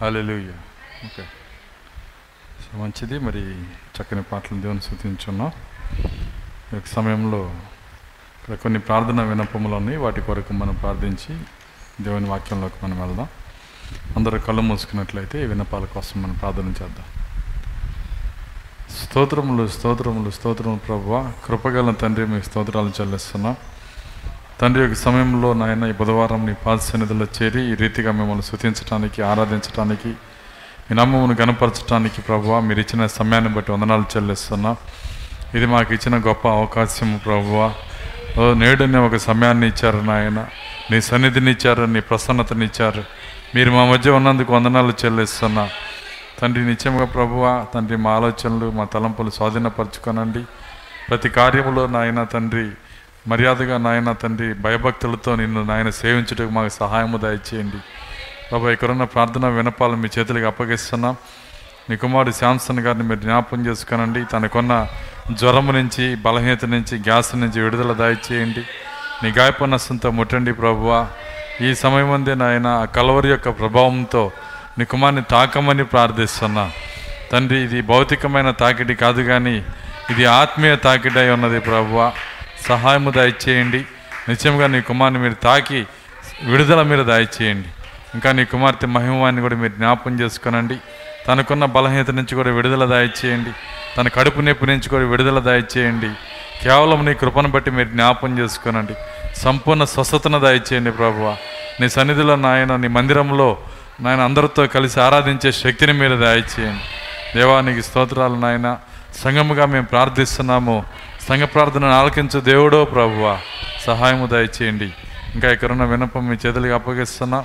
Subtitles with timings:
[0.00, 0.48] Hallelujah
[1.04, 1.24] okay
[2.64, 3.18] so మంచిది.
[3.18, 3.40] మరి
[3.96, 5.52] చక్కని పాటలు దేవుని సూచించున్నాం
[6.72, 7.54] ఈ యొక్క సమయంలో
[8.38, 9.98] ఇక్కడ కొన్ని ప్రార్థన వినపములు ఉన్నాయి.
[9.98, 11.32] వాటి కొరకు మనం ప్రార్థించి
[12.00, 13.28] దేవుని వాక్యంలోకి మనం వెళ్దాం.
[14.16, 15.46] అందరూ కళ్ళు మూసుకున్నట్లయితే ఈ
[15.86, 17.06] కోసం మనం ప్రార్థన చేద్దాం.
[18.90, 21.32] స్తోత్రములు స్తోత్రములు స్తోత్రములు ప్రభువ.
[21.44, 23.56] కృపగల తండ్రి మీకు స్తోత్రాలు చెల్లిస్తున్నాం.
[24.60, 30.08] తండ్రి యొక్క సమయంలో నాయన ఈ బుధవారం నీ పాద సన్నిధిలో చేరి ఈ రీతిగా మిమ్మల్ని శుతించడానికి ఆరాధించడానికి
[30.86, 34.76] మీ నామమును గనపరచడానికి ప్రభువ మీరు ఇచ్చిన సమయాన్ని బట్టి వందనాలు చెల్లిస్తున్నా.
[35.54, 37.74] ఇది మాకు ఇచ్చిన గొప్ప అవకాశం ప్రభువ.
[38.52, 40.46] నేడునే ఒక సమయాన్ని ఇచ్చారు నాయన.
[40.90, 43.04] నీ సన్నిధిని ఇచ్చారు నీ ప్రసన్నతని ఇచ్చారు.
[43.54, 45.68] మీరు మా మధ్య ఉన్నందుకు వందనాలు చెల్లిస్తున్నా.
[46.38, 50.42] తండ్రి నిత్యముగా ప్రభువ తండ్రి మా ఆలోచనలు మా తలంపులు స్వాధీనపరచుకోనండి.
[51.08, 52.68] ప్రతి కార్యములో నాయన తండ్రి
[53.28, 57.80] మర్యాదగా నాయన తండ్రి భయభక్తులతో నిన్ను నాయన సేవించుటకు మాకు సహాయము దయచేయండి.
[58.52, 61.16] బాబా ఇక్కడున్న ప్రార్థన వినపాలు మీ చేతులకు అప్పగిస్తున్నాం.
[61.90, 64.24] మీ కుమారుడు శాంసన్ గారిని మీరు జ్ఞాపకం చేసుకునండి.
[64.24, 64.86] తనకున్న
[65.32, 68.62] జ్వరము నుంచి బలహీనత నుంచి గ్యాస్ నుంచి విడుదల దయచేయండి.
[69.22, 71.06] నీ గాయపనస్సంతో ముట్టండి ప్రభువా.
[71.60, 74.30] ఈ సమయం అందే నాయన ఆ కలవరి యొక్క ప్రభావంతో
[74.78, 76.70] నీ కుమార్ని తాకమని ప్రార్థిస్తున్నా.
[77.32, 79.56] తండ్రి ఇది భౌతికమైన తాకిడి కాదు కానీ
[80.10, 82.12] ఇది ఆత్మీయ తాకిడి అయి ఉన్నది ప్రభువా.
[82.66, 83.84] సహాయము దయచేయండి.
[84.28, 85.86] నిత్యంగా నీ కుమార్ని మీరు తాకి
[86.42, 87.68] విడుదల మీరు దయచేయండి.
[88.14, 90.76] ఇంకా నీ కుమార్తె మహిమాన్ని కూడా మీరు జ్ఞాపకం చేసుకునండి.
[91.28, 93.50] తనకున్న బలహీనత నుంచి కూడా విడుదల దయచేయండి.
[93.96, 96.10] తన కడుపు నొప్పి నుంచి కూడా విడుదల దయచేయండి.
[96.62, 98.94] కేవలం నీ కృపను బట్టి మీరు జ్ఞాపకం చేసుకునండి.
[99.36, 101.36] సంపూర్ణ స్వస్థతను దయచేయండి ప్రభువ.
[101.80, 103.56] నీ సన్నిధిలో నాయన నీ మందిరంలో
[104.00, 106.84] నాయన అందరితో కలిసి ఆరాధించే శక్తిని మీరు దయచేయండి.
[107.38, 108.76] దేవానికి స్తోత్రాలు నాయన.
[109.18, 110.84] సంఘముగా మేము ప్రార్థిస్తున్నాము.
[111.28, 113.38] సంఘ ప్రార్థనను ఆలకించు దేవుడో ప్రభువ
[113.86, 114.92] సహాయము దయచేయండి.
[115.34, 117.44] ఇంకా ఇక్కడున్న వినపం మీ చేతులకి అప్పగిస్తున్నా.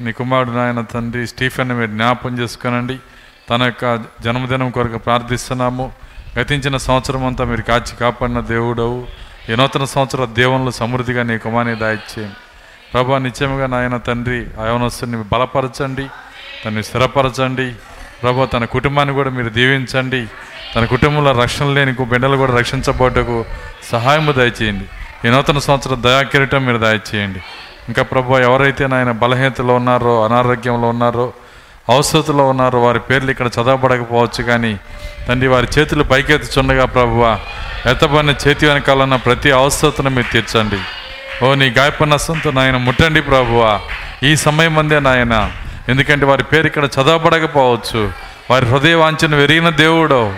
[0.00, 2.98] నీ కుమారుడు నాయన తండ్రి స్టీఫెన్ మీరు జ్ఞాపం చేసుకునండి.
[3.50, 5.92] తన యొక్క జన్మదినం కొరకు ప్రార్థిస్తున్నాము.
[6.38, 9.06] గతించిన సంవత్సరం అంతా మీరు కాచి కాపాడిన దేవుడవు.
[9.50, 12.36] ఈ నూతన సంవత్సర దేవుళ్ళు సమృద్ధిగా నీ కుమార్ని దాయిచ్చేయండి
[12.92, 16.06] ప్రభా నిత్యముగా నాయన తండ్రి ఆయనస్తుని బలపరచండి.
[16.64, 17.74] తన్ని స్థిరపరచండి.
[18.22, 20.26] ప్రభా తన కుటుంబాన్ని కూడా మీరు దీవించండి.
[20.76, 23.44] తన కుటుంబంలో రక్షణ లేని బిడ్డలు కూడా రక్షించబోటకు
[23.90, 24.86] సహాయము దయచేయండి.
[25.24, 27.40] ఈ నూతన సంవత్సరం దయాకిరీటం మీరు దయచేయండి.
[27.88, 31.32] ఇంకా ప్రభు ఎవరైతే నాయన బలహీనతలో ఉన్నారో అనారోగ్యంలో ఉన్నారో
[31.88, 34.76] అవసరతలో ఉన్నారో వారి పేర్లు ఇక్కడ చదవబడకపోవచ్చు కానీ
[35.28, 37.38] తండ్రి వారి చేతులు పైకెత్తుచుండగా ప్రభువ
[37.86, 40.78] ఎత్తబడిన చేతి వెనకాలన్న ప్రతి అవసరతను మీరు తీర్చండి.
[41.44, 43.80] ఓ నీ గాయపనస్సంతో నాయన ముట్టండి ప్రభువా
[44.22, 45.50] ఈ సమయం అందే నాయన.
[45.88, 48.31] ఎందుకంటే వారి పేరు ఇక్కడ చదవబడకపోవచ్చు.
[48.52, 50.36] వారి హృదయ వాంఛను వెరిగిన దేవుడో.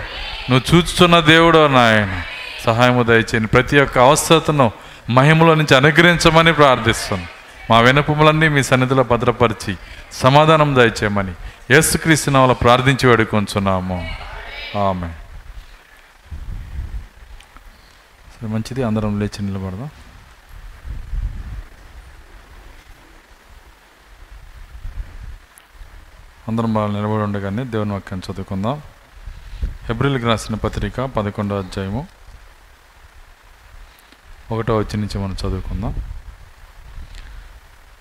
[0.49, 2.21] నువ్వు చూచుతున్న దేవుడో నాయన
[2.65, 3.47] సహాయము దయచేయండి.
[3.47, 4.71] ప్రతి ఒక్క అవసరతను
[5.09, 7.25] మహిమలో నుంచి అనుగ్రహించమని ప్రార్థిస్తాను
[7.69, 9.75] మా వినపములన్నీ మీ సన్నిధిలో భద్రపరిచి
[10.13, 11.31] సమాధానం దయచేయమని
[11.71, 14.09] యేసుక్రీస్తు నామములో ప్రార్థించి వేడుకొంచున్నాము.
[14.89, 15.07] ఆమె
[18.31, 18.83] సరే మంచిది.
[18.83, 19.89] అందరం లేచి నిలబడదాం.
[26.47, 28.81] అందరం బాగా నిలబడి ఉండగానే దేవుని వాక్యాన్ని చదువుకుందాం.
[29.63, 32.07] హెబ్రిల్కి రాసిన పత్రిక పదకొండో అధ్యాయము.
[34.51, 35.95] ఒకటో వచ్చి నుంచి మనం చదువుకుందాం.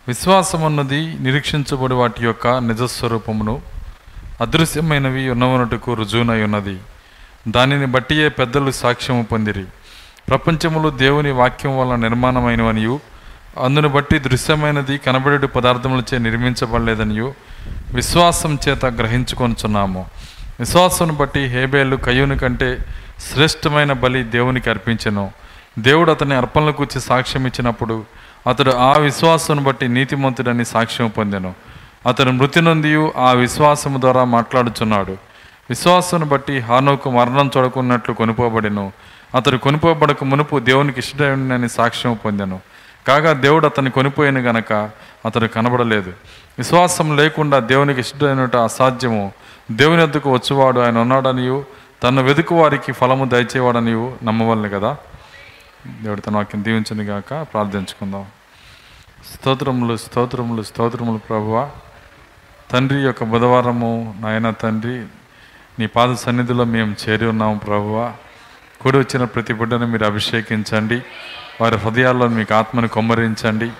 [0.08, 3.62] విశ్వాసం అన్నది నిరీక్షించబడి వాటి యొక్క నిజస్వరూపమును
[4.40, 6.80] అదృశ్యమైనవి ఉన్నవనటుకు రుజువునై ఉన్నది.
[7.48, 9.64] దానిని బట్టియే పెద్దలు సాక్ష్యము పొందిరి.
[10.28, 13.00] ప్రపంచములు దేవుని వాక్యం వల్ల నిర్మాణమైనవనియు
[13.62, 17.34] అందును బట్టి దృశ్యమైనది కనబడేడు పదార్థములచే నిర్మించబడలేదనియు
[17.94, 20.06] విశ్వాసం చేత గ్రహించుకొనుచున్నాము.
[20.60, 22.78] విశ్వాసం బట్టి హేబేలు కయ్యూని కంటే
[23.32, 25.30] శ్రేష్టమైన బలి దేవునికి అర్పించెను.
[25.78, 28.04] దేవుడు అతని అర్పణలకు కూర్చి సాక్ష్యం ఇచ్చినప్పుడు
[28.46, 31.54] అతడు ఆ విశ్వాసం బట్టి నీతిమంతుడని సాక్ష్యం పొందెను.
[32.08, 35.12] అతడు మృతి నొందియు ఆ విశ్వాసము ద్వారా మాట్లాడుచున్నాడు.
[35.70, 38.92] విశ్వాసం బట్టి హానోకు మరణం చూడకున్నట్లు కొనుపోబడెను.
[39.34, 42.60] అతడు కొనుపోబడక మునుపు దేవునికి ఇష్టమైనని సాక్ష్యం పొందెను.
[43.06, 44.72] కాగా దేవుడు అతన్ని కొనిపోయిన గనక
[45.26, 46.12] అతడు కనబడలేదు.
[46.58, 49.32] విశ్వాసం లేకుండా దేవునికి ఇష్టమైనట అసాధ్యము.
[49.72, 51.64] దేవుని ఎద్దుకు వచ్చేవాడు ఆయన ఉన్నాడనియు
[52.02, 54.96] తను వెతుకు వారికి ఫలము దయచేవాడనియు నమ్మవల్ని కదా?
[55.86, 58.26] దేవుడు తన వాక్యం దీవించని గాక ప్రార్థించుకుందాం.
[59.34, 61.70] స్తోత్రములు స్తోత్రములు స్తోత్రములు ప్రభువ.
[62.70, 65.04] తండ్రి యొక్క బుధవారము నాయన తండ్రి
[65.78, 68.12] నీ పాద సన్నిధిలో మేము చేరి ఉన్నాము ప్రభువ.
[68.80, 71.02] కూడి వచ్చిన ప్రతి బిడ్డను మీరు అభిషేకించండి.
[71.60, 73.70] వారి హృదయాల్లో మీకు ఆత్మను కొమ్మరించండి.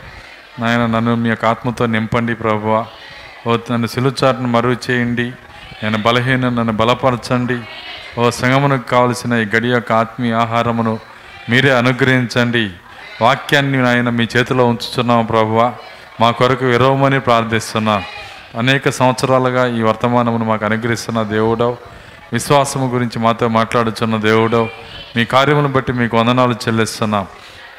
[0.58, 2.86] నాయన నన్ను మీ యొక్క ఆత్మతో నింపండి ప్రభువ.
[3.46, 5.32] ఓ నన్ను సిలుచాటును మరుగు చేయండి
[5.82, 7.60] నేను బలహీన నన్ను బలపరచండి.
[8.20, 10.98] ఓ సంగమునకు కావలసిన ఈ గడి యొక్క ఆత్మీయ ఆహారమును
[11.50, 12.70] మీరే అనుగ్రహించండి.
[13.22, 15.74] వాక్యాన్ని నాయన మీ చేతిలో ఉంచుతున్నాము ప్రభువ.
[16.20, 18.02] మా కొరకు విరవమని ప్రార్థిస్తున్నా.
[18.58, 21.76] అనేక సంవత్సరాలుగా ఈ వర్తమానమును మాకు అనుగ్రహిస్తున్న దేవుడవు.
[22.32, 24.68] విశ్వాసము గురించి మాతో మాట్లాడుచున్న దేవుడవు.
[25.16, 27.26] మీ కార్యమును బట్టి మీకు వందనాలు చెల్లిస్తున్నాం.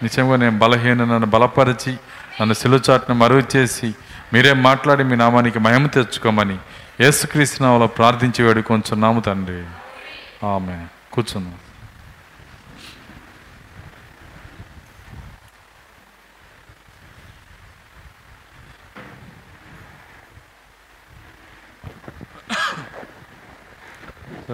[0.03, 1.93] నిజంగా నేను బలహీన నన్ను బలపరిచి
[2.41, 3.93] నన్ను సిలుచాట్ను మరుగు చేసి
[4.33, 6.57] మీరే మాట్లాడి మీ నామానికి మహిమ తెచ్చుకోమని
[7.01, 9.65] యేసుక్రీస్తునామలో ప్రార్థించి వేడుకొంచున్నాము తండ్రి.
[10.47, 11.55] ఆమె కూర్చున్నాం.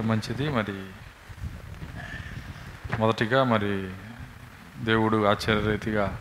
[0.06, 0.50] మంచిది.
[0.50, 0.76] మరి
[3.00, 3.90] మొదటిగా మరి
[4.84, 6.18] దేవుడు ఆశ్చర్యరీతిగా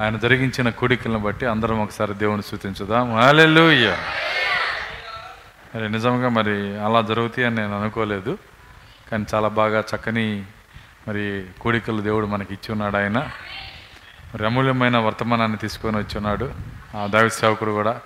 [0.00, 3.92] ఆయన జరిగించిన కోడికలను బట్టి అందరం ఒకసారి దేవుని సూచించుదాం హల్లెలూయ.
[5.74, 8.38] మరి నిజంగా మరి అలా జరుగుతాయి అని నేను అనుకోలేదు.
[9.12, 10.42] కానీ చాలా బాగా చక్కని
[11.08, 13.30] మరి కోడికలు దేవుడు మనకి ఇచ్చి ఉన్నాడు ఆయన.
[14.34, 16.52] మరి అమూల్యమైన వర్తమానాన్ని తీసుకొని వచ్చి ఉన్నాడు
[16.96, 18.00] ఆ దైవ సేవకుడు కూడా.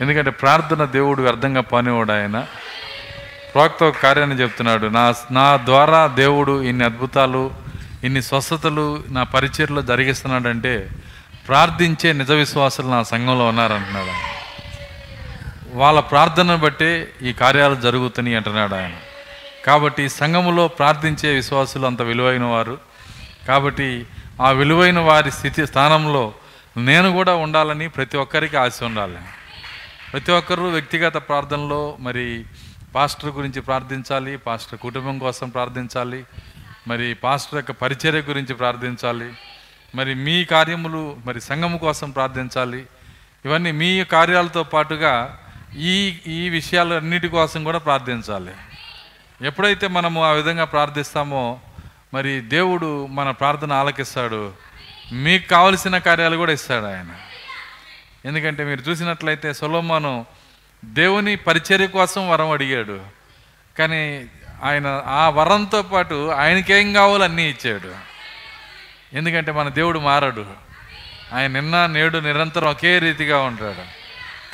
[0.00, 2.46] ఎందుకంటే ప్రార్థన దేవుడు వ్యర్థంగా పనివాడు ఆయన.
[3.54, 7.63] ప్రోక్త కార్యాన్ని చెప్తున్నాడు నా నా ద్వారా దేవుడు ఇన్ని అద్భుతాలు
[8.04, 10.90] ఇన్ని స్వస్థతలు నా పరిచయలో జరిగిస్తున్నాడంటే
[11.48, 14.30] ప్రార్థించే నిజ విశ్వాసులు నా సంఘంలో ఉన్నారంటున్నాడు ఆయన.
[15.78, 18.92] వాళ్ళ ప్రార్థనను బట్టే ఈ కార్యాలు జరుగుతున్నాయి అంటున్నాడు ఆయన.
[19.66, 22.78] కాబట్టి సంఘములో ప్రార్థించే విశ్వాసులు అంత విలువైన వారు.
[23.48, 24.06] కాబట్టి
[24.42, 26.34] ఆ విలువైన వారి స్థితి స్థానంలో
[26.76, 29.18] నేను కూడా ఉండాలని ప్రతి ఒక్కరికి ఆశ ఉండాలి.
[30.12, 32.44] ప్రతి ఒక్కరూ వ్యక్తిగత ప్రార్థనలో మరి
[32.94, 36.24] పాస్టర్ గురించి ప్రార్థించాలి పాస్టర్ కుటుంబం కోసం ప్రార్థించాలి
[36.86, 39.32] మరి పాస్టర్ యొక్క పరిచర్య గురించి ప్రార్థించాలి.
[39.94, 42.86] మరి మీ కార్యములు మరి సంఘము కోసం ప్రార్థించాలి.
[43.44, 45.40] ఇవన్నీ మీ కార్యాలతో పాటుగా
[45.76, 48.52] ఈ ఈ విషయాలు అన్నిటి కోసం కూడా ప్రార్థించాలి.
[49.46, 51.60] ఎప్పుడైతే మనము ఆ విధంగా ప్రార్థిస్తామో
[52.14, 54.52] మరి దేవుడు మన ప్రార్థన ఆలకిస్తాడు.
[55.12, 57.06] మీకు కావలసిన కార్యాలు కూడా ఇస్తాడు ఆయన.
[58.24, 60.26] ఎందుకంటే మీరు చూసినట్లయితే సొలోమాను
[60.84, 63.00] దేవుని పరిచర్య కోసం వరం అడిగాడు.
[63.78, 64.26] కానీ
[64.62, 67.94] ఆయన ఆ వరంతో పాటు ఆయనకేం కావాలో అన్నీ ఇచ్చాడు.
[69.16, 70.46] ఎందుకంటే మన దేవుడు మారడు.
[71.32, 74.04] ఆయన నిన్న నేడు నిరంతరం ఒకే రీతిగా ఉంటాడు.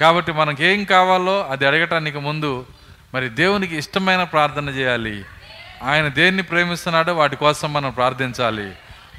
[0.01, 2.67] కాబట్టి మనకేం కావాలో అది అడగటానికి ముందు
[3.15, 5.25] మరి దేవునికి ఇష్టమైన ప్రార్థన చేయాలి.
[5.83, 8.73] ఆయన దేన్ని ప్రేమిస్తున్నాడో వాటి కోసం మనం ప్రార్థించాలి.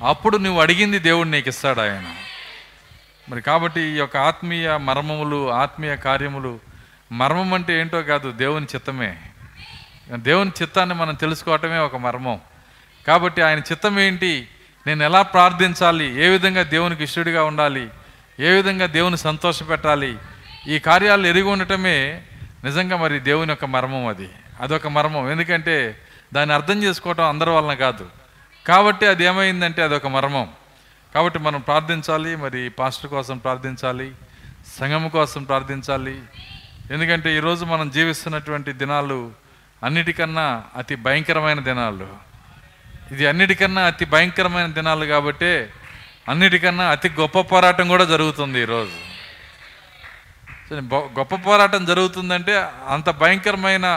[0.03, 2.03] అప్పుడు నువ్వు అడిగింది దేవుడు నీకు ఇస్తాడు ఆయన.
[3.29, 6.59] మరి కాబట్టి ఈ యొక్క ఆత్మీయ మర్మములు ఆత్మీయ కార్యములు
[7.11, 9.17] మర్మం అంటే ఏంటో కాదు దేవుని చిత్తమే.
[10.15, 12.39] దేవుని చిత్తాన్ని మనం తెలుసుకోవటమే ఒక మర్మం.
[13.07, 14.47] కాబట్టి ఆయన చిత్తం ఏంటి?
[14.87, 16.25] నేను ఎలా ప్రార్థించాలి?
[16.25, 17.89] ఏ విధంగా దేవునికి ఇష్టడిగా ఉండాలి?
[18.39, 20.17] ఏ విధంగా దేవుని సంతోషపెట్టాలి
[20.67, 22.23] ఈ కార్యాలు ఎరిగి ఉండటమే
[22.63, 24.29] నిజంగా మరి దేవుని యొక్క మర్మం అది.
[24.61, 25.31] అదొక మర్మం.
[25.31, 26.01] ఎందుకంటే
[26.33, 28.09] దాన్ని అర్థం చేసుకోవటం అందరి వలన కాదు.
[28.67, 30.49] కాబట్టి అది ఏమైందంటే అదొక మర్మం.
[31.15, 34.11] కాబట్టి మనం ప్రార్థించాలి మరి పాస్టర్ కోసం ప్రార్థించాలి
[34.79, 36.21] సంఘం కోసం ప్రార్థించాలి.
[36.91, 39.40] ఎందుకంటే ఈరోజు మనం జీవిస్తున్నటువంటి దినాలు
[39.85, 40.47] అన్నిటికన్నా
[40.79, 42.07] అతి భయంకరమైన దినాలు.
[43.13, 45.53] ఇది అన్నిటికన్నా అతి భయంకరమైన దినాలు కాబట్టి
[46.31, 48.99] అన్నిటికన్నా అతి గొప్ప పోరాటం కూడా జరుగుతుంది ఈరోజు
[51.19, 52.53] గొప్ప పోరాటం జరుగుతుందంటే
[52.95, 53.87] అంత భయంకరమైన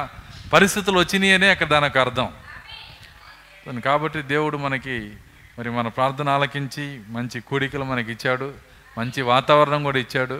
[0.54, 2.28] పరిస్థితులు వచ్చినాయనే అక్కడ దానికి అర్థం.
[3.88, 4.96] కాబట్టి దేవుడు మనకి
[5.58, 6.84] మరి మన ప్రార్థన ఆలకించి
[7.16, 8.48] మంచి కూడికలు మనకి ఇచ్చాడు
[8.98, 10.38] మంచి వాతావరణం కూడా ఇచ్చాడు.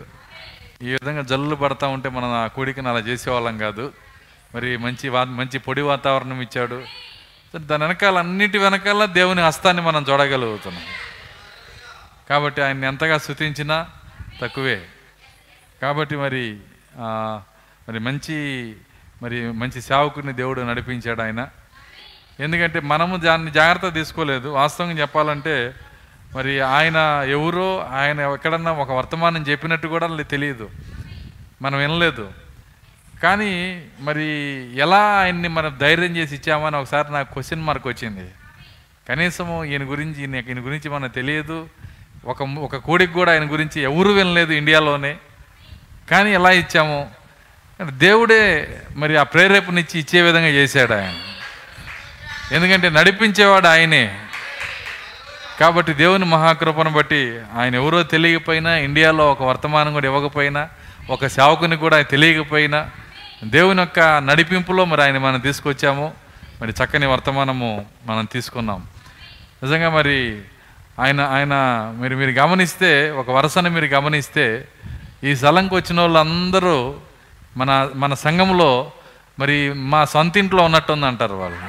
[0.87, 3.85] ఈ విధంగా జల్లు పడతా ఉంటే మనం ఆ కోడికను అలా చేసేవాళ్ళం కాదు.
[4.55, 6.83] మరి మంచి వా మంచి పొడి వాతావరణం ఇచ్చాడు.
[7.57, 10.83] దాని వెనకాల అన్నిటి వెనకాల దేవుని హస్తాన్ని మనం చూడగలుగుతున్నాం.
[12.29, 13.87] కాబట్టి ఆయన్ని ఎంతగా స్థుతించినా
[14.41, 14.85] తక్కువే.
[15.81, 16.57] కాబట్టి మరి
[17.89, 18.37] మరి మంచి
[19.23, 21.47] మరి మంచి సేవకుని దేవుడు నడిపించాడు ఆయన.
[22.39, 24.49] ఎందుకంటే మనము దాన్ని జాగ్రత్త తీసుకోలేదు.
[24.49, 25.73] వాస్తవంగా చెప్పాలంటే
[26.35, 26.97] మరి ఆయన
[27.27, 30.69] ఎవరో ఆయన ఎక్కడన్నా ఒక వర్తమానం చెప్పినట్టు కూడా తెలియదు.
[31.61, 32.44] మనం వినలేదు.
[33.25, 34.23] కానీ మరి
[34.75, 38.31] ఎలా ఆయన్ని మనం ధైర్యం చేసి ఇచ్చామని ఒకసారి నాకు క్వశ్చన్ మార్క్ వచ్చింది.
[39.09, 41.69] కనీసము ఈయన గురించి ఈయన గురించి మనకు తెలియదు.
[42.25, 45.17] ఒక ఒక కోడికి కూడా ఆయన గురించి ఎవరు వినలేదు ఇండియాలోనే.
[46.11, 47.11] కానీ ఎలా ఇచ్చాము.
[47.81, 51.15] దేవుడే మరి ఆ ప్రేరేపణిచ్చి ఇచ్చే విధంగా చేశాడు ఆయన.
[52.55, 54.19] ఎందుకంటే నడిపించేవాడు ఆయనే.
[55.59, 60.69] కాబట్టి దేవుని మహాకృపను బట్టి ఆయన ఎవరో తెలియకపోయినా ఇండియాలో ఒక వర్తమానం కూడా ఇవ్వకపోయినా
[61.09, 62.89] ఒక సేవకుని కూడా తెలియకపోయినా
[63.45, 66.13] దేవుని యొక్క నడిపింపులో మరి ఆయన మనం తీసుకొచ్చాము.
[66.61, 68.83] మరి చక్కని వర్తమానము మనం తీసుకున్నాం.
[69.63, 70.41] నిజంగా మరి
[70.99, 71.53] ఆయన ఆయన
[72.01, 74.67] మీరు మీరు గమనిస్తే ఒక వరుసను మీరు గమనిస్తే
[75.23, 76.95] ఈ స్థలంకి వచ్చిన వాళ్ళందరూ
[77.57, 78.91] మన మన సంఘంలో
[79.39, 81.59] మరి మా సొంత ఇంట్లో ఉన్నట్టుంది అంటారు వాళ్ళు.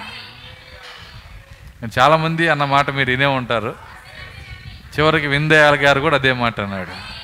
[1.98, 3.74] చాలామంది అన్న మాట మీరు వినే ఉంటారు.
[4.98, 7.16] చివరికి విందయాల గారు కూడా అదే మాట అన్నాడు.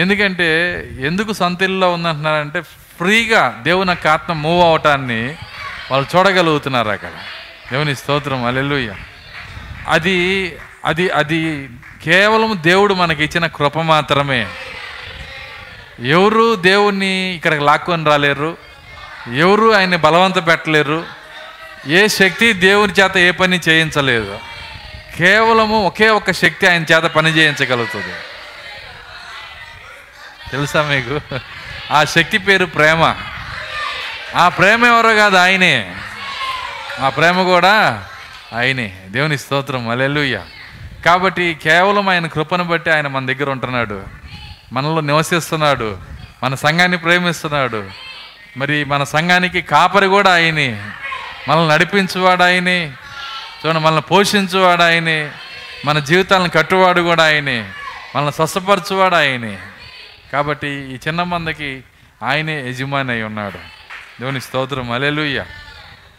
[0.00, 2.62] ఎందుకంటే ఎందుకు సొంతిల్లో ఉందంటున్నారంటే
[2.98, 5.36] ఫ్రీగా దేవుని యొక్క ఆత్మ మూవ్ అవటాన్ని
[5.90, 7.10] వాళ్ళు చూడగలుగుతున్నారు అక్కడ.
[7.72, 8.94] దేవుని స్తోత్రం అల్లెలుయ్య
[9.88, 10.16] అది
[10.84, 11.70] అది అది
[12.04, 14.46] కేవలం దేవుడు మనకి ఇచ్చిన కృప మాత్రమే.
[16.04, 18.56] ఎవరు దేవుణ్ణి ఇక్కడికి లాక్కొని రాలేరు?
[19.36, 21.04] ఎవరు ఆయన్ని బలవంత పెట్టలేరు?
[21.86, 24.38] ఏ శక్తి దేవుని చేత ఏ పని చేయించలేదు?
[25.16, 28.14] కేవలము ఒకే ఒక్క శక్తి ఆయన చేత పని చేయించగలుగుతుంది.
[30.50, 31.20] తెలుసా మీకు?
[31.90, 33.14] ఆ శక్తి పేరు ప్రేమ.
[34.36, 35.94] ఆ ప్రేమ ఎవరో కాదు ఆయనే.
[37.00, 38.04] ఆ ప్రేమ కూడా
[38.56, 38.98] ఆయనే.
[39.06, 39.88] దేవుని స్తోత్రం.
[39.88, 40.40] అలెలుయ్య
[41.06, 44.02] కాబట్టి కేవలం ఆయన కృపను బట్టి ఆయన మన దగ్గర ఉంటున్నాడు.
[44.72, 45.98] మనలో నివసిస్తున్నాడు.
[46.42, 47.84] మన సంఘాన్ని ప్రేమిస్తున్నాడు.
[48.56, 50.82] మరి మన సంఘానికి కాపరి కూడా ఆయనే.
[51.48, 52.92] మనల్ని నడిపించువాడు ఆయనే.
[53.66, 55.30] చూడండి మనల్ని పోషించువాడు ఆయనే.
[55.84, 57.68] మన జీవితాలను కట్టువాడు కూడా ఆయనే.
[58.16, 59.58] మనల్ని స్వస్థపరచువాడు ఆయనే.
[60.32, 61.84] కాబట్టి ఈ చిన్న మందకి
[62.22, 63.58] ఆయనే యజమాని అయి ఉన్నాడు.
[64.20, 64.90] దేవుని స్తోత్రం.
[64.90, 65.44] అలెలుయ్య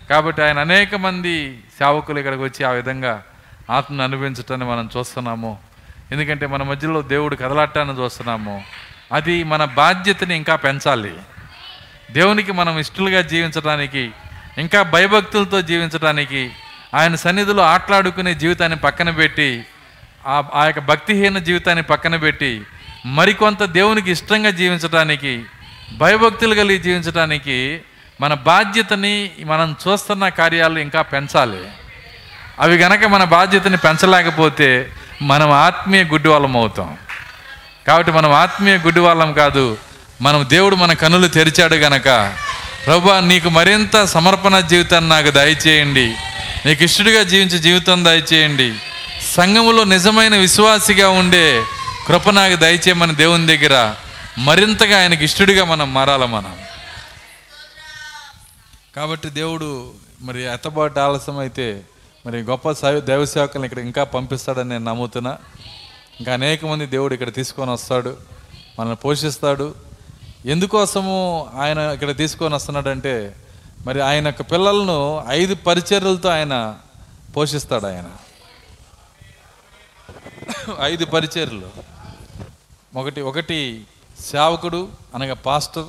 [0.09, 3.23] కాబట్టి ఆయన అనేక మంది సేవకులు ఇక్కడికి వచ్చి ఆ విధంగా
[3.69, 5.57] ఆత్మను అనుభవించటాన్ని మనం చూస్తున్నాము.
[6.11, 8.63] ఎందుకంటే మన మధ్యలో దేవుడు కదలాటాన్ని చూస్తున్నాము.
[9.11, 11.13] అది మన బాధ్యతని ఇంకా పెంచాలి.
[12.11, 14.11] దేవునికి మనం ఇష్టలుగా జీవించడానికి
[14.57, 16.51] ఇంకా భయభక్తులతో జీవించడానికి
[16.95, 19.65] ఆయన సన్నిధిలో ఆటలాడుకునే జీవితాన్ని పక్కన పెట్టి
[20.27, 22.61] ఆ ఆ యొక్క భక్తిహీన జీవితాన్ని పక్కన పెట్టి
[23.07, 25.43] మరికొంత దేవునికి ఇష్టంగా జీవించడానికి
[25.97, 27.79] భయభక్తులు కలిగి జీవించడానికి
[28.21, 31.57] మన బాధ్యతని మనం చూస్తున్న కార్యాలు ఇంకా పెంచాలి.
[32.59, 36.97] అవి గనక మన బాధ్యతని పెంచలేకపోతే మనం ఆత్మీయ గుడ్డి వాళ్ళం అవుతాం.
[37.87, 39.77] కాబట్టి మనం ఆత్మీయ గుడ్డి వాళ్ళం కాదు
[40.21, 42.33] మనం దేవుడు మన కన్నులు తెరిచాడు గనక
[42.85, 46.15] ప్రభా నీకు మరింత సమర్పణ జీవితాన్ని నాకు దయచేయండి.
[46.65, 48.73] నీకు ఇష్టడిగా జీవించే జీవితం దయచేయండి.
[49.37, 51.63] సంఘములో నిజమైన విశ్వాసిగా ఉండే
[52.07, 53.95] కృప నాకు దయచేయమని దేవుని దగ్గర
[54.37, 56.59] మరింతగా ఆయనకి ఇష్టడిగా మనం మారాల మనం.
[58.95, 61.83] కాబట్టి దేవుడు మరి ఎత్తబాటు ఆలస్యం అయితే
[62.25, 65.37] మరి గొప్ప సై- దైవ సేవకులను ఇక్కడ ఇంకా పంపిస్తాడని నేను నమ్ముతున్నా.
[66.19, 68.17] ఇంకా అనేక మంది దేవుడు ఇక్కడ తీసుకొని వస్తాడు
[68.79, 69.75] మనల్ని పోషిస్తాడు.
[70.45, 73.35] ఎందుకోసము ఆయన ఇక్కడ తీసుకొని వస్తున్నాడంటే
[73.85, 76.75] మరి ఆయన యొక్క పిల్లలను ఐదు పరిచర్యలతో ఆయన
[77.35, 78.05] పోషిస్తాడు ఆయన.
[80.81, 81.96] ఐదు పరిచర్యలు.
[82.95, 83.83] ఒకటి ఒకటి
[84.31, 85.85] సేవకుడు అనగా పాస్టర్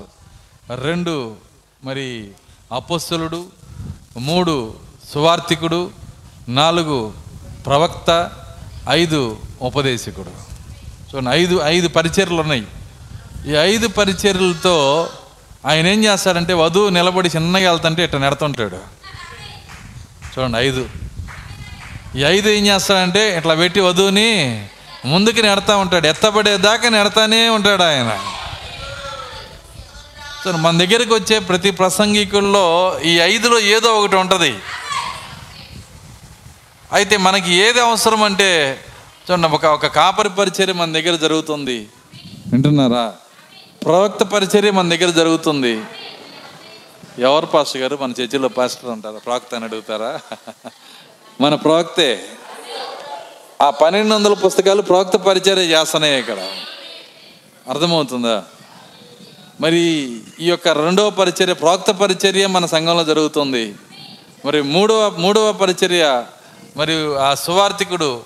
[0.83, 1.37] రెండు
[1.85, 2.31] మరి
[2.73, 3.47] అపస్సులుడు
[4.17, 4.75] మూడు
[5.12, 5.90] సువార్థికుడు
[6.49, 7.12] నాలుగు
[7.67, 8.31] ప్రవక్త
[8.88, 10.31] ఐదు ఉపదేశకుడు.
[11.11, 12.67] చూడండి ఐదు ఐదు పరిచర్లు ఉన్నాయి.
[13.47, 15.09] ఈ ఐదు పరిచర్లతో
[15.67, 18.76] ఆయన ఏం చేస్తాడంటే వధువు నిలబడి చిన్నగా వెళ్తుంటే ఇట్లా నెడుతుంటాడు.
[20.35, 20.88] చూడండి ఐదు.
[22.17, 24.69] ఈ ఐదు ఏం చేస్తాడంటే ఇట్లా పెట్టి వధువుని
[25.05, 26.07] ముందుకు నెడతా ఉంటాడు.
[26.07, 28.21] ఎత్తబడేదాకా నెడతానే ఉంటాడు ఆయన.
[30.45, 34.59] సో మన దగ్గరికి వచ్చే ప్రతి ప్రసంగికుల్లో ఈ ఐదులో ఏదో ఒకటి ఉంటుంది.
[36.93, 38.81] అయితే మనకి ఏది అవసరం అంటే
[39.31, 41.88] చూడండి ఒక ఒక కాపరి పరిచర్య మన దగ్గర జరుగుతుంది.
[42.52, 43.14] వింటున్నారా?
[43.85, 45.83] ప్రవక్త పరిచర్య మన దగ్గర జరుగుతుంది.
[47.19, 47.99] ఎవరు పాస్టర్ గారు?
[48.02, 50.21] మన చర్చిలో పాస్టర్ అంటారా ప్రవక్త అని అడుగుతారా?
[51.40, 52.25] మన ప్రవక్తే.
[53.62, 56.38] ఆ పన్నెండు వందల పుస్తకాలు ప్రోక్త పరిచర్య చేస్తున్నాయి ఇక్కడ.
[57.69, 58.45] అర్థమవుతుందా?
[59.61, 59.79] మరి
[60.41, 63.75] ఈ యొక్క రెండవ పరిచర్య ప్రోక్త పరిచర్య మన సంఘంలో జరుగుతుంది.
[64.45, 66.25] మరి మూడవ మూడవ పరిచర్య
[66.77, 68.25] మరి ఆ సువార్థికుడు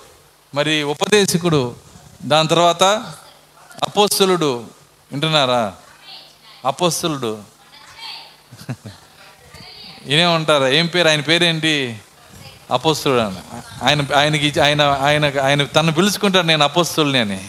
[0.55, 1.75] మరి ఉపదేశకుడు
[2.25, 2.83] దాని తర్వాత
[3.83, 4.63] అపోస్తులుడు
[5.11, 5.73] వింటున్నారా?
[6.65, 7.37] అపోస్తులుడు.
[10.07, 10.67] ఈయనే ఉంటారా?
[10.67, 11.07] ఏం పేరు?
[11.07, 11.99] ఆయన పేరేంటి?
[12.71, 13.21] అపోస్తుడు
[13.85, 17.41] ఆయన ఆయనకి ఆయన ఆయన ఆయన తను పిలుచుకుంటాడు నేను అపోస్తుల్ని అని.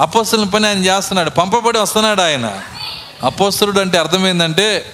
[0.00, 2.60] అపోస్తుల పని ఆయన చేస్తున్నాడు పంపబడి వస్తున్నాడు ఆయన.
[3.22, 4.86] అపోస్తుడు అంటే అర్థమైందంటే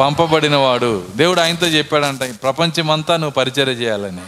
[0.00, 1.04] పంపబడినవాడు.
[1.16, 4.20] దేవుడు ఆయనతో చెప్పాడంట ప్రపంచమంతా నువ్వు పరిచర్య చేయాలని.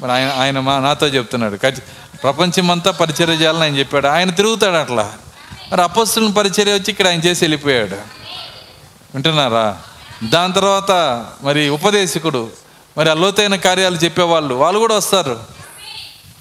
[0.00, 4.06] మరి ఆయన ఆయన మా నాతో చెప్తున్నాడు ఖచ్చి- ప్రపంచమంతా పరిచర్య చేయాలని ఆయన చెప్పాడు.
[4.06, 5.12] ఆయన తిరుగుతాడు అట్లా.
[5.72, 7.96] మరి అపోస్తులను పరిచర్య వచ్చి ఇక్కడ ఆయన చేసి వెళ్ళిపోయాడు.
[9.14, 9.78] వింటున్నారా?
[10.28, 10.90] దాని తర్వాత
[11.42, 12.50] మరి ఉపదేశకుడు
[12.98, 15.40] మరి అల్లోతైన కార్యాలు చెప్పేవాళ్ళు వాళ్ళు కూడా వస్తారు.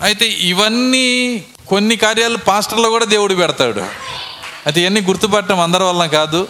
[0.02, 3.80] అయితే ఇవన్నీ కొన్ని కార్యాలు పాస్టర్లో కూడా దేవుడు పెడతాడు.
[4.66, 6.48] అయితే ఇవన్నీ గుర్తుపట్టడం అందరి వల్ల కాదు.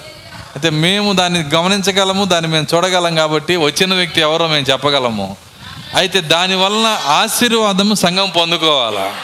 [0.55, 5.37] అయితే మేము దాన్ని గమనించగలము దాన్ని మేము చూడగలం కాబట్టి వచ్చిన వ్యక్తి ఎవరో మేము చెప్పగలము.
[5.95, 9.15] అయితే దాని వలన ఆశీర్వాదము సంఘం పొందుకోవాలా?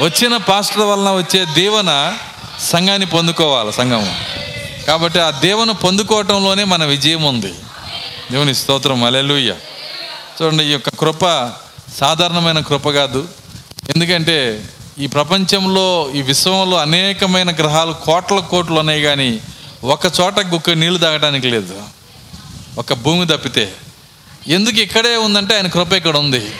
[0.00, 2.18] వచ్చిన పాస్టర్ వలన వచ్చే దీవెన
[2.60, 4.16] సంఘాన్ని పొందుకోవాలి సంఘము
[4.86, 7.54] కాబట్టి ఆ దేవుని పొందుకోవటంలోనే మన విజయం ఉంది.
[8.30, 9.04] దేవుని స్తోత్రం.
[9.04, 9.54] అలెలుయ్య
[10.42, 11.52] చూడండి ఈ యొక్క కృప
[11.98, 13.28] సాధారణమైన కృప కాదు.
[13.94, 14.68] ఎందుకంటే
[14.98, 19.40] ఈ ప్రపంచంలో ఈ విశ్వంలో అనేకమైన గ్రహాలు కోట్ల కోట్లు ఉన్నాయి కానీ
[19.84, 21.82] ఒక చోట గుక్క నీళ్ళు తాగడానికి లేదు.
[22.78, 23.72] ఒక భూమి తప్పితే.
[24.48, 26.52] ఎందుకు ఇక్కడే ఉందంటే ఆయన కృప ఇక్కడ ఉంది.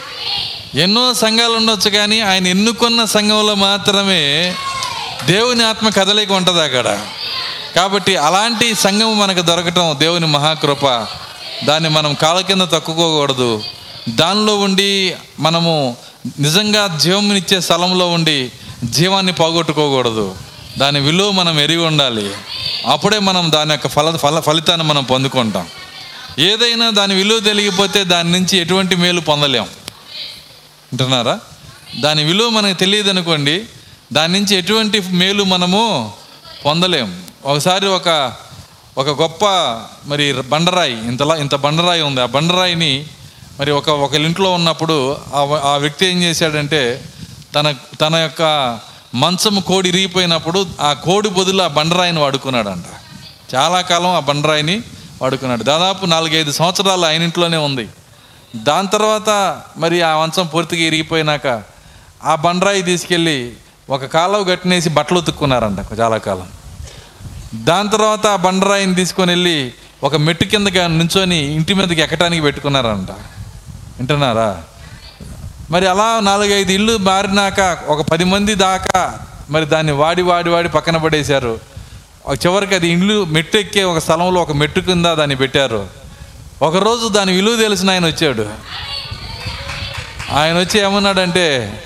[0.75, 4.55] ఎన్నో సంఘాలు ఉండొచ్చు కానీ ఆయన ఎన్నుకున్న సంఘంలో మాత్రమే
[5.25, 7.05] దేవుని ఆత్మ కదలిక ఉంటుంది అక్కడ.
[7.75, 11.07] కాబట్టి అలాంటి సంఘం మనకు దొరకటం దేవుని మహాకృప.
[11.65, 13.63] దాన్ని మనం కాళ్ళ కింద తక్కుకోకూడదు.
[14.09, 15.97] దానిలో ఉండి మనము
[16.39, 18.51] నిజంగా జీవమునిచ్చే స్థలంలో ఉండి
[18.83, 20.35] జీవాన్ని పోగొట్టుకోకూడదు.
[20.77, 22.31] దాని విలువ మనం ఎరిగి ఉండాలి.
[22.85, 25.67] అప్పుడే మనం దాని యొక్క ఫల ఫల ఫలితాన్ని మనం పొందుకుంటాం.
[26.39, 29.63] ఏదైనా దాని విలువ తెలియకపోతే దాని నుంచి ఎటువంటి మేలు పొందలేం.
[30.91, 31.39] అంటున్నారా
[31.99, 33.65] దాని విలువ మనకు తెలియదు అనుకోండి
[34.13, 36.13] దాని నుంచి ఎటువంటి మేలు మనము
[36.65, 37.23] పొందలేం.
[37.45, 38.33] ఒకసారి ఒక
[38.97, 39.45] ఒక గొప్ప
[40.05, 42.21] మరి బండరాయి ఇంతలా ఇంత బండరాయి ఉంది.
[42.21, 43.05] ఆ బండరాయిని
[43.59, 47.01] మరి ఒక ఒక ఇంట్లో ఉన్నప్పుడు ఆ ఆ వ్యక్తి ఏం చేశాడంటే
[47.55, 48.79] తన తన యొక్క
[49.15, 52.85] మంచము కోడి ఇరిగిపోయినప్పుడు ఆ కోడి బదులు ఆ బండరాయిని వాడుకున్నాడంట.
[53.55, 54.81] చాలా కాలం ఆ బండరాయిని
[55.21, 55.63] వాడుకున్నాడు.
[55.63, 57.89] దాదాపు నాలుగైదు సంవత్సరాలు ఆయన ఇంట్లోనే ఉంది.
[58.55, 61.63] దాని తర్వాత మరి ఆ మంచం పూర్తిగా ఇరిగిపోయినాక
[62.23, 63.53] ఆ బండరాయి తీసుకెళ్ళి
[63.89, 66.47] ఒక కాలువ గట్టినేసి బట్టలు ఉతుక్కున్నారంట చాలా కాలం.
[67.55, 73.11] దాని తర్వాత ఆ బండరాయిని తీసుకొని వెళ్ళి ఒక మెట్టు కిందకి నుంచొని ఇంటి మీదకి ఎక్కడానికి పెట్టుకున్నారంట.
[73.97, 74.61] వింటున్నారా?
[75.71, 80.97] మరి అలా నాలుగైదు ఇల్లు మారినాక ఒక పది మంది దాకా మరి దాన్ని వాడి వాడి వాడి పక్కన
[80.97, 81.59] పడేశారు.
[82.31, 85.87] చివరికి అది ఇల్లు మెట్టు ఎక్కే ఒక స్థలంలో ఒక మెట్టు కింద దాన్ని పెట్టారు.
[86.61, 88.49] ఒకరోజు దాని విలువ తెలిసిన ఆయన వచ్చాడు.
[90.33, 91.83] ఆయన వచ్చి ఏమన్నాడంటే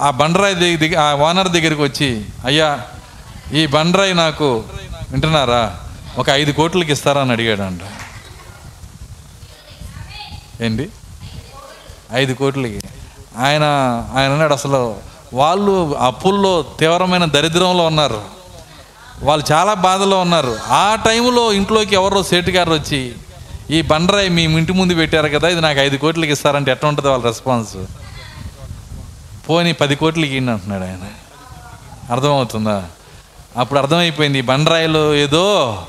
[0.00, 2.80] ఆ బండరాయి దిగి ఆ ఓనర్ దగ్గరికి వచ్చి అయ్యా
[3.54, 4.64] ఈ బండరాయి నాకు
[5.10, 5.78] వింటున్నారా?
[6.18, 7.80] ఒక ఐదు కోట్లకి ఇస్తారా అని అడిగాడంట.
[10.62, 10.88] ఏంటి?
[12.12, 12.80] ఐదు కోట్లకి.
[13.36, 13.62] ఆయన
[14.14, 14.96] ఆయన అన్నాడు అసలు
[15.32, 18.22] వాళ్ళు అప్పుల్లో తీవ్రమైన దరిద్రంలో ఉన్నారు.
[19.22, 20.58] వాళ్ళు చాలా బాధలో ఉన్నారు.
[20.68, 23.14] ఆ టైంలో ఇంట్లోకి ఎవరో సేటు గారు వచ్చి
[23.70, 27.24] ఈ బండరాయి మీ ఇంటి ముందు పెట్టారు కదా ఇది నాకు ఐదు కోట్లకి ఇస్తారంటే ఎట్లా ఉంటుంది వాళ్ళ
[27.24, 27.76] రెస్పాన్స్?
[29.48, 30.98] పోనీ పది కోట్లకి ఇయ్యండి అంటున్నాడు ఆయన.
[32.12, 32.84] అర్థమవుతుందా?
[33.56, 34.40] అప్పుడు అర్థమైపోయింది.
[34.40, 35.82] బండరాయిలో ఏదో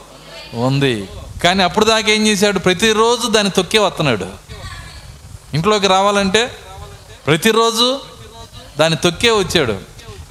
[0.53, 1.07] ఉంది.
[1.43, 2.59] కానీ అప్పుడు దాకా ఏం చేశాడు?
[2.59, 4.27] ప్రతిరోజు దాన్ని తొక్కే వస్తున్నాడు.
[5.53, 6.51] ఇంట్లోకి రావాలంటే
[7.27, 8.01] ప్రతిరోజు
[8.79, 9.79] దాన్ని తొక్కే వచ్చాడు.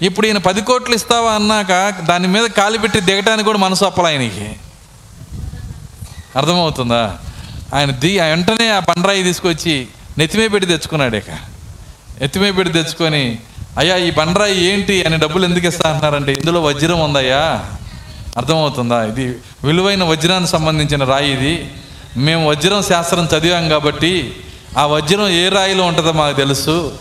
[0.03, 4.57] ఇప్పుడు ఈయన పది కోట్లు ఇస్తావా అన్నాక దాని మీద కాలు పెట్టి దిగటానికి కూడా మనసు అప్పల ఆయనకి.
[6.37, 7.19] అర్థమవుతుందా?
[7.75, 9.87] ఆయన ది వెంటనే ఆ బండరాయి తీసుకొచ్చి
[10.19, 11.39] నెత్తిమే పెట్టి తెచ్చుకున్నాడు ఇక.
[12.21, 13.39] ఎత్తిమే పెట్టి తెచ్చుకొని
[13.79, 17.67] అయ్యా ఈ బండరాయి ఏంటి అని డబ్బులు ఎందుకు ఇస్తా అంటున్నారంటే ఇందులో వజ్రం ఉందయ్యా.
[18.37, 19.05] అర్థమవుతుందా?
[19.05, 21.71] ఇది విలువైన వజ్రానికి సంబంధించిన రాయి ఇది.
[22.17, 24.37] మేము వజ్రం శాస్త్రం చదివాం కాబట్టి
[24.79, 26.99] ఆ వజ్రం ఏ రాయిలో ఉంటుందో మాకు తెలుసు.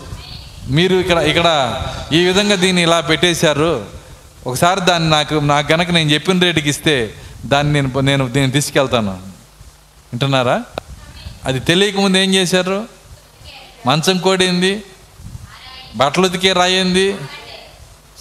[0.68, 1.80] మీరు ఇక్కడ ఇక్కడ
[2.12, 3.84] ఈ విధంగా దీన్ని ఇలా పెట్టేశారు.
[4.46, 7.14] ఒకసారి దాన్ని నాకు నాకు గనక నేను చెప్పిన రేటుకి ఇస్తే
[7.46, 9.10] దాన్ని నేను నేను దీన్ని తీసుకెళ్తాను.
[9.10, 10.62] వింటున్నారా?
[11.44, 12.84] అది తెలియకముందు ఏం చేశారు?
[13.86, 14.82] మంచం కోడింది.
[15.96, 17.16] బట్టలు ఉతికే రాయింది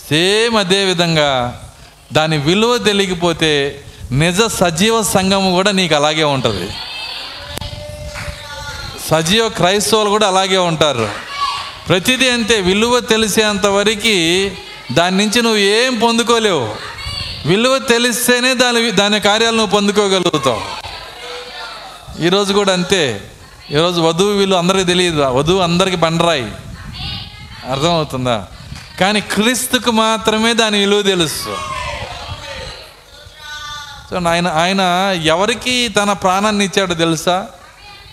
[0.10, 1.62] సేమ్ అదే విధంగా
[2.13, 6.69] దాని విలువ తెలియకపోతే నిజ సజీవ సంఘం కూడా నీకు అలాగే ఉంటుంది.
[9.10, 11.10] సజీవ క్రైస్తవులు కూడా అలాగే ఉంటారు.
[11.89, 14.51] ప్రతిదీ అంతే విలువ తెలిసేంత వరకు
[14.91, 16.75] దాని నుంచి నువ్వు ఏం పొందుకోలేవు.
[17.45, 20.62] విలువ తెలిస్తేనే దాని దాని కార్యాలు నువ్వు పొందుకోగలుగుతావు.
[22.23, 23.21] ఈరోజు కూడా అంతే.
[23.71, 26.51] ఈరోజు వధువు వీళ్ళు అందరికీ తెలియదు వధువు అందరికీ బండరాయి
[27.67, 28.47] అర్థమవుతుందా?
[28.99, 31.57] కానీ క్రీస్తుకు మాత్రమే దాని విలువ తెలుసు.
[34.09, 34.81] సో ఆయన ఆయన
[35.23, 37.47] ఎవరికి తన ప్రాణాన్ని ఇచ్చాడో తెలుసా?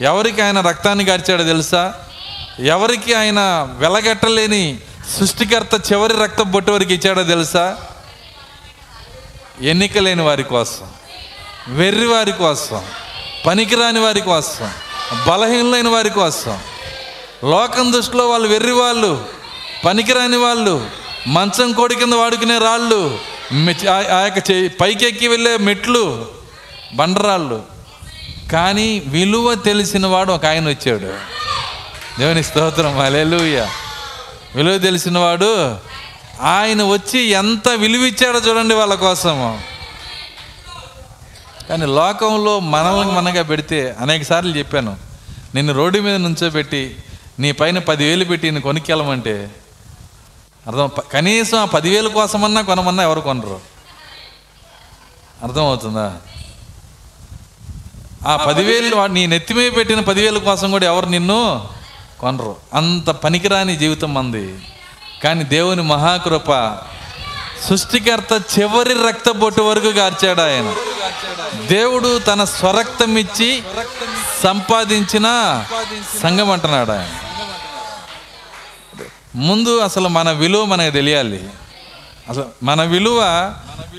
[0.00, 1.94] ఎవరికి ఆయన రక్తాన్ని గార్చాడో తెలుసా?
[2.60, 3.40] ఎవరికి ఆయన
[3.78, 4.78] వెలగట్టలేని
[5.18, 7.76] సృష్టికర్త చివరి రక్త బొట్టు వరకు ఇచ్చాడో తెలుసా?
[9.62, 10.86] ఎన్నిక లేని వారి కోసం
[11.68, 12.84] వెర్రి వారి కోసం
[13.46, 14.70] పనికిరాని వారి కోసం
[15.26, 16.58] బలహీనులైన వారి కోసం
[17.44, 19.24] లోకం దృష్టిలో వాళ్ళు వెర్రి వాళ్ళు
[19.84, 20.86] పనికిరాని వాళ్ళు
[21.26, 23.18] మంచం కోడి కింద వాడుకునే రాళ్ళు
[23.90, 26.26] ఆ- యొక్క పైకెక్కి వెళ్ళే మెట్లు
[26.94, 27.62] బండరాళ్ళు.
[28.52, 31.14] కానీ విలువ తెలిసిన వాడు ఒక ఆయన వచ్చాడు.
[32.18, 33.68] దేవుని స్తోత్రం అలెలుయ్య
[34.54, 35.76] విలువ తెలిసిన వాడు
[36.40, 39.60] ఆయన వచ్చి ఎంత విలువ ఇచ్చాడో చూడండి వాళ్ళ కోసము.
[41.68, 44.96] కానీ లోకంలో మనల్ని మనగా పెడితే అనేక సార్లు చెప్పాను.
[45.54, 46.96] నిన్ను రోడ్డు మీద నుంచోబెట్టి
[47.38, 49.50] నీ పైన పదివేలు పెట్టి నేను కొనుక్కెళ్ళమంటే
[50.66, 53.60] అర్థం కనీసం ఆ పదివేల కోసమన్నా కొనమన్నా ఎవరు కొనరు.
[55.42, 56.16] అర్థమవుతుందా?
[58.26, 61.68] ఆ పదివేలు వాడు నీ నెత్తిమే పెట్టిన పదివేల కోసం కూడా ఎవరు నిన్ను
[62.20, 62.56] కొనరు.
[62.74, 64.58] అంత పనికిరాని జీవితం మంది.
[65.24, 66.78] కానీ దేవుని మహాకృప
[67.68, 70.74] సృష్టికర్త చివరి రక్తపోటు వరకు గార్చాడు ఆయన.
[71.66, 73.62] దేవుడు తన స్వరక్తం ఇచ్చి
[74.42, 75.26] సంపాదించిన
[76.22, 77.25] సంఘం అంటున్నాడు ఆయన.
[79.36, 81.48] ముందు అసలు మన విలువ మనకు తెలియాలి.
[82.30, 83.52] అసలు మన విలువ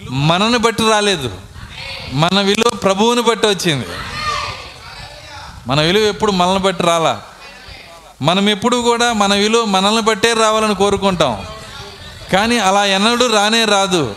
[0.10, 1.32] మనని బట్టి రాలేదు.
[2.14, 3.86] మన విలువ ప్రభువుని బట్టి వచ్చింది.
[5.68, 7.22] మన విలువ ఎప్పుడు మనల్ని బట్టి రాలా?
[8.22, 11.46] మనం ఎప్పుడు కూడా మన విలువ మనల్ని బట్టే రావాలని కోరుకుంటాం.
[12.34, 14.16] కానీ అలా ఎన్నడూ రానే రాదు.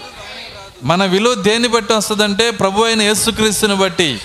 [0.82, 4.20] మన విలువ దేన్ని బట్టి వస్తుందంటే ప్రభు అయిన యేసుక్రీస్తుని బట్టి.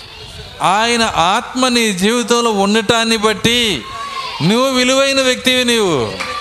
[0.61, 3.81] ఆయన ఆత్మ నీ జీవితంలో ఉండటాన్ని బట్టి.
[4.43, 6.34] నువ్వు విలువైన వ్యక్తివి నీవు.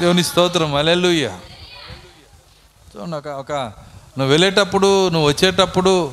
[0.00, 0.74] దేవుని స్తోత్రం.
[0.74, 1.30] అలెలుయ్య
[2.94, 3.52] చూడండి ఒక ఒక
[4.18, 6.12] నువ్వు వెళ్ళేటప్పుడు నువ్వు వచ్చేటప్పుడు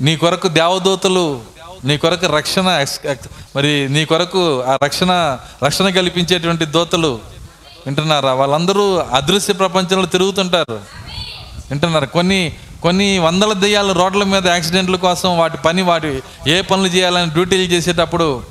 [0.00, 1.42] నీ కొరకు దేవదూతలు
[1.84, 2.84] నీ కొరకు రక్షణ
[3.56, 7.20] మరి నీ కొరకు ఆ రక్షణ రక్షణ కల్పించేటువంటి దూతలు
[7.86, 8.32] వింటున్నారా?
[8.32, 10.80] వాళ్ళందరూ అదృశ్య ప్రపంచంలో తిరుగుతుంటారు.
[11.70, 12.06] వింటున్నారు?
[12.06, 17.62] కొన్ని కొన్ని వందల దెయ్యాలు రోడ్ల మీద యాక్సిడెంట్ల కోసం వాటి పని వాటి ఏ పనులు చేయాలని డ్యూటీలు
[17.62, 18.42] చేసేటప్పుడు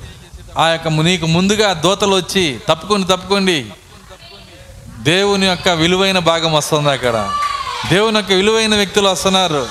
[0.58, 3.72] ఆ యొక్క నీకు ముందుగా దూతలు వచ్చి తప్పుకోండి తప్పుకోండి.
[5.02, 7.32] దేవుని యొక్క విలువైన భాగం వస్తుంది అక్కడ?
[7.90, 9.66] దేవుని యొక్క విలువైన వ్యక్తులు వస్తున్నారు.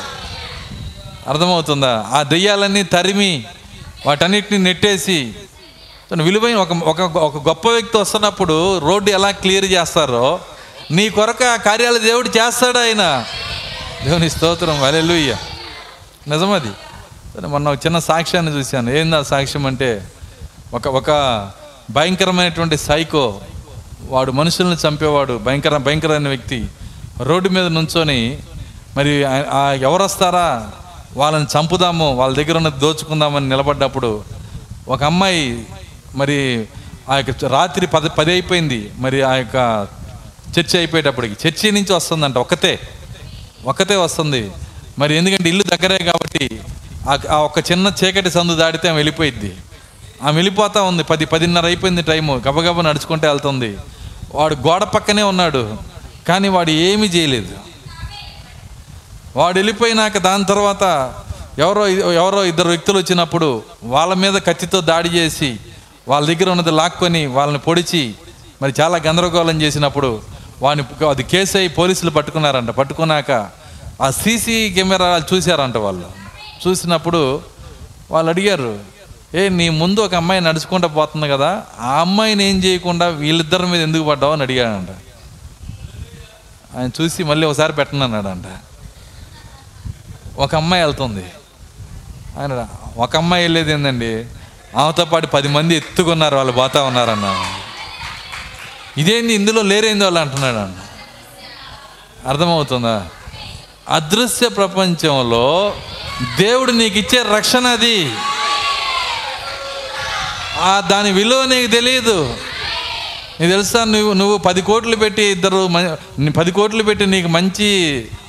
[1.28, 2.06] అర్థమవుతుందా?
[2.12, 3.46] ఆ దెయ్యాలన్నీ తరిమి
[4.06, 5.34] వాటన్నిటిని నెట్టేసి
[6.12, 10.40] తను విలువైన ఒక ఒక ఒక గొప్ప వ్యక్తి వస్తున్నప్పుడు రోడ్డు ఎలా క్లియర్ చేస్తారో
[10.92, 13.26] నీ కొరకు ఆ కార్యాలు దేవుడు చేస్తాడు ఆయన.
[14.04, 14.82] దేవుని స్తోత్రం.
[14.82, 15.38] వలెలుయ్య
[16.28, 16.72] నిజమది.
[17.48, 18.90] మొన్న ఒక చిన్న సాక్ష్యాన్ని చూశాను.
[18.90, 20.08] ఏంది ఆ సాక్ష్యం అంటే
[20.74, 21.12] ఒక ఒక
[21.92, 23.42] భయంకరమైనటువంటి సైకో.
[24.08, 26.66] వాడు మనుషులను చంపేవాడు భయంకర భయంకరమైన వ్యక్తి.
[27.22, 28.38] రోడ్డు మీద నుంచొని
[28.98, 29.10] మరి
[29.82, 30.72] ఎవరు వస్తారా
[31.18, 34.24] వాళ్ళని చంపుదాము వాళ్ళ దగ్గర ఉన్నది దోచుకుందామని నిలబడ్డప్పుడు
[34.88, 35.66] ఒక అమ్మాయి
[36.16, 36.68] మరి
[37.10, 38.92] ఆ యొక్క రాత్రి పది పది అయిపోయింది.
[38.98, 39.88] మరి ఆ యొక్క
[40.60, 42.80] చర్చి అయిపోయేటప్పటికి చర్చి నుంచి వస్తుందంట ఒకతే
[43.66, 44.52] ఒకతే వస్తుంది.
[45.00, 46.62] మరి ఎందుకంటే ఇల్లు దగ్గరే కాబట్టి
[47.10, 49.56] ఆ- ఆ ఒక చిన్న చీకటి సందు దాడితే ఆమె వెళ్ళిపోయిద్ది.
[50.24, 51.04] ఆమె వెళ్ళిపోతా ఉంది.
[51.04, 52.42] పది పదిన్నర అయిపోయింది టైము.
[52.48, 53.78] గబగబ నడుచుకుంటే వెళ్తుంది.
[54.36, 55.78] వాడు గోడ పక్కనే ఉన్నాడు.
[56.28, 57.56] కానీ వాడు ఏమీ చేయలేదు.
[59.36, 61.14] వాడు వెళ్ళిపోయినాక దాని తర్వాత
[61.60, 65.60] ఎవరో ఎవరో ఇద్దరు వ్యక్తులు వచ్చినప్పుడు వాళ్ళ మీద కత్తితో దాడి చేసి
[66.08, 68.16] వాళ్ళ దగ్గర ఉన్నది లాక్కొని వాళ్ళని పొడిచి
[68.62, 70.22] మరి చాలా గందరగోళం చేసినప్పుడు
[70.62, 72.70] వాడిని అది కేసు అయి పోలీసులు పట్టుకున్నారంట.
[72.70, 73.50] పట్టుకున్నాక
[74.02, 76.08] ఆ సీసీ కెమెరా చూశారంట వాళ్ళు.
[76.68, 77.42] చూసినప్పుడు
[78.12, 78.80] వాళ్ళు అడిగారు
[79.36, 84.04] ఏ నీ ముందు ఒక అమ్మాయి నడుచుకుంటూ పోతుంది కదా ఆ అమ్మాయిని ఏం చేయకుండా వీళ్ళిద్దరి మీద ఎందుకు
[84.04, 84.90] పడ్డావు అని అడిగాడంట.
[86.78, 88.46] ఆయన చూసి మళ్ళీ ఒకసారి పెట్టనన్నాడంట
[90.38, 91.26] ఒక అమ్మాయి వెళ్తుంది.
[92.40, 94.26] ఆయన ఒక అమ్మాయి వెళ్ళేది ఏంటండి
[94.78, 97.46] ఆమెతో పాటు పది మంది ఎత్తుకున్నారు వాళ్ళు పోతా ఉన్నారన్న.
[98.98, 100.76] ఇదేంది ఇందులో లేరేంది వాళ్ళు అంటున్నాడు అన్న
[102.30, 103.08] అర్థమవుతుందా?
[103.90, 105.76] అదృశ్య ప్రపంచంలో
[106.38, 108.12] దేవుడు నీకు ఇచ్చే రక్షణ అది.
[110.60, 112.36] ఆ దాని విలువ నీకు తెలియదు
[113.42, 115.98] నీకు తెలుసా నువ్వు నువ్వు పది కోట్లు పెట్టి ఇద్దరు మ-
[116.38, 117.70] పది కోట్లు పెట్టి నీకు మంచి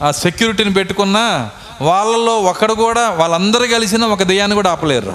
[0.03, 5.15] ఆ సెక్యూరిటీని పెట్టుకున్నా వాళ్ళలో ఒకడు కూడా వాళ్ళందరూ కలిసిన ఒక దెయ్యాన్ని కూడా ఆపలేరు.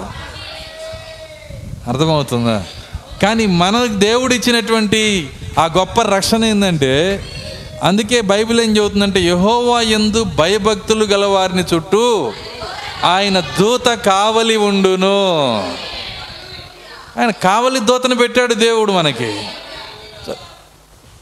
[1.88, 2.62] అర్థమవుతుందా?
[3.22, 7.24] కానీ మన దేవుడు ఇచ్చినటువంటి ఆ గొప్ప రక్షణ ఏంటంటే
[7.82, 12.32] అందుకే బైబిల్ ఏం చెబుతుందంటే యహోవా ఎందు భయభక్తులు గల వారిని చుట్టూ
[13.04, 15.16] ఆయన దూత కావలి ఉండును.
[17.18, 19.48] ఆయన కావలి దోతను పెట్టాడు దేవుడు మనకి.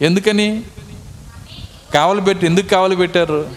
[0.02, 0.62] ఎందుకని?
[1.94, 3.48] కావలి పెట్టి ఎందుకు కావలి పెట్టారు?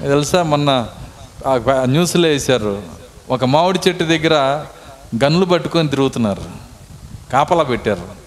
[0.00, 0.42] తెలుసా?
[0.42, 0.88] మొన్న
[1.82, 2.82] న్యూస్లో వేశారు.
[3.30, 4.34] ఒక మామిడి చెట్టు దగ్గర
[5.24, 6.42] గన్లు పట్టుకొని తిరుగుతున్నారు.
[7.32, 8.22] కాపలా పెట్టారు.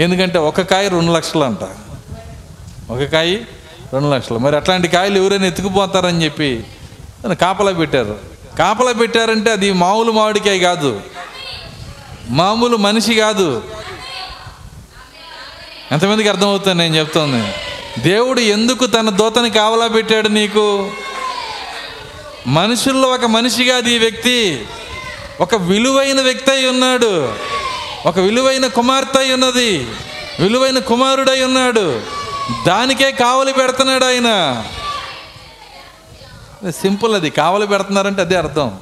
[0.00, 1.64] ఎందుకంటే ఒక కాయ రెండు లక్షలు అంట
[2.90, 3.34] ఒక కాయ
[3.92, 4.38] రెండు లక్షలు.
[4.38, 6.64] మరి అట్లాంటి కాయలు ఎవరైనా ఎత్తుకుపోతారని చెప్పి
[7.40, 8.18] కాపలా పెట్టారు.
[8.58, 11.00] కాపలా పెట్టారంటే అది మామూలు మామిడికాయ కాదు.
[12.30, 13.64] మామూలు మనిషి కాదు.
[15.92, 17.52] ఎంతమందికి అర్థమవుతుంది నేను చెప్తోంది?
[18.02, 20.90] దేవుడు ఎందుకు తన దూతని కావలా పెట్టాడు నీకు?
[22.46, 24.66] మనుషుల్లో ఒక మనిషి కాదు ఈ వ్యక్తి.
[25.40, 27.34] ఒక విలువైన వ్యక్తి అయి ఉన్నాడు.
[28.06, 29.86] ఒక విలువైన కుమార్తె అయి ఉన్నది.
[30.40, 32.00] విలువైన కుమారుడై ఉన్నాడు.
[32.66, 34.62] దానికే కావలి పెడుతున్నాడు ఆయన.
[36.70, 37.30] సింపుల్ అది.
[37.30, 38.78] కావలి పెడుతున్నారంటే అదే అర్థం.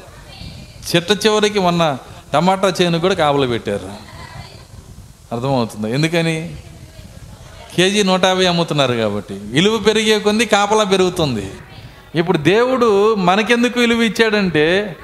[0.94, 1.98] చిట్ట చివరికి మొన్న
[2.32, 3.88] టమాటా చేను కూడా కాపలు పెట్టారు.
[5.32, 5.94] అర్థమవుతుంది?
[5.94, 6.56] ఎందుకని?
[7.76, 9.34] కేజీ నూట యాభై అమ్ముతున్నారు కాబట్టి.
[9.34, 11.50] విలువ పెరిగే కొంది కాపలా పెరుగుతుంది.
[12.14, 14.96] ఇప్పుడు దేవుడు మనకెందుకు విలువ ఇచ్చాడంటే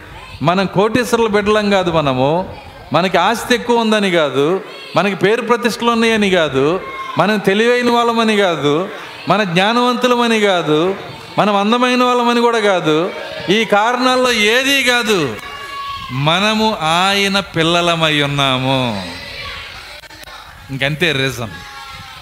[0.43, 2.57] మనం కోటీశ్వరుల బిడ్డలం కాదు మనము.
[2.93, 4.61] మనకి ఆస్తి ఎక్కువ ఉందని కాదు.
[4.97, 6.81] మనకి పేరు ప్రతిష్టలు ఉన్నాయని కాదు.
[7.19, 8.89] మనం తెలివైన వాళ్ళమని కాదు.
[9.29, 10.95] మన జ్ఞానవంతులమని కాదు.
[11.39, 13.11] మనం అందమైన వాళ్ళమని కూడా కాదు.
[13.51, 15.37] ఈ కారణాల్లో ఏదీ కాదు.
[16.13, 19.03] మనము ఆయన పిల్లలమై ఉన్నాము.
[20.71, 21.49] ఇంకంతే రీజన్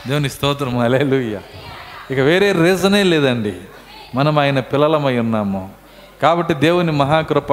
[0.08, 1.40] దేవుని స్తోత్రం అలేలుయ్య
[2.10, 3.52] ఇక వేరే రీజనే లేదండి.
[4.14, 5.70] మనం ఆయన పిల్లలమై ఉన్నాము.
[6.22, 7.52] కాబట్టి దేవుని మహాకృప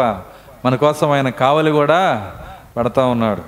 [0.66, 2.32] మన కోసం ఆయన కావలి కూడా
[2.78, 3.42] పడతా ఉన్నాడు.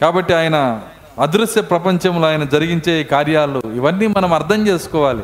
[0.00, 0.80] కాబట్టి ఆయన
[1.20, 5.22] అదృశ్య ప్రపంచంలో ఆయన జరిగించే కార్యాలు ఇవన్నీ మనం అర్థం చేసుకోవాలి.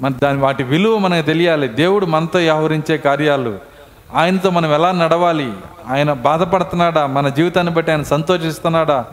[0.00, 1.68] మన దాని వాటి విలువ మనకు తెలియాలి.
[1.68, 3.77] దేవుడు మనతో వ్యవహరించే కార్యాలు
[4.14, 5.52] ఆయనతో మనం ఎలా నడవాలి?
[5.88, 7.06] ఆయన బాధపడుతున్నాడా?
[7.06, 9.04] మన జీవితాన్ని బట్టి ఆయన సంతోషిస్తున్నాడా?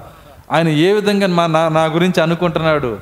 [0.51, 2.97] ఆయన ఏ విధంగా మా నా నా గురించి అనుకుంటున్నాడు?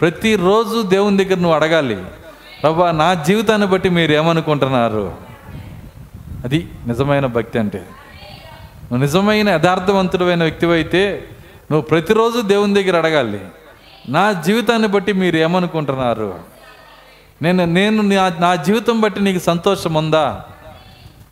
[0.00, 2.04] ప్రతిరోజు దేవుని దగ్గర నువ్వు అడగాలి.
[2.62, 5.14] ప్రభా నా జీవితాన్ని బట్టి మీరు ఏమనుకుంటున్నారు?
[6.44, 7.78] అది నిజమైన భక్తి అంటే.
[7.78, 11.24] నువ్వు నిజమైన యథార్థవంతుడైన వ్యక్తివైతే
[11.70, 13.40] నువ్వు ప్రతిరోజు దేవుని దగ్గర అడగాలి.
[14.08, 16.34] నా జీవితాన్ని బట్టి మీరు ఏమనుకుంటున్నారు?
[17.42, 20.42] నేను నేను నా నా జీవితం బట్టి నీకు సంతోషం ఉందా?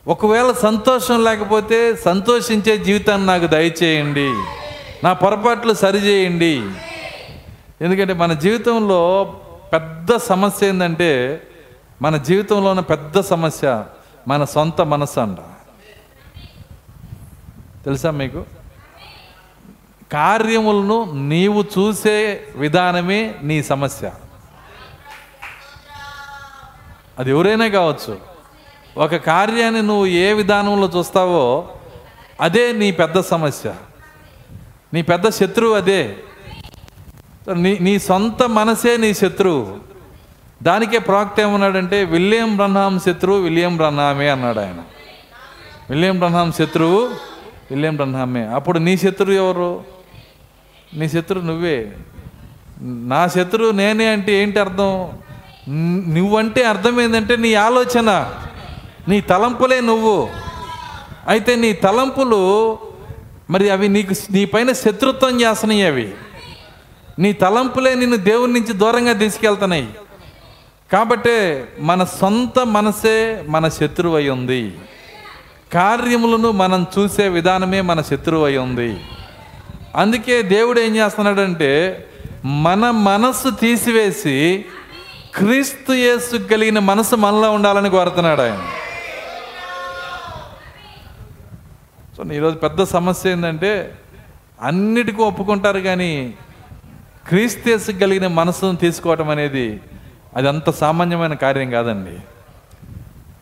[0.07, 4.33] ఒకవేళ సంతోషం లేకపోతే సంతోషించే జీవితాన్ని నాకు దయచేయండి.
[5.03, 6.69] నా పొరపాట్లు సరిచేయండి.
[7.81, 9.23] ఎందుకంటే మన జీవితంలో
[9.73, 11.41] పెద్ద సమస్య ఏంటంటే
[12.01, 13.85] మన జీవితంలో ఉన్న పెద్ద సమస్య
[14.27, 15.37] మన సొంత మనసు అంట.
[17.85, 18.45] తెలుసా మీకు?
[20.13, 24.11] కార్యములను నీవు చూసే విధానమే నీ సమస్య.
[27.19, 28.32] అది ఎవరైనా కావచ్చు.
[28.97, 31.69] ఒక కార్యాన్ని నువ్వు ఏ విధానంలో చూస్తావో
[32.41, 33.73] అదే నీ పెద్ద సమస్య.
[34.93, 36.15] నీ పెద్ద శత్రువు అదే.
[37.53, 39.77] నీ నీ సొంత మనసే నీ శత్రువు.
[40.63, 44.75] దానికే ప్రాక్త ఏమన్నాడంటే విలియం బ్రహ్నాం శత్రువు విలియం బ్రహ్నామే అన్నాడు ఆయన.
[45.89, 47.07] విలియం బ్రహ్నాం శత్రువు
[47.71, 49.83] విలియం బ్రహ్నామే అప్పుడు నీ శత్రువు ఎవరు?
[50.93, 51.91] నీ శత్రువు నువ్వే.
[52.81, 55.11] నా శత్రువు నేనే అంటే ఏంటి అర్థం?
[56.13, 58.33] నువ్వంటే అర్థం ఏంటంటే నీ ఆలోచన.
[59.07, 60.29] నీ తలంపులే నువ్వు.
[61.27, 62.77] అయితే నీ తలంపులు
[63.49, 66.13] మరి అవి నీకు నీ పైన శత్రుత్వం చేస్తున్నాయి అవి.
[67.19, 69.89] నీ తలంపులే నిన్ను దేవుని నుంచి దూరంగా తీసుకెళ్తున్నాయి.
[70.93, 74.77] కాబట్టే మన సొంత మనసే మన శత్రువు అయి ఉంది.
[75.73, 78.99] కార్యములను మనం చూసే విధానమే మన శత్రువు అయి ఉంది.
[79.95, 82.05] అందుకే దేవుడు ఏం చేస్తున్నాడంటే
[82.45, 84.65] మన మనస్సు తీసివేసి
[85.35, 88.65] క్రీస్తు యేసు కలిగిన మనసు మనలో ఉండాలని కోరుతున్నాడు ఆయన.
[92.17, 93.95] సో ఈరోజు పెద్ద సమస్య ఏంటంటే
[94.61, 96.33] అన్నిటికీ ఒప్పుకుంటారు కానీ
[97.27, 99.81] క్రీస్తు కలిగిన మనసును తీసుకోవటం అనేది
[100.35, 102.17] అది అంత సామాన్యమైన కార్యం కాదండి.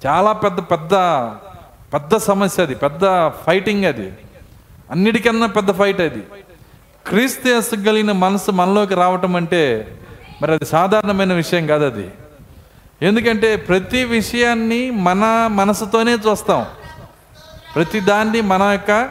[0.07, 0.93] చాలా పెద్ద పెద్ద
[1.93, 4.13] పెద్ద సమస్య అది పెద్ద ఫైటింగ్ అది.
[4.91, 6.23] అన్నిటికన్నా పెద్ద ఫైట్ అది.
[7.07, 9.87] క్రీస్తు కలిగిన మనసు మనలోకి రావటం అంటే
[10.41, 12.09] మరి అది సాధారణమైన విషయం కాదు అది.
[13.01, 16.65] ఎందుకంటే ప్రతి విషయాన్ని మన మనసుతోనే చూస్తాం.
[17.75, 19.09] ప్రతి దాన్ని మన యొక్క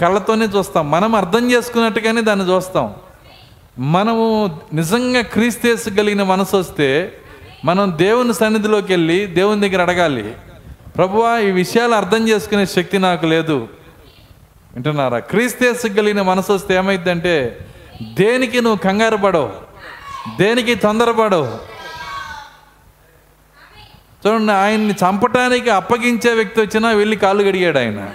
[0.00, 0.90] కళ్ళతోనే చూస్తాం.
[0.90, 2.94] మనం అర్థం చేసుకున్నట్టుగానే దాన్ని చూస్తాం.
[3.78, 7.12] మనము నిజంగా క్రీస్తేసు కలిగిన మనసు వస్తే
[7.64, 10.34] మనం దేవుని సన్నిధిలోకి వెళ్ళి దేవుని దగ్గర అడగాలి.
[10.96, 13.68] ప్రభువా ఈ విషయాలు అర్థం చేసుకునే శక్తి నాకు లేదు.
[14.74, 15.18] వింటున్నారా?
[15.18, 17.58] క్రీస్తేసు కలిగిన మనసు వస్తే ఏమైందంటే
[18.02, 19.52] దేనికి నువ్వు కంగారు పడవు.
[20.38, 21.75] దేనికి తొందరపడవు.
[24.26, 28.08] చూడండి ఆయన్ని చంపటానికి అప్పగించే వ్యక్తి వచ్చినా వెళ్ళి కాళ్ళు గడిగాడు ఆయన.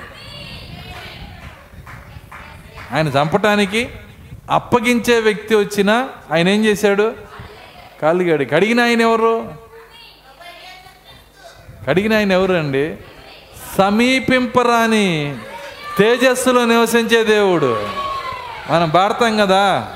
[2.91, 3.89] ఆయన చంపటానికి
[4.51, 7.13] అప్పగించే వ్యక్తి వచ్చినా ఆయన ఏం చేశాడు?
[8.01, 9.53] కాళ్ళు గడి కడిగిన ఆయన ఎవరు?
[11.87, 12.97] కడిగిన ఆయన ఎవరు అండి?
[13.77, 15.35] సమీపింపరాని
[15.97, 17.87] తేజస్సులో నివసించే దేవుడు.
[18.69, 19.87] మనం భారతం కదా?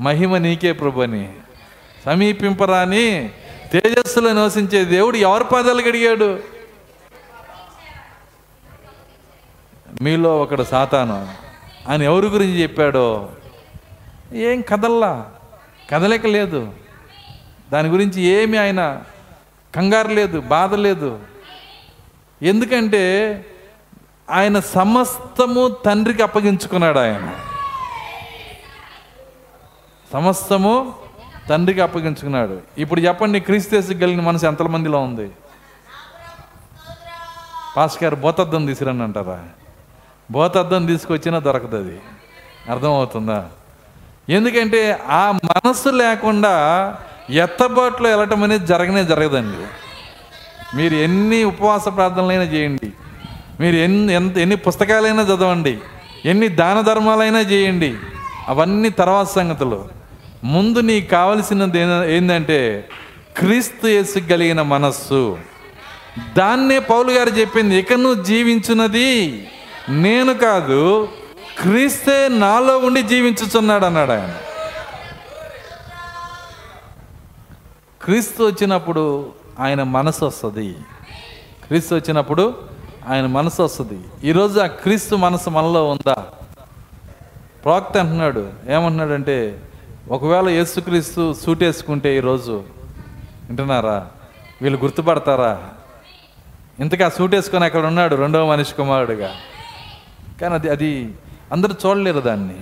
[0.00, 1.32] మహిమ నీకే ప్రభుని.
[2.06, 3.30] సమీపింపరాని
[3.72, 6.38] తేజస్సులో నివసించే దేవుడు ఎవరి పాదాలు గడిగాడు
[10.02, 11.34] మీలో ఒకడు సాతాను.
[11.88, 13.30] ఆయన ఎవరి గురించి చెప్పాడో?
[14.32, 15.32] ఏం కదల్లా?
[15.90, 16.74] కదలిక లేదు.
[17.72, 19.02] దాని గురించి ఏమి ఆయన
[19.76, 21.20] కంగారు లేదు బాధ లేదు.
[22.42, 23.34] ఎందుకంటే
[24.30, 27.34] ఆయన సమస్తము తండ్రికి అప్పగించుకున్నాడు ఆయన.
[30.12, 31.01] సమస్తము
[31.48, 32.60] తండ్రికి అప్పగించుకున్నాడు.
[32.78, 35.30] ఇప్పుడు చెప్పండి క్రీస్తు కలిగిన మనసు ఎంతమందిలో ఉంది?
[37.76, 39.44] పాస్ గారు బోతద్దం తీసుకురండి అంటారా?
[40.30, 42.00] బోతద్దం తీసుకొచ్చినా దొరకదు అది.
[42.70, 43.48] అర్థమవుతుందా?
[44.28, 46.96] ఎందుకంటే ఆ మనస్సు లేకుండా
[47.30, 49.66] ఎత్తబాట్లో వెళ్ళటం అనేది జరగనే జరగదండి.
[50.76, 52.92] మీరు ఎన్ని ఉపవాస ప్రార్థనలైనా చేయండి.
[53.60, 55.78] మీరు ఎన్ని ఎంత ఎన్ని పుస్తకాలైనా చదవండి.
[56.24, 57.96] ఎన్ని దాన ధర్మాలైనా చేయండి.
[58.48, 60.01] అవన్నీ తర్వాత సంగతులు.
[60.44, 62.88] ముందు నీకు కావలసినది ఏన- ఏంటంటే
[63.36, 65.38] క్రీస్తు యేసు కలిగిన మనస్సు.
[66.36, 69.48] దాన్నే పౌలు గారు చెప్పింది ఇక నువ్వు జీవించున్నది
[69.88, 71.08] నేను కాదు
[71.60, 74.34] క్రీస్తే నాలో ఉండి జీవించుచున్నాడు అన్నాడు ఆయన.
[78.02, 80.72] క్రీస్తు వచ్చినప్పుడు ఆయన మనసు వస్తుంది.
[81.66, 82.54] క్రీస్తు వచ్చినప్పుడు
[83.08, 84.28] ఆయన మనసు వస్తుంది.
[84.28, 86.26] ఈరోజు ఆ క్రీస్తు మనసు మనలో ఉందా?
[87.64, 89.62] ప్రాక్త అంటున్నాడు ఏమంటున్నాడంటే
[90.08, 92.64] ఒకవేళ యేసుక్రీస్తు సూట్ వేసుకుంటే ఈరోజు
[93.46, 94.08] వింటున్నారా?
[94.62, 95.68] వీళ్ళు గుర్తుపడతారా?
[96.80, 99.34] ఇంతకా సూట్ వేసుకొని అక్కడ ఉన్నాడు రెండవ మనిషి కుమారుడుగా.
[100.40, 101.14] కానీ అది అది
[101.52, 102.60] అందరూ చూడలేరు దాన్ని.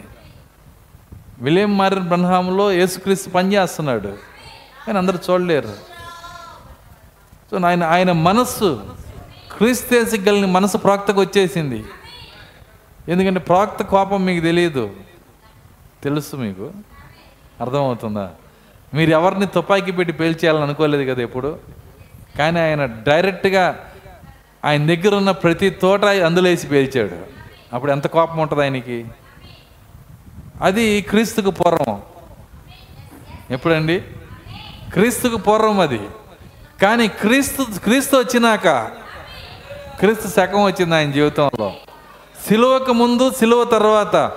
[1.41, 4.19] విలియం మారిన బ్రహ్మంలో యేసుక్రీస్తు పనిచేస్తున్నాడు
[4.87, 5.75] కానీ అందరూ చూడలేరు.
[7.51, 8.97] సో ఆయన ఆయన మనస్సు
[9.57, 11.85] క్రీస్తేసి కలిగిన మనసు ప్రాక్తకు వచ్చేసింది.
[13.09, 14.91] ఎందుకంటే ప్రాక్త కోపం మీకు తెలియదు
[16.05, 16.71] తెలుసు మీకు.
[17.61, 18.31] అర్థమవుతుందా?
[18.95, 21.59] మీరు ఎవరిని తుపాకీ పెట్టి పేల్చేయాలని అనుకోలేదు కదా ఎప్పుడు?
[22.39, 23.93] కానీ ఆయన డైరెక్ట్గా
[24.65, 27.17] ఆయన దగ్గర ఉన్న ప్రతి తోట అందులో వేసి పేల్చాడు.
[27.75, 29.05] అప్పుడు ఎంత కోపం ఉంటుంది ఆయనకి?
[30.63, 32.03] అది క్రీస్తుకు పూర్వం.
[33.51, 34.01] ఎప్పుడండి?
[34.93, 36.01] క్రీస్తుకు పూర్వం అది.
[36.83, 38.91] కానీ క్రీస్తు క్రీస్తు వచ్చినాక
[39.99, 41.73] క్రీస్తు శకం వచ్చింది ఆయన జీవితంలో.
[42.49, 44.33] సిలువకు ముందు సిలువ తర్వాత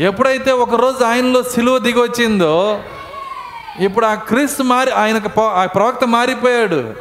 [0.00, 2.84] ఎప్పుడైతే ఒకరోజు ఆయనలో సిలువ దిగొచ్చిందో
[3.80, 6.94] ఇప్పుడు ఆ క్రీస్తు మారి ఆయనకు ఆ ప్రవక్త మారిపోయాడు.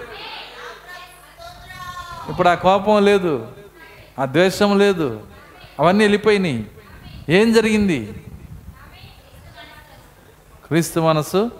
[2.30, 3.48] ఇప్పుడు ఆ కోపం లేదు
[4.20, 5.22] ఆ ద్వేషం లేదు
[5.80, 6.66] అవన్నీ వెళ్ళిపోయినాయి.
[7.30, 8.14] ఏం జరిగింది?
[10.68, 11.52] క్రీస్తు మనసు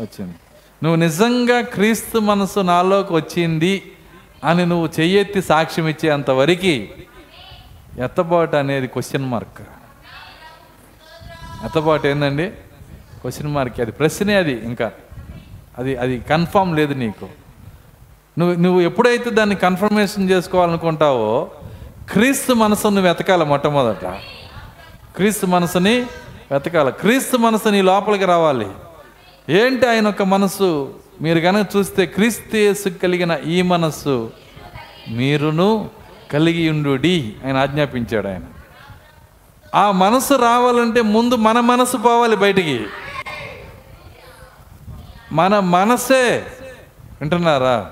[0.00, 0.34] వచ్చింది.
[0.82, 3.92] నువ్వు నిజంగా క్రీస్తు మనసు నాలోకి వచ్చింది
[4.44, 6.88] అని నువ్వు చెయ్యెత్తి సాక్ష్యం ఇచ్చేంతవరకు
[8.02, 9.62] ఎత్తబాటు అనేది క్వశ్చన్ మార్క్
[11.62, 12.50] ఎంతపాటు ఏందండి?
[13.20, 13.92] క్వశ్చన్ మార్క్ అది.
[13.92, 14.92] ప్రశ్నే అది ఇంకా.
[15.78, 17.28] అది అది కన్ఫామ్ లేదు నీకు.
[18.38, 21.50] నువ్వు నువ్వు ఎప్పుడైతే దాన్ని కన్ఫర్మేషన్ చేసుకోవాలనుకుంటావో
[22.12, 24.04] క్రీస్తు మనసు నువ్వు వెతకాలి మొట్టమొదట.
[25.16, 26.00] క్రీస్తు మనసుని
[26.50, 26.92] వెతకాలి.
[26.92, 28.66] క్రీస్తు మనసు నీ లోపలికి రావాలి.
[29.48, 30.94] ఏంటి ఆయన యొక్క మనసు?
[31.22, 34.32] మీరు కనుక చూస్తే క్రీస్తు కలిగిన ఈ మనస్సు
[35.08, 35.90] మీరును
[36.32, 36.90] కలిగి ఉండు
[37.46, 38.40] ఆయన ఆజ్ఞాపించాడు ఆయన.
[39.74, 42.86] ఆ మనసు రావాలంటే ముందు మన మనసు పోవాలి బయటికి.
[45.32, 46.46] మన మనసే
[47.20, 47.90] వింటున్నారా?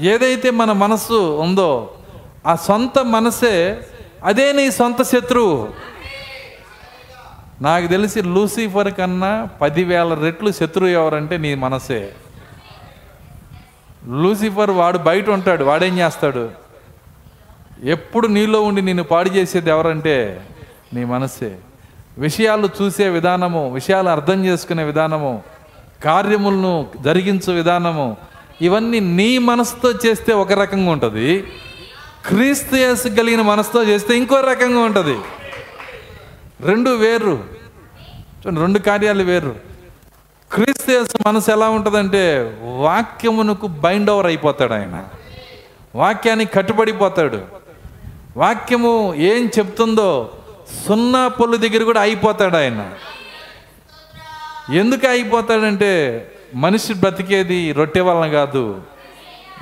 [0.00, 1.94] ఏదైతే మన మనసు ఉందో
[2.46, 3.82] ఆ సొంత మనసే
[4.24, 5.68] అదే నీ సొంత శత్రువు.
[7.60, 12.12] నాకు తెలిసి లూసిఫర్ కన్నా పదివేల రెట్లు శత్రువు ఎవరంటే నీ మనసే.
[14.06, 16.50] లూసిఫర్ వాడు బయట ఉంటాడు వాడేం చేస్తాడు?
[17.82, 20.46] ఎప్పుడు నీలో ఉండి నిన్ను పాడు చేసేది ఎవరంటే
[20.94, 21.58] నీ మనసే.
[22.18, 25.42] విషయాలు చూసే విధానము విషయాలు అర్థం చేసుకునే విధానము
[26.04, 28.16] కార్యములను జరిగించే విధానము
[28.60, 31.40] ఇవన్నీ నీ మనసుతో చేస్తే ఒక రకంగా ఉంటుంది.
[32.26, 35.18] క్రీస్తు యేసు కలిగిన మనసుతో చేస్తే ఇంకో రకంగా ఉంటుంది.
[36.60, 37.44] రెండు వేరు.
[38.46, 39.56] చూడండి రెండు కార్యాలు వేరు.
[40.52, 45.04] క్రీస్తు యేసు మనసు ఎలా ఉంటుందంటే వాక్యమునకు బైండ్ ఓవర్ అయిపోతాడు ఆయన.
[45.94, 47.40] వాక్యానికి కట్టుబడిపోతాడు.
[48.36, 50.30] వాక్యము ఏం చెప్తుందో
[50.86, 52.90] సున్నా పొల్లు దగ్గర కూడా అయిపోతాడు ఆయన.
[54.74, 58.82] ఎందుకు అయిపోతాడంటే మనిషి బ్రతికేది రొట్టె వలన కాదు.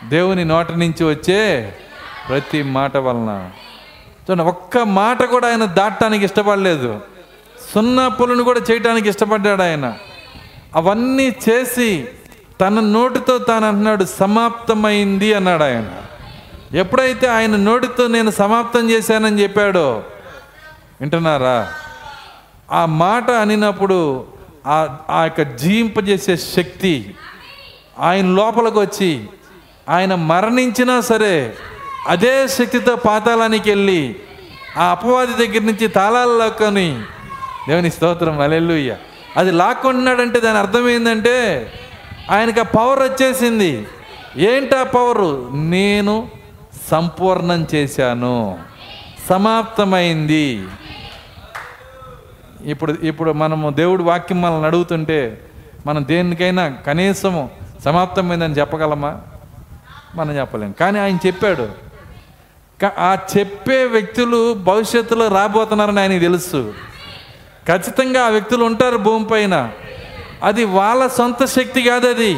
[0.09, 1.75] దేవుని నోట నుంచి వచ్చే
[2.29, 3.51] ప్రతి మాట వలన.
[4.31, 7.01] చూడండి ఒక్క మాట కూడా ఆయన దాటడానికి ఇష్టపడలేదు.
[7.75, 9.95] సున్నా పొలను కూడా చేయడానికి ఇష్టపడ్డాడు ఆయన.
[10.75, 12.09] అవన్నీ చేసి
[12.61, 15.91] తన నోటితో తాను అంటున్నాడు సమాప్తమైంది అన్నాడు ఆయన.
[16.77, 20.03] ఎప్పుడైతే ఆయన నోటితో నేను సమాప్తం చేశానని చెప్పాడో
[21.01, 21.73] వింటున్నారా?
[22.73, 24.27] ఆ మాట అనినప్పుడు
[24.67, 27.15] ఆ ఆ యొక్క జీవింపజేసే శక్తి
[27.99, 29.25] ఆయన లోపలికి వచ్చి
[29.89, 31.55] ఆయన మరణించినా సరే
[32.09, 34.17] అదే శక్తితో పాతాళానికి వెళ్ళి
[34.79, 37.01] ఆ అపవాది దగ్గర నుంచి తాళాలు లాక్కొని
[37.69, 38.97] దేవుని స్తోత్రం అలెల్లుయ్య
[39.37, 41.37] అది లాక్కుంటున్నాడంటే దాని అర్థం ఏంటంటే
[42.31, 43.87] ఆయనకి ఆ పవర్ వచ్చేసింది.
[44.37, 46.29] ఏంటి ఆ పవరు నేను
[46.91, 48.59] సంపూర్ణం చేశాను.
[49.29, 50.63] సమాప్తమైంది.
[52.65, 55.41] ఇప్పుడు ఇప్పుడు మనము దేవుడు వాక్యం మనల్ని అడుగుతుంటే
[55.87, 57.51] మనం దేనికైనా కనీసము
[57.85, 59.21] సమాప్తమైందని చెప్పగలమా?
[60.15, 60.75] మనం చెప్పలేం.
[60.81, 61.69] కానీ ఆయన చెప్పాడు.
[62.99, 66.75] ఆ చెప్పే వ్యక్తులు భవిష్యత్తులో రాబోతున్నారని ఆయనకి తెలుసు.
[67.69, 69.71] ఖచ్చితంగా ఆ వ్యక్తులు ఉంటారు భూమిపైన
[70.43, 72.35] అది వాళ్ళ సొంత శక్తి కాదు అది.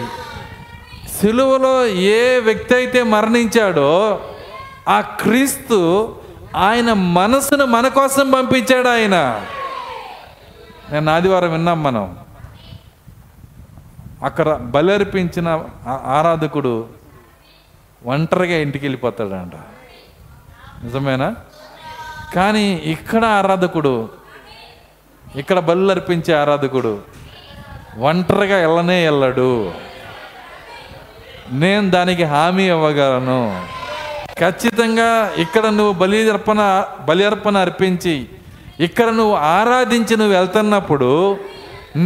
[1.20, 4.20] సిలువలో ఏ వ్యక్తి అయితే మరణించాడో
[4.88, 6.14] ఆ క్రీస్తు
[6.56, 9.46] ఆయన మనసును మన కోసం పంపించాడు ఆయన.
[10.94, 12.04] నేను ఆదివారం విన్నాం మనం.
[14.22, 15.48] అక్కడ బలర్పించిన
[16.16, 16.74] ఆరాధకుడు
[18.04, 19.56] ఒంటరిగా ఇంటికి వెళ్ళిపోతాడంట
[20.84, 21.28] నిజమేనా?
[22.34, 22.64] కానీ
[22.94, 23.94] ఇక్కడ ఆరాధకుడు
[25.36, 26.92] ఇక్కడ బలు అర్పించే ఆరాధకుడు
[27.98, 29.72] ఒంటరిగా వెళ్ళనే వెళ్ళడు
[31.52, 33.40] నేను దానికి హామీ ఇవ్వగలను.
[34.38, 38.28] ఖచ్చితంగా ఇక్కడ నువ్వు బలి అర్పణ బలి అర్పణ అర్పించి
[38.78, 41.10] ఇక్కడ నువ్వు ఆరాధించి నువ్వు వెళ్తున్నప్పుడు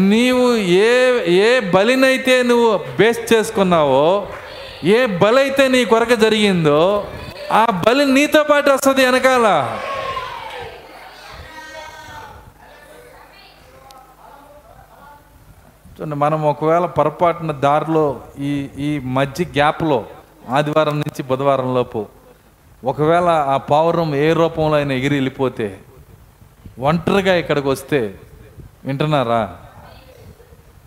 [0.08, 0.46] నీవు
[0.84, 0.90] ఏ
[1.42, 4.04] ఏ బలినైతే నువ్వు బేస్ చేసుకున్నావో
[4.84, 6.80] ఏ బలి అయితే నీ కొరకు జరిగిందో
[7.52, 9.46] ఆ బలి నీతో పాటు వస్తుంది వెనకాల.
[15.92, 18.04] చూడండి మనం ఒకవేళ పొరపాటున దారిలో
[18.40, 19.98] ఈ ఈ మధ్య గ్యాప్లో
[20.50, 22.06] ఆదివారం నుంచి బుధవారం లోపు
[22.84, 25.66] ఒకవేళ ఆ పావురం ఏ రూపంలో అయినా ఎగిరి వెళ్ళిపోతే
[26.78, 28.20] ఒంటరిగా ఇక్కడికి వస్తే
[28.84, 29.56] వింటున్నారా?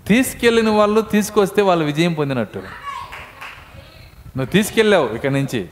[0.07, 2.57] తీసుకెళ్ళిన వాళ్ళు తీసుకొస్తే వాళ్ళు విజయం పొందినట్టు.
[2.57, 5.69] నువ్వు తీసుకెళ్ళావు ఇక్కడి నుంచి.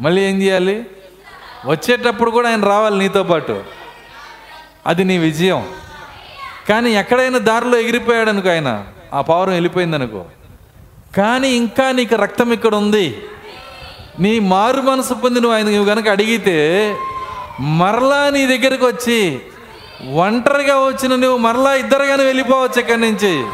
[0.00, 0.86] మళ్ళీ ఏం చేయాలి?
[1.66, 3.64] వచ్చేటప్పుడు కూడా ఆయన రావాలి నీతో పాటు.
[4.86, 5.68] అది నీ విజయం.
[6.68, 8.86] కానీ ఎక్కడైనా దారిలో ఎగిరిపోయాడు అనుకో ఆయన.
[9.14, 10.24] ఆ పావురం వెళ్ళిపోయింది అనుకో.
[11.16, 13.22] కానీ ఇంకా నీకు రక్తం ఇక్కడ ఉంది.
[14.20, 16.96] నీ మారు మనసు పొంది నువ్వు ఆయన నువ్వు కనుక అడిగితే
[17.60, 19.40] మరలా నీ దగ్గరికి వచ్చి
[20.12, 23.46] ఒంటరిగా వచ్చిన నువ్వు మరలా ఇద్దరుగానే వెళ్ళిపోవచ్చు ఇక్కడి నుంచి.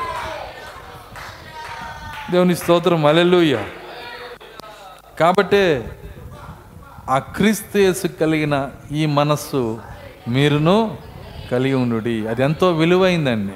[2.31, 3.07] దేవుని స్తోత్రం.
[3.07, 3.65] అలెలుయ్య
[5.21, 5.85] కాబట్టి
[7.09, 9.81] ఆ క్రీస్తు కలిగిన ఈ మనస్సు
[10.29, 10.99] మీరును
[11.53, 12.29] కలిగి ఉండుడి.
[12.29, 13.53] అది ఎంతో విలువైందండి.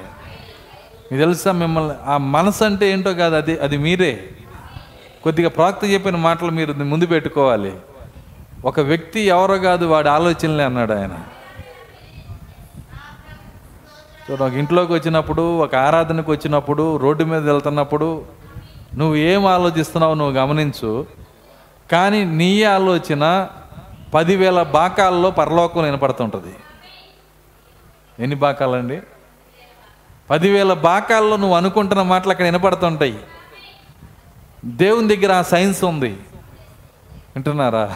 [1.11, 4.29] మీకు తెలుసా మిమ్మల్ని ఆ మనసు అంటే ఏంటో కాదు అది అది మీరే.
[5.23, 7.73] కొద్దిగా ప్రాక్త చెప్పిన మాటలు మీరు ముందు పెట్టుకోవాలి.
[8.65, 11.17] ఒక వ్యక్తి ఎవరో కాదు వాడి ఆలోచనలే అన్నాడు ఆయన.
[14.31, 18.25] చూడ ఒక ఇంట్లోకి వచ్చినప్పుడు ఒక ఆరాధనకు వచ్చినప్పుడు రోడ్డు మీద వెళ్తున్నప్పుడు
[18.95, 21.05] నువ్వు ఏం ఆలోచిస్తున్నావు నువ్వు గమనించు.
[21.91, 23.49] కానీ నీ ఆలోచన
[24.13, 26.55] పదివేల బాకాల్లో పరలోకం వినపడుతుంటుంది.
[28.19, 29.01] ఎన్ని బాకాలండి?
[30.29, 33.19] పదివేల బాకాల్లో నువ్వు అనుకుంటున్న మాటలు అక్కడ వినపడుతుంటాయి.
[34.65, 36.11] దేవుని దగ్గర ఆ సైన్స్ ఉంది.
[37.35, 37.95] వింటున్నారా?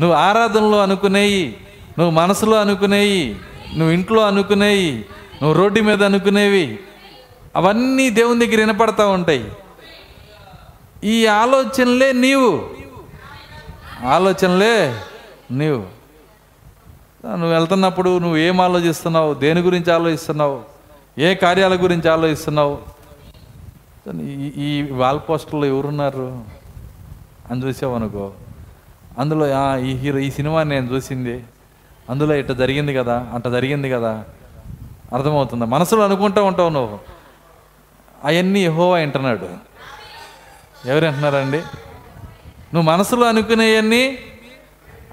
[0.00, 1.56] నువ్వు ఆరాధనలో అనుకునేయి
[1.98, 3.36] నువ్వు మనసులో అనుకునేయి
[3.76, 5.06] నువ్వు ఇంట్లో అనుకునేయి
[5.42, 6.78] నువ్వు రోడ్డు మీద అనుకునేవి
[7.56, 9.52] అవన్నీ దేవుని దగ్గర వినపడతా ఉంటాయి.
[11.04, 12.70] ఈ ఆలోచనలే నీవు.
[14.04, 15.00] ఆలోచనలే
[15.50, 15.96] నీవు.
[17.26, 19.34] నువ్వు వెళ్తున్నప్పుడు నువ్వు ఏం ఆలోచిస్తున్నావు?
[19.34, 20.62] దేని గురించి ఆలోచిస్తున్నావు?
[21.18, 22.78] ఏ కార్యాల గురించి ఆలోచిస్తున్నావు?
[24.20, 26.44] ఈ ఈ వాల్ పోస్టర్లో ఎవరున్నారు?
[27.50, 28.32] అని చూసావనుకో.
[29.18, 31.44] అందులో ఈ హీరో ఈ సినిమా నేను చూసింది.
[32.10, 34.24] అందులో ఇట్ట జరిగింది కదా అంట జరిగింది కదా.
[35.14, 35.64] అర్థమవుతుందా?
[35.64, 36.98] మనసులో అనుకుంటూ ఉంటావు నువ్వు.
[38.24, 39.48] అవన్నీ యహోవా అంటున్నాడు
[40.88, 41.58] ఎవరు అంటున్నారండి
[42.74, 44.18] నువ్వు మనసులో అనుకునేవన్నీ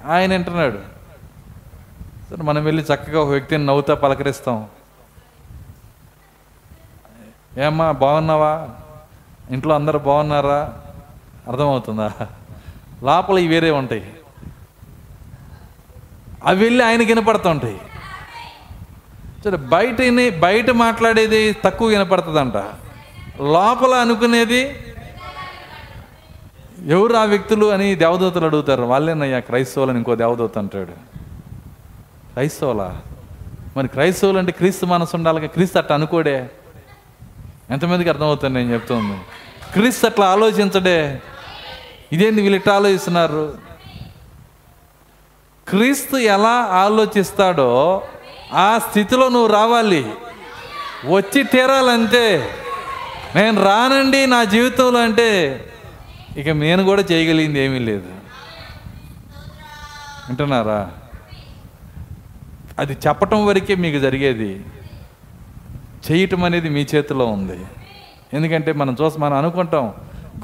[0.08, 0.80] ఆయన వింటున్నాడు.
[2.30, 4.68] సరే మనం వెళ్ళి చక్కగా ఒక వ్యక్తిని నవ్వుతా పలకరిస్తాం.
[7.58, 8.70] ఏమ్మా బాగున్నావా?
[9.52, 10.74] ఇంట్లో అందరు బాగున్నారా?
[11.48, 12.12] అర్థమవుతుందా?
[13.04, 14.14] లోపల ఇవి వేరే ఉంటాయి.
[16.46, 17.82] అవి వెళ్ళి ఆయనకి వినపడుతుంటాయి.
[19.44, 19.96] సరే బయట
[20.40, 22.56] బయట మాట్లాడేది తక్కువ వినపడుతుందంట.
[23.42, 24.80] లోపల అనుకునేది
[26.86, 28.84] ఎవరు ఆ వ్యక్తులు అని దేవదూతలు అడుగుతారు.
[28.84, 30.92] వాళ్ళేనయ్యా క్రైస్తవులని ఇంకో దేవదూత అంటాడు.
[32.34, 33.02] క్రైస్తవులా?
[33.78, 36.50] మరి క్రైస్తవులు అంటే క్రీస్తు మనసు ఉండాలి క్రీస్తు అట్లా అనుకోడే?
[37.70, 39.18] ఎంతమందికి అర్థమవుతుంది నేను చెప్తుంది?
[39.74, 41.22] క్రీస్తు అట్లా ఆలోచించడే?
[42.14, 43.58] ఇదేంది వీళ్ళు ఇట్లా ఆలోచిస్తున్నారు?
[45.68, 48.02] క్రీస్తు ఎలా ఆలోచిస్తాడో
[48.54, 50.06] ఆ స్థితిలో నువ్వు రావాలి.
[51.16, 52.50] వచ్చి తీరాలంతే.
[53.36, 55.30] నేను రానండి నా జీవితంలో అంటే
[56.38, 58.10] ఇక నేను కూడా చేయగలిగింది ఏమీ లేదు.
[60.28, 60.92] వింటున్నారా?
[62.80, 64.66] అది చెప్పటం వరకే మీకు జరిగేది.
[66.12, 67.66] చేయటం అనేది మీ చేతిలో ఉంది.
[68.34, 69.94] ఎందుకంటే మనం చూసి మనం అనుకుంటాం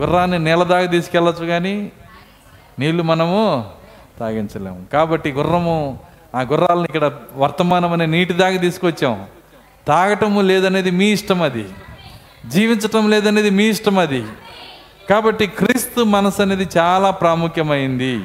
[0.01, 1.91] గుర్రాన్ని నీళ్ళ దాకా తీసుకెళ్ళచ్చు కానీ
[2.79, 3.65] నీళ్ళు మనము
[4.19, 4.85] తాగించలేము.
[4.93, 5.99] కాబట్టి గుర్రము
[6.35, 9.25] ఆ గుర్రాలను ఇక్కడ వర్తమానం అనే నీటి దాకా తీసుకొచ్చాం.
[9.87, 11.69] తాగటము లేదనేది మీ ఇష్టం అది.
[12.47, 14.25] జీవించటం లేదనేది మీ ఇష్టం అది.
[15.09, 18.23] కాబట్టి క్రీస్తు మనసు అనేది చాలా ప్రాముఖ్యమైంది.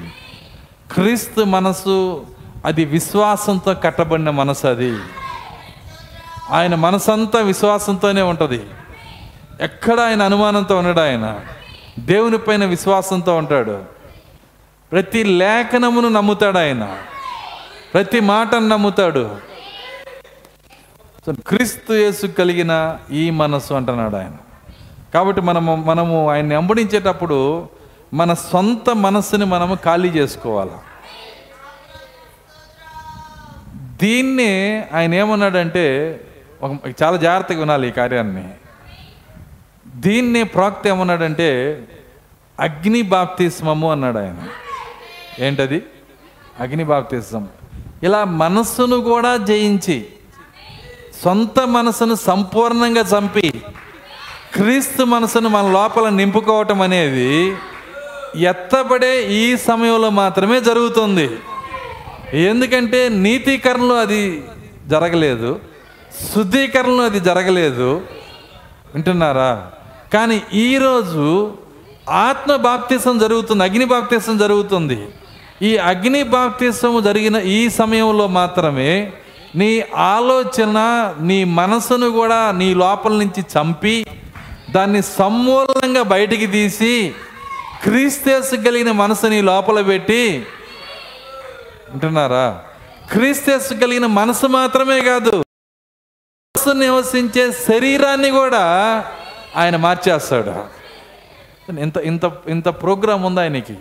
[0.92, 2.26] క్రీస్తు మనసు
[2.64, 4.96] అది విశ్వాసంతో కట్టబడిన మనసు అది.
[6.50, 8.62] ఆయన మనసంతా విశ్వాసంతోనే ఉంటుంది.
[9.60, 11.40] ఎక్కడ ఆయన అనుమానంతో ఉన్నాడు ఆయన.
[11.99, 13.82] దేవుని పైన విశ్వాసంతో ఉంటాడు.
[14.92, 16.99] ప్రతి లేఖనమును నమ్ముతాడు ఆయన.
[17.95, 19.36] ప్రతి మాటను నమ్ముతాడు.
[21.26, 24.32] సో క్రీస్తు యేసు కలిగిన ఈ మనస్సు అంటున్నాడు ఆయన.
[25.14, 27.68] కాబట్టి మనము మనము ఆయన్ని అంబడించేటప్పుడు
[28.14, 30.70] మన సొంత మనస్సుని మనము ఖాళీ చేసుకోవాలి?
[33.76, 36.20] దీన్ని ఆయన ఏమన్నాడంటే
[36.62, 36.72] ఒక
[37.03, 38.49] చాలా జాగ్రత్తగా వినాలి ఈ కార్యాన్ని.
[40.05, 41.48] దీన్ని ప్రాక్త ఏమన్నాడంటే
[42.61, 44.40] అగ్ని బాప్తిస్మము అన్నాడు ఆయన.
[45.44, 45.82] ఏంటది?
[46.61, 47.48] అగ్ని బాప్తిస్మం
[48.02, 50.07] ఇలా మనస్సును కూడా జయించి
[51.24, 53.48] సొంత మనసును సంపూర్ణంగా చంపి
[54.55, 57.57] క్రీస్తు మనసును మన లోపల నింపుకోవటం అనేది
[58.36, 61.30] ఎత్తబడే ఈ సమయంలో మాత్రమే జరుగుతుంది.
[62.46, 64.44] ఎందుకంటే నీతీకరణలో అది
[64.86, 65.61] జరగలేదు
[66.34, 67.90] శుద్ధీకరణలో అది జరగలేదు.
[68.94, 69.70] వింటున్నారా?
[70.14, 71.24] కానీ ఈరోజు
[72.08, 75.08] ఆత్మ బాప్తీసం జరుగుతుంది అగ్ని బాప్తీసం జరుగుతుంది.
[75.62, 79.12] ఈ అగ్ని బాప్తీసం జరిగిన ఈ సమయంలో మాత్రమే
[79.56, 80.78] నీ ఆలోచన
[81.20, 84.06] నీ మనసును కూడా నీ లోపల నుంచి చంపి
[84.70, 87.14] దాన్ని సమూలంగా బయటికి తీసి
[87.82, 90.46] క్రీస్తేసు కలిగిన మనసు నీ లోపల పెట్టి
[91.92, 92.46] అంటున్నారా
[93.10, 95.34] క్రీస్తేసు కలిగిన మనసు మాత్రమే కాదు
[96.54, 98.64] మనసు నివసించే శరీరాన్ని కూడా
[99.57, 100.74] ఆయన మార్చేస్తాడు.
[101.80, 103.74] ఇంత ఇంత ఇంత ప్రోగ్రాం ఉంది ఆయనకి.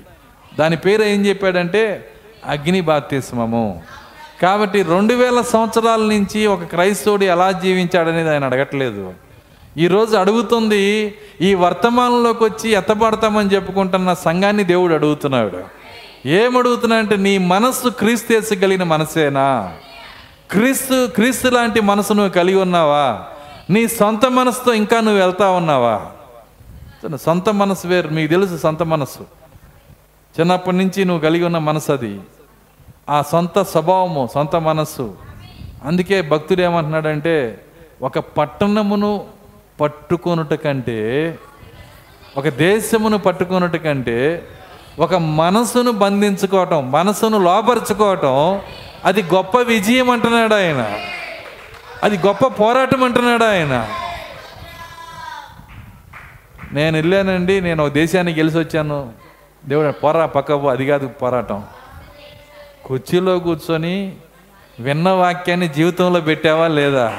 [0.60, 2.12] దాని పేరు ఏం చెప్పాడంటే
[2.46, 3.82] అగ్ని బాప్తిస్మము.
[4.42, 9.14] కాబట్టి రెండు వేల సంవత్సరాల నుంచి ఒక క్రైస్తవుడు ఎలా జీవించాడనేది ఆయన అడగట్లేదు.
[9.78, 15.64] ఈరోజు అడుగుతుంది ఈ వర్తమానంలోకి వచ్చి ఎత్తపడతామని చెప్పుకుంటున్న సంఘాన్ని దేవుడు అడుగుతున్నాడు.
[16.26, 19.74] ఏమడుగుతున్నా అంటే నీ మనస్సు క్రీస్తు కలిగిన మనసేనా?
[20.52, 23.24] క్రీస్తు క్రీస్తు లాంటి మనసు నువ్వు కలిగి ఉన్నావా?
[23.74, 25.96] నీ సొంత మనసుతో ఇంకా నువ్వు వెళ్తా ఉన్నావా?
[27.16, 29.24] సొంత మనసు వేరు మీకు తెలుసు సొంత మనసు.
[30.36, 32.20] చిన్నప్పటి నుంచి నువ్వు కలిగి ఉన్న మనసు అది.
[33.10, 35.16] ఆ సొంత స్వభావము సొంత మనస్సు
[35.84, 37.36] అందుకే భక్తుడు ఏమంటున్నాడంటే
[38.02, 39.12] ఒక పట్టణమును
[39.82, 41.00] పట్టుకొనుట కంటే
[42.38, 44.18] ఒక దేశమును పట్టుకొనుట కంటే
[45.00, 48.36] ఒక మనసును బంధించుకోవటం మనసును లోపరుచుకోవటం
[49.06, 50.82] అది గొప్ప విజయం అంటున్నాడు ఆయన.
[52.04, 53.90] అది గొప్ప పోరాటం అంటున్నాడు ఆయన.
[56.74, 59.14] నేను వెళ్ళానండి నేను ఒక దేశానికి గెలిచి వచ్చాను.
[59.66, 61.64] దేవుడు పోరా పక్క అది కాదు పోరాటం.
[62.86, 64.16] కుర్చీలో కూర్చొని
[64.80, 67.18] విన్న వాక్యాన్ని జీవితంలో పెట్టావా లేదా?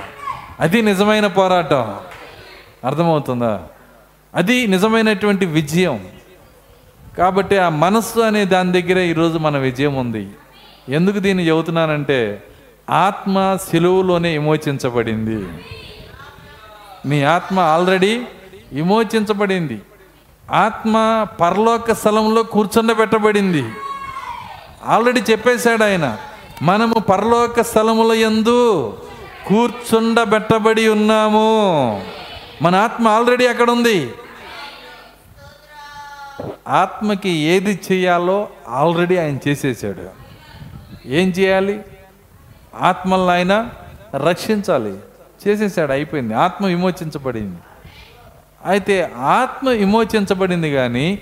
[0.60, 2.00] అది నిజమైన పోరాటం.
[2.84, 3.62] అర్థమవుతుందా?
[4.34, 6.08] అది నిజమైనటువంటి విజయం.
[7.18, 10.28] కాబట్టి ఆ మనస్సు అనే దాని దగ్గరే ఈరోజు మన విజయం ఉంది.
[10.88, 12.42] ఎందుకు దీన్ని చెబుతున్నానంటే
[12.90, 15.48] ఆత్మ సెలవులోనే విమోచించబడింది.
[17.08, 18.22] నీ ఆత్మ ఆల్రెడీ
[18.72, 19.82] విమోచించబడింది.
[20.50, 23.64] ఆత్మ పరలోక స్థలంలో కూర్చుండబెట్టబడింది
[24.86, 26.18] ఆల్రెడీ చెప్పేశాడు ఆయన
[26.62, 28.98] మనము పరలోక స్థలముల ఎందు
[29.46, 32.06] కూర్చుండబెట్టబడి ఉన్నాము.
[32.62, 34.12] మన ఆత్మ ఆల్రెడీ అక్కడ ఉంది
[36.68, 40.10] ఆత్మకి ఏది చేయాలో ఆల్రెడీ ఆయన చేసేసాడు
[41.06, 41.80] ఏం చేయాలి?
[42.80, 43.70] ఆత్మలను ఆయన
[44.16, 44.98] రక్షించాలి.
[45.48, 46.34] చేసేసాడు అయిపోయింది.
[46.34, 47.56] ఆత్మ విమోచించబడింది.
[48.64, 51.18] అయితే ఆత్మ విమోచించబడింది కానీ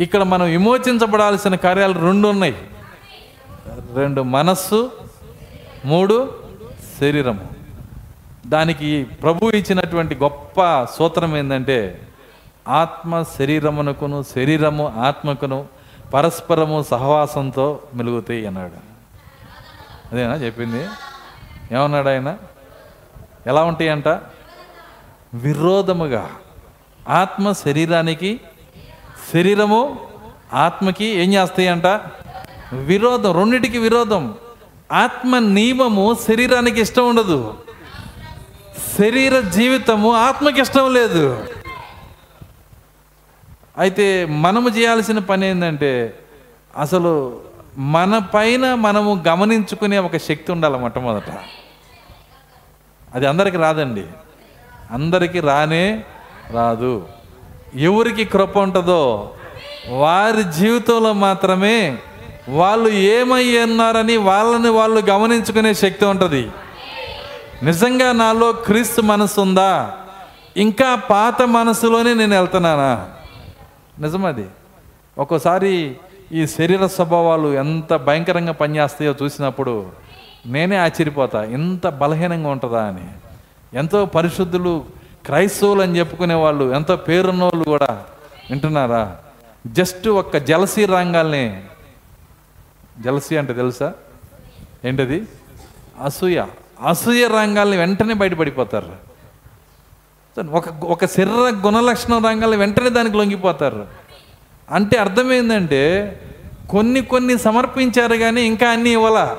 [0.00, 2.54] ఇక్కడ మనం విమోచించబడాల్సిన కార్యాలు రెండు ఉన్నాయి
[3.94, 4.90] రెండు మనస్సు
[5.84, 6.32] మూడు
[7.00, 7.40] శరీరము
[8.46, 12.00] దానికి ప్రభు ఇచ్చినటువంటి గొప్ప సూత్రం ఏంటంటే
[12.68, 15.66] ఆత్మ శరీరమునకును శరీరము ఆత్మకును
[16.14, 18.93] పరస్పరము సహవాసంతో మెలుగుతాయి అన్నాడు.
[20.14, 20.86] అదేనా చెప్పింది?
[21.72, 22.36] ఏమన్నాడు ఆయన?
[23.46, 24.08] ఎలా ఉంటాయంట?
[25.34, 26.30] విరోధముగా.
[27.08, 28.40] ఆత్మ శరీరానికి
[29.34, 30.06] శరీరము
[30.52, 31.86] ఆత్మకి ఏం చేస్తాయంట?
[32.72, 34.34] విరోధం రెండిటికి విరోధం.
[34.92, 37.54] ఆత్మ నియమము శరీరానికి ఇష్టం ఉండదు.
[38.98, 41.46] శరీర జీవితము ఆత్మకి ఇష్టం లేదు.
[43.78, 46.18] అయితే మనము చేయాల్సిన పని ఏంటంటే
[46.78, 47.42] అసలు
[47.78, 51.30] మన పైన మనము గమనించుకునే ఒక శక్తి ఉండాలి మొట్టమొదట.
[53.14, 54.04] అది అందరికీ రాదండి.
[54.90, 56.04] అందరికీ రానే
[56.50, 57.08] రాదు.
[57.74, 59.34] ఎవరికి కృప ఉంటుందో
[59.88, 61.98] వారి జీవితంలో మాత్రమే
[62.48, 66.50] వాళ్ళు ఏమై ఉన్నారని వాళ్ళని వాళ్ళు గమనించుకునే శక్తి ఉంటుంది.
[67.62, 69.92] నిజంగా నాలో క్రీస్తు మనసు ఉందా?
[70.56, 73.10] ఇంకా పాత మనసులోనే నేను వెళ్తున్నానా?
[73.98, 74.46] నిజమది
[75.18, 75.96] ఒక్కోసారి
[76.34, 79.86] ఈ శరీర స్వభావాలు ఎంత భయంకరంగా పనిచేస్తాయో చూసినప్పుడు
[80.46, 81.44] నేనే ఆశ్చర్యపోతా.
[81.44, 83.08] ఇంత బలహీనంగా ఉంటుందా అని.
[83.78, 84.84] ఎంతో పరిశుద్ధులు
[85.26, 88.04] క్రైస్తవులు అని చెప్పుకునే వాళ్ళు ఎంతో పేరున్న వాళ్ళు కూడా
[88.50, 89.16] వింటున్నారా?
[89.66, 91.62] జస్ట్ ఒక్క జలసీ రంగాల్ని
[93.00, 93.92] జలసీ అంటే తెలుసా?
[94.84, 95.22] ఏంటది?
[96.04, 96.44] అసూయ.
[96.88, 99.14] అసూయ రంగాల్ని వెంటనే బయటపడిపోతారు.
[100.50, 104.03] ఒక ఒక శరీర గుణలక్షణ రంగాల్ని వెంటనే దానికి లొంగిపోతారు.
[104.70, 105.82] అంటే అర్థమైందంటే
[106.70, 109.36] కొన్ని కొన్ని సమర్పించారు కానీ ఇంకా అన్నీ ఇవ్వాల?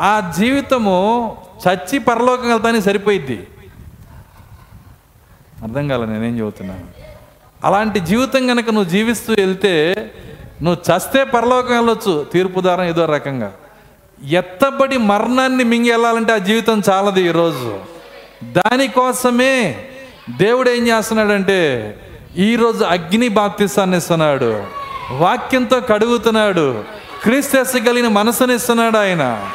[0.00, 1.36] ఆ జీవితము
[1.68, 3.46] చచ్చి పరలోకం వెళ్తానికి సరిపోయిద్ది.
[5.62, 6.86] అర్థం కాల నేనేం చెబుతున్నాను
[7.64, 9.96] అలాంటి జీవితం కనుక నువ్వు జీవిస్తూ వెళ్తే
[10.62, 13.52] నువ్వు చస్తే పరలోకం వెళ్ళొచ్చు తీర్పుదారం ఏదో రకంగా.
[14.28, 17.80] ఎత్తబడి మరణాన్ని మింగి వెళ్ళాలంటే ఆ జీవితం చాలదు ఈరోజు.
[18.44, 19.84] దానికోసమే
[20.38, 21.60] దేవుడు ఏం చేస్తున్నాడంటే
[22.38, 24.64] ఈరోజు అగ్ని బాప్తిసాన్ని ఇస్తున్నాడు
[25.10, 26.84] వాక్యంతో కడుగుతున్నాడు.
[27.22, 29.52] క్రీస్తు కలిగిన మనసునిస్తున్నాడు ఆయన.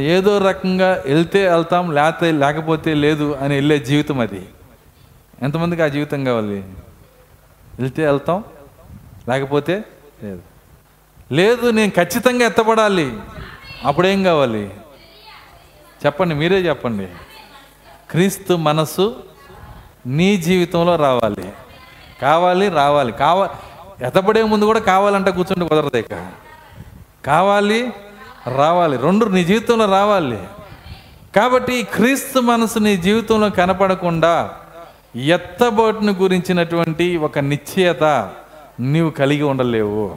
[0.00, 4.48] ఏదో రకంగా వెళ్తే వెళ్తాం లేకపోతే లేకపోతే లేదు అని వెళ్ళే జీవితం అది.
[5.42, 6.64] ఎంతమందికి ఆ జీవితం కావాలి?
[7.80, 8.44] వెళ్తే వెళ్తాం
[9.28, 9.84] లేకపోతే
[10.22, 10.40] లేదు.
[11.32, 13.16] లేదు నేను ఖచ్చితంగా ఎత్తపడాలి
[13.84, 14.70] అప్పుడేం కావాలి?
[16.06, 17.08] చెప్పండి మీరే చెప్పండి.
[18.10, 19.16] క్రీస్తు మనసు
[20.06, 21.52] నీ జీవితంలో రావాలి.
[22.22, 23.12] కావాలి రావాలి.
[23.12, 23.48] కావ
[24.02, 26.30] ఎత్తపడే ముందు కూడా కావాలంటే కూర్చుంటే కుదరదు ఇక.
[27.26, 27.92] కావాలి
[28.56, 28.96] రావాలి.
[28.96, 30.38] రెండు నీ జీవితంలో రావాలి.
[31.36, 34.50] కాబట్టి క్రీస్తు మనసు నీ జీవితంలో కనపడకుండా
[35.16, 38.32] ఎత్తబోటును గురించినటువంటి ఒక నిశ్చయత
[38.80, 40.16] నీవు కలిగి ఉండలేవు.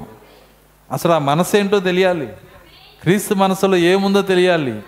[0.91, 2.28] అసలు ఆ మనసు ఏంటో తెలియాలి.
[3.02, 4.82] క్రీస్తు మనసులో ఏముందో తెలియాలి.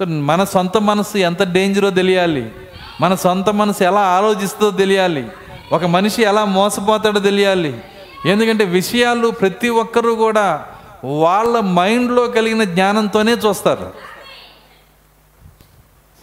[0.00, 2.52] సో మన సొంత మనసు ఎంత డేంజరో తెలియాలి.
[3.00, 5.28] మన సొంత మనసు ఎలా ఆలోచిస్తుందో తెలియాలి.
[5.72, 7.80] ఒక మనిషి ఎలా మోసపోతాడో తెలియాలి.
[8.26, 10.66] ఎందుకంటే విషయాలు ప్రతి ఒక్కరూ కూడా
[11.04, 13.92] వాళ్ళ మైండ్లో కలిగిన జ్ఞానంతోనే చూస్తారు.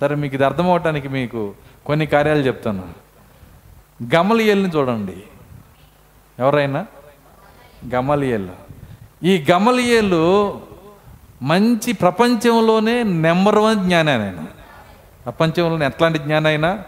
[0.02, 1.54] సరే మీకు ఇది అర్థం అవటానికి మీకు
[1.86, 2.88] కొన్ని కార్యాలు చెప్తాను.
[4.16, 5.24] గమలియల్ని చూడండి.
[6.40, 6.86] ఎవరైనా?
[7.94, 8.48] గమలియల్.
[9.24, 10.58] ఈ గమలియలు
[11.42, 14.46] మంచి ప్రపంచంలోనే నెంబర్ వన్ జ్ఞానాన్ని ఆయన.
[15.26, 16.80] ప్రపంచంలోనే ఎట్లాంటి జ్ఞానం అయినా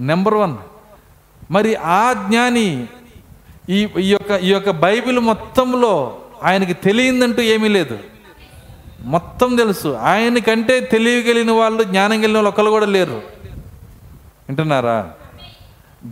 [0.00, 0.56] నెంబర్ వన్.
[1.50, 2.86] మరి ఆ జ్ఞాని
[3.70, 7.98] ఈ ఈ యొక్క ఈ యొక్క బైబిల్ మొత్తంలో ఆయనకి తెలియందంటూ ఏమీ లేదు.
[9.00, 9.88] మొత్తం తెలుసు.
[9.88, 13.22] ఆయనకంటే తెలియగలిగిన వాళ్ళు జ్ఞానం కలిగిన వాళ్ళు ఒకళ్ళు కూడా లేరు.
[14.48, 15.10] వింటున్నారా?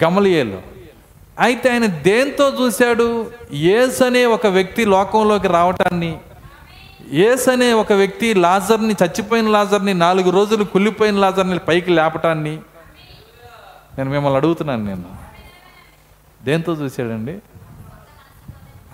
[0.05, 0.59] గమలియేలు.
[1.41, 3.31] అయితే ఆయన దేంతో చూశాడు?
[3.53, 6.19] ఏస్ అనే ఒక వ్యక్తి లోకంలోకి రావటాన్ని
[7.13, 12.59] ఏస్ అనే ఒక వ్యక్తి లాజర్ని చచ్చిపోయిన లాజర్ని నాలుగు రోజులు కుళ్ళిపోయిన లాజర్ని పైకి లేపటాన్ని
[13.99, 15.05] నేను మిమ్మల్ని అడుగుతున్నాను నేను.
[16.45, 17.39] దేంతో చూశాడండి?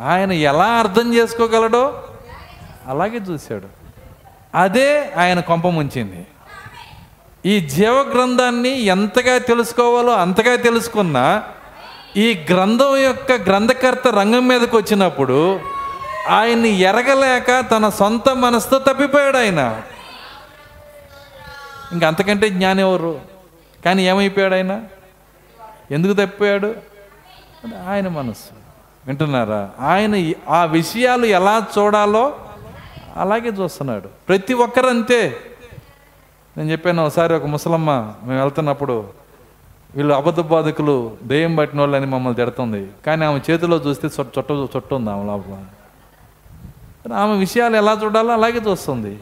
[0.00, 2.02] ఆయన ఎలా అర్థం చేసుకోగలడో
[2.86, 3.66] అలాగే చూశాడు.
[4.54, 6.26] అదే ఆయన కొంప ముంచింది.
[7.46, 11.42] ఈ జీవ గ్రంథాన్ని ఎంతగా తెలుసుకోవాలో అంతగా తెలుసుకున్నా
[12.16, 15.60] ఈ గ్రంథం యొక్క గ్రంథకర్త రంగం మీదకి వచ్చినప్పుడు
[16.28, 19.82] ఆయన్ని ఎరగలేక తన సొంత మనసుతో తప్పిపోయాడు ఆయన.
[21.92, 23.20] ఇంక అంతకంటే జ్ఞానం ఎవరు?
[23.84, 24.82] కానీ ఏమైపోయాడు ఆయన?
[25.90, 26.74] ఎందుకు తప్పిపోయాడు?
[27.88, 28.54] ఆయన మనసు
[29.06, 29.70] వింటున్నారా?
[29.80, 32.38] ఆయన ఆ విషయాలు ఎలా చూడాలో
[33.16, 34.08] అలాగే చూస్తున్నాడు.
[34.28, 35.36] ప్రతి ఒక్కరు అంతే
[36.56, 39.08] నేను చెప్పాను ఒకసారి ఒక ముసలమ్మ మేము వెళ్తున్నప్పుడు
[39.94, 42.88] వీళ్ళు అబద్ధ బాధకులు దెయ్యం పట్టిన వాళ్ళని మమ్మల్ని తిడుతుంది.
[43.06, 45.64] కానీ ఆమె చేతిలో చూస్తే చుట్ట చుట్ట ఉంది ఆమె లోపల.
[47.10, 49.18] ఆమె విషయాలు ఎలా చూడాలో అలాగే చూస్తుంది.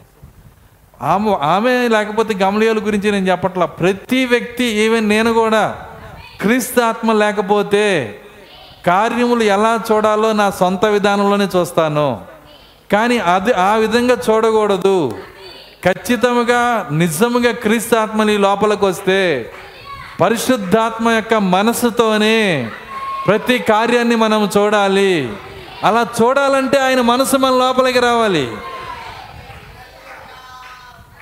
[1.03, 3.67] ఆమె ఆమె లేకపోతే గమలియాల గురించి నేను చెప్పట్లా.
[3.67, 5.87] ప్రతి వ్యక్తి ఈవెన్ నేను కూడా
[6.41, 8.19] క్రీస్తు ఆత్మ లేకపోతే
[8.87, 12.21] కార్యములు ఎలా చూడాలో నా సొంత విధానంలోనే చూస్తాను.
[12.93, 15.19] కానీ అది ఆ విధంగా చూడకూడదు.
[15.85, 19.51] ఖచ్చితంగా నిజముగా క్రీస్తు ఆత్మ నీ లోపలికి వస్తే
[20.21, 22.71] పరిశుద్ధాత్మ యొక్క మనసుతోనే
[23.27, 25.33] ప్రతి కార్యాన్ని మనం చూడాలి.
[25.85, 28.57] అలా చూడాలంటే ఆయన మనసు మన లోపలికి రావాలి.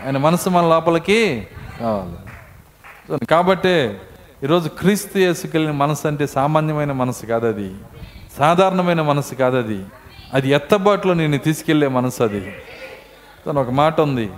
[0.04, 1.48] ఆయన మనసు మన లోపలికి
[1.80, 3.26] రావాలి.
[3.26, 3.98] కాబట్టి
[4.42, 7.74] ఈరోజు క్రీస్తు వేసుకెళ్ళిన మనసు అంటే సామాన్యమైన మనసు కాదు అది.
[8.38, 9.84] సాధారణమైన మనసు కాదు అది.
[10.34, 12.56] అది ఎత్తబాటులో నేను తీసుకెళ్ళే మనసు అది.
[13.46, 14.30] తను ఒక మాట ఉంది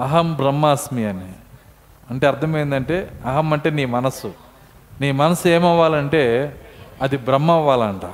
[0.00, 1.32] అహం బ్రహ్మాస్మి అని.
[2.10, 4.32] అంటే అర్థమైందంటే అహం అంటే నీ మనస్సు
[5.00, 6.56] నీ మనసు ఏమవ్వాలంటే
[7.02, 8.10] అది బ్రహ్మ అవ్వాలంట.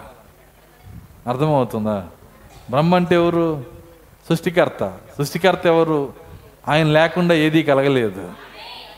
[1.26, 2.06] అర్థమవుతుందా?
[2.70, 3.64] బ్రహ్మ అంటే ఎవరు?
[4.28, 4.98] సృష్టికర్త.
[5.18, 6.12] సృష్టికర్త ఎవరు?
[6.68, 8.32] ఆయన లేకుండా ఏదీ కలగలేదు.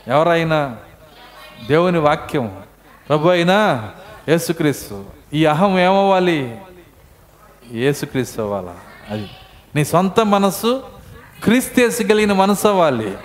[0.07, 0.77] ఎవరైనా?
[1.67, 2.61] దేవుని వాక్యం.
[3.09, 3.89] ప్రభు అయినా
[4.29, 5.05] యేసుక్రీస్తు.
[5.33, 6.57] ఈ అహం ఏమవ్వాలి?
[7.71, 8.75] యేసుక్రీస్తు అవ్వాలా?
[9.09, 9.29] అది.
[9.75, 10.83] నీ సొంత మనస్సు
[11.43, 13.17] క్రీస్తేసుకలిగిన మనసు అవ్వాలి.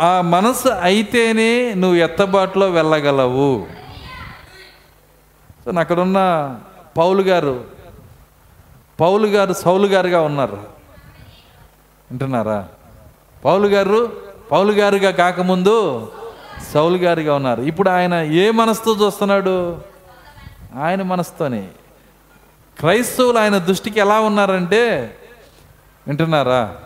[0.00, 3.66] ఆ మనసు అయితేనే నువ్వు ఎత్తబాటులో వెళ్ళగలవు.
[5.64, 6.18] సో అక్కడున్న
[6.98, 7.64] పౌలు గారు
[9.00, 10.56] పౌలు గారు సౌలు గారుగా ఉన్నారు.
[12.10, 12.68] వింటున్నారా?
[13.44, 14.12] పౌలు గారు
[14.52, 16.10] పౌలు గారుగా కాకముందు
[16.74, 17.62] సౌలు గారుగా ఉన్నారు.
[17.62, 19.78] ఇప్పుడు ఆయన ఏ మనసుతో చూస్తున్నాడు?
[20.82, 21.68] ఆయన మనసుతోనే.
[22.78, 25.16] క్రైస్తవులు ఆయన దృష్టికి ఎలా ఉన్నారంటే
[26.06, 26.76] వింటున్నారా?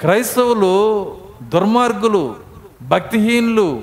[0.00, 2.36] క్రైస్తవులు దుర్మార్గులు
[2.82, 3.82] భక్తిహీనులు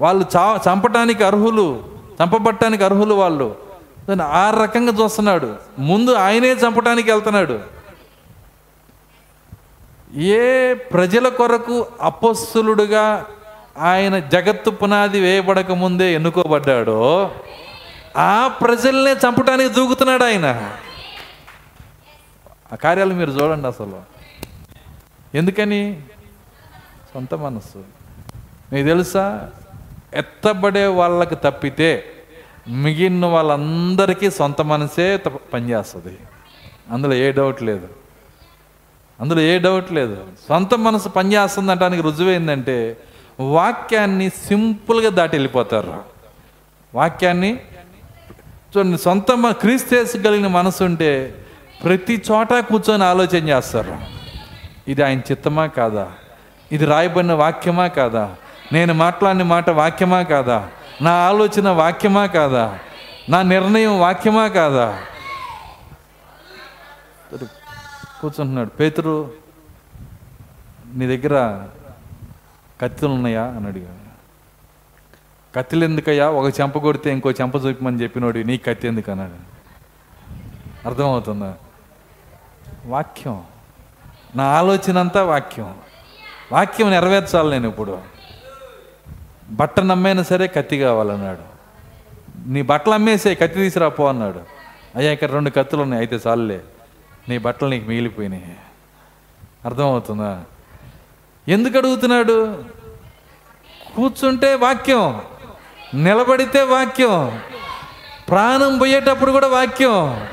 [0.00, 1.84] వాళ్ళు చా చంపటానికి అర్హులు
[2.22, 3.63] చంపబట్టడానికి అర్హులు వాళ్ళు.
[4.08, 5.56] దాన్ని ఆ రకంగా చూస్తున్నాడు.
[5.78, 7.60] ముందు ఆయనే చంపటానికి వెళ్తున్నాడు.
[10.16, 13.26] ఏ ప్రజల కొరకు అపస్సులుడుగా
[13.78, 17.30] ఆయన జగత్తు పునాది వేయబడక ముందే ఎన్నుకోబడ్డాడో
[18.16, 20.76] ఆ ప్రజల్నే చంపటానికి దూకుతున్నాడు ఆయన.
[22.72, 24.02] ఆ కార్యాలు మీరు చూడండి అసలు.
[25.34, 26.02] ఎందుకని?
[27.14, 27.84] సొంత మనస్సు.
[28.72, 29.50] మీకు తెలుసా?
[30.14, 32.13] ఎత్తబడే వాళ్ళకి తప్పితే
[32.68, 35.16] మిగిలిన వాళ్ళందరికీ సొంత మనసే
[35.52, 36.18] పనిచేస్తుంది.
[36.90, 37.88] అందులో ఏ డౌట్ లేదు.
[39.20, 40.16] అందులో ఏ డౌట్ లేదు.
[40.48, 42.96] సొంత మనసు పనిచేస్తుంది అంటానికి రుజువైందంటే
[43.40, 46.02] వాక్యాన్ని సింపుల్గా దాటి వెళ్ళిపోతారు.
[46.94, 47.60] వాక్యాన్ని
[48.76, 51.34] చూడండి సొంత మ- క్రీస్తు కలిగిన మనసు ఉంటే
[51.84, 53.98] ప్రతి చోట కూర్చొని ఆలోచన చేస్తారు.
[54.88, 56.12] ఇది ఆయన చిత్తమా కాదా?
[56.72, 58.34] ఇది రాయబడిన వాక్యమా కాదా?
[58.72, 60.68] నేను మాట్లాడిన మాట వాక్యమా కాదా?
[61.02, 62.78] నా ఆలోచన వాక్యమా కాదా?
[63.28, 65.02] నా నిర్ణయం వాక్యమా కాదా?
[68.20, 68.68] కూర్చుంటున్నాడు.
[68.68, 69.32] పేతురు
[70.94, 71.66] నీ దగ్గర
[72.80, 73.44] కత్తులు ఉన్నాయా?
[73.44, 74.04] అని అడిగాడు.
[75.56, 76.30] కత్తిలు ఎందుకయ్యా?
[76.30, 79.10] ఒక చెంప కొడితే ఇంకో చెంప చూపమని చెప్పినోడు నీ కత్తి ఎందుకు?
[79.10, 79.54] అన్నాడు.
[80.88, 81.54] అర్థమవుతుందా?
[82.86, 83.44] వాక్యం.
[84.36, 85.74] నా ఆలోచన అంతా వాక్యం.
[86.52, 88.13] వాక్యం నెరవేర్చాలి నేను ఇప్పుడు.
[89.50, 91.54] బట్ట నమ్మైనా సరే కత్తి కావాలన్నాడు.
[92.48, 94.40] నీ బట్టలు అమ్మేసే కత్తి తీసుకురాపో పో అన్నాడు.
[94.96, 96.60] అయ్యా ఇక్కడ రెండు కత్తులు ఉన్నాయి అయితే చాలులే.
[97.28, 98.56] నీ బట్టలు నీకు మిగిలిపోయినాయి.
[99.64, 100.44] అర్థమవుతుందా?
[101.48, 102.64] ఎందుకు అడుగుతున్నాడు?
[103.96, 105.22] కూర్చుంటే వాక్యం
[105.94, 107.40] నిలబడితే వాక్యం
[108.28, 110.26] ప్రాణం పోయేటప్పుడు కూడా వాక్యం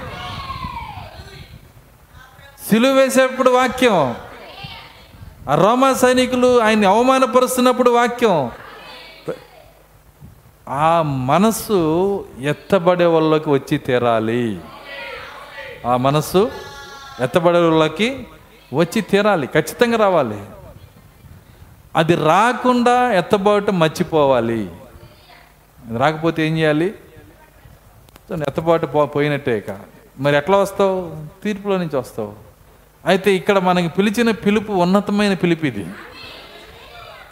[2.69, 4.15] సిలువ వేసేటప్పుడు వాక్యం
[5.49, 8.51] ఆ రోమా సైనికులు ఆయన్ని అవమానపరుస్తున్నప్పుడు వాక్యం
[10.71, 14.59] ఆ మనస్సు ఎత్తబడే వాళ్ళకి వచ్చి తీరాలి.
[15.85, 16.51] ఆ మనస్సు
[17.19, 18.27] ఎత్తబడే వాళ్ళకి
[18.73, 19.47] వచ్చి తీరాలి.
[19.47, 20.43] ఖచ్చితంగా రావాలి.
[21.95, 24.69] అది రాకుండా ఎత్తబాటు మర్చిపోవాలి.
[25.97, 26.93] రాకపోతే ఏం చేయాలి?
[28.33, 29.77] ఎత్తబాటు పో పోయినట్టే ఇక.
[30.19, 31.15] మరి ఎట్లా వస్తావు?
[31.43, 32.33] తీర్పులో నుంచి వస్తావు.
[33.05, 35.85] అయితే ఇక్కడ మనకి పిలిచిన పిలుపు ఉన్నతమైన పిలుపు ఇది.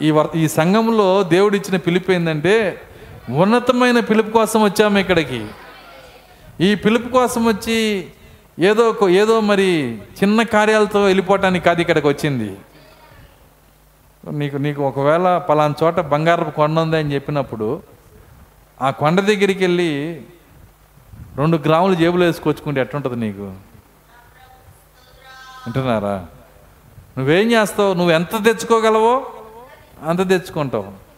[0.02, 2.82] ఈ వర్ ఈ సంఘంలో దేవుడిచ్చిన పిలుపు ఏంటంటే
[3.30, 5.46] ఉన్నతమైన పిలుపు కోసం వచ్చాము ఇక్కడికి.
[6.60, 8.06] ఈ పిలుపు కోసం వచ్చి
[8.58, 12.56] ఏదో ఒక- ఏదో మరి చిన్న కార్యాలతో వెళ్ళిపోవటానికి కాదు ఇక్కడికి వచ్చింది.
[14.30, 17.82] నీకు నీకు ఒకవేళ పలానా చోట బంగారపు కొండ ఉంది అని చెప్పినప్పుడు
[18.82, 20.22] ఆ కొండ దగ్గరికి వెళ్ళి
[21.36, 23.42] రెండు గ్రాములు జేబులో వేసుకొచ్చుకుంటే ఎట్టుంటుంది నీకు?
[25.66, 26.26] వింటున్నారా?
[27.18, 27.94] నువ్వేం చేస్తావు?
[27.94, 29.26] నువ్వు ఎంత తెచ్చుకోగలవో
[30.06, 31.09] అంత తెచ్చుకుంటావు.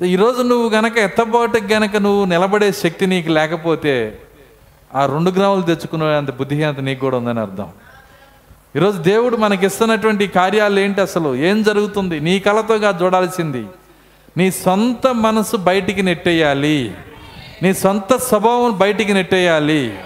[0.00, 4.22] సో ఈరోజు నువ్వు గనక ఎత్తబాటుకి గనక నువ్వు నిలబడే శక్తి నీకు లేకపోతే
[4.94, 7.68] ఆ రెండు గ్రాములు తెచ్చుకునే అంత బుద్ధిహీనత నీకు కూడా ఉందని అర్థం.
[8.76, 11.36] ఈరోజు దేవుడు మనకిస్తున్నటువంటి కార్యాలు ఏంటి అసలు?
[11.36, 12.20] ఏం జరుగుతుంది?
[12.20, 13.66] నీ కళతోగా చూడాల్సింది.
[14.36, 16.94] నీ సొంత మనసు బయటికి నెట్టేయాలి.
[17.62, 19.98] నీ సొంత స్వభావం బయటికి నెట్టేయాలి.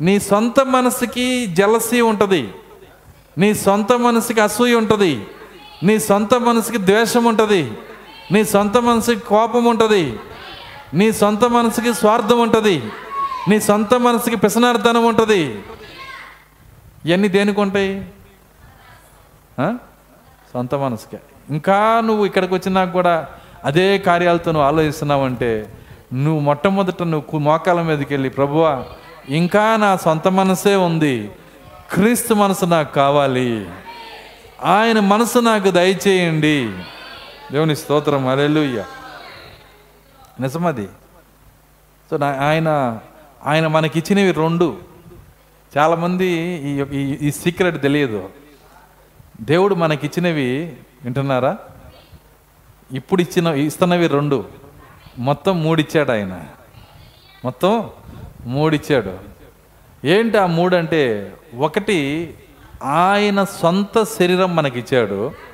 [0.00, 2.48] నీ సొంత మనసుకి జలసి ఉంటుంది.
[3.38, 5.26] నీ సొంత మనసుకి అసూయ ఉంటుంది.
[5.82, 7.72] నీ సొంత మనసుకి ద్వేషం ఉంటుంది.
[8.32, 10.18] నీ సొంత మనసుకి కోపం ఉంటుంది.
[10.94, 12.82] నీ సొంత మనసుకి స్వార్థం ఉంటుంది.
[13.48, 15.62] నీ సొంత మనసుకి పిసనార్థనం ఉంటుంది.
[17.06, 18.08] ఇవన్నీ దేనికి ఉంటాయి?
[20.52, 21.18] సొంత మనసుకే.
[21.50, 23.26] ఇంకా నువ్వు ఇక్కడికి వచ్చినాక కూడా
[23.64, 25.72] అదే కార్యాలతో నువ్వు ఆలోచిస్తున్నావంటే
[26.14, 28.84] నువ్వు మొట్టమొదట నువ్వు మోకాల మీదకి వెళ్ళి ప్రభువా
[29.28, 31.30] ఇంకా నా సొంత మనసే ఉంది.
[31.92, 33.68] క్రీస్తు మనసు నాకు కావాలి.
[34.64, 36.72] ఆయన మనసు నాకు దయచేయండి.
[37.52, 38.84] దేవుని స్తోత్రం అలెలుయ్య
[40.40, 40.88] నిజమది.
[42.10, 42.98] సో ఆయన
[43.46, 44.78] ఆయన మనకిచ్చినవి రెండు.
[45.76, 46.26] చాలామంది
[46.64, 46.82] ఈ
[47.26, 48.30] ఈ- సీక్రెట్ తెలియదు.
[49.40, 51.58] దేవుడు మనకిచ్చినవి వింటున్నారా?
[52.92, 54.48] ఇప్పుడు ఇచ్చిన ఇస్తున్నవి రెండు.
[55.18, 56.44] మొత్తం మూడు ఇచ్చాడు ఆయన.
[57.44, 57.90] మొత్తం
[58.46, 59.18] మూడు ఇచ్చాడు
[60.06, 62.34] ఏంటి ఆ మూడు అంటే ఒకటి
[62.82, 65.47] ఆయన సొంత శరీరం మనకిచ్చాడు.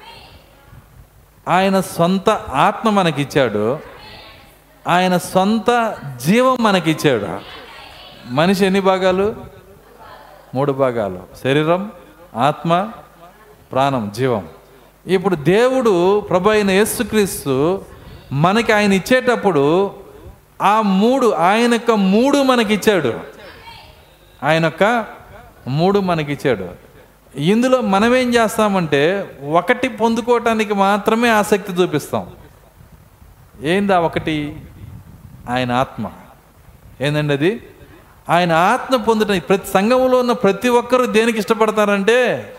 [1.48, 3.78] ఆయన సొంత ఆత్మ మనకిచ్చాడు.
[4.88, 7.40] ఆయన సొంత జీవం మనకిచ్చాడు.
[8.28, 9.36] మనిషి ఎన్ని భాగాలు?
[10.54, 11.18] మూడు భాగాలు.
[11.44, 11.92] శరీరం
[12.36, 12.90] ఆత్మ
[13.72, 14.48] ప్రాణం జీవం.
[15.06, 17.84] ఇప్పుడు దేవుడు ప్రభు అయిన యేసుక్రీస్తు
[18.32, 19.94] మనకి ఆయన ఇచ్చేటప్పుడు
[20.62, 23.20] ఆ మూడు ఆయన యొక్క మూడు మనకిచ్చాడు.
[24.42, 25.04] ఆయన యొక్క
[25.68, 26.83] మూడు మనకిచ్చాడు.
[27.36, 32.26] ఇందులో మనమేం చేస్తామంటే ఒకటి పొందుకోవటానికి మాత్రమే ఆసక్తి చూపిస్తాం.
[33.62, 34.56] ఏందా ఒకటి?
[35.50, 36.10] ఆయన ఆత్మ.
[37.00, 37.62] ఏందండి అది?
[38.30, 42.52] ఆయన ఆత్మ పొందటం ప్రతి సంఘంలో ఉన్న ప్రతి ఒక్కరూ దేనికి ఇష్టపడతారంటే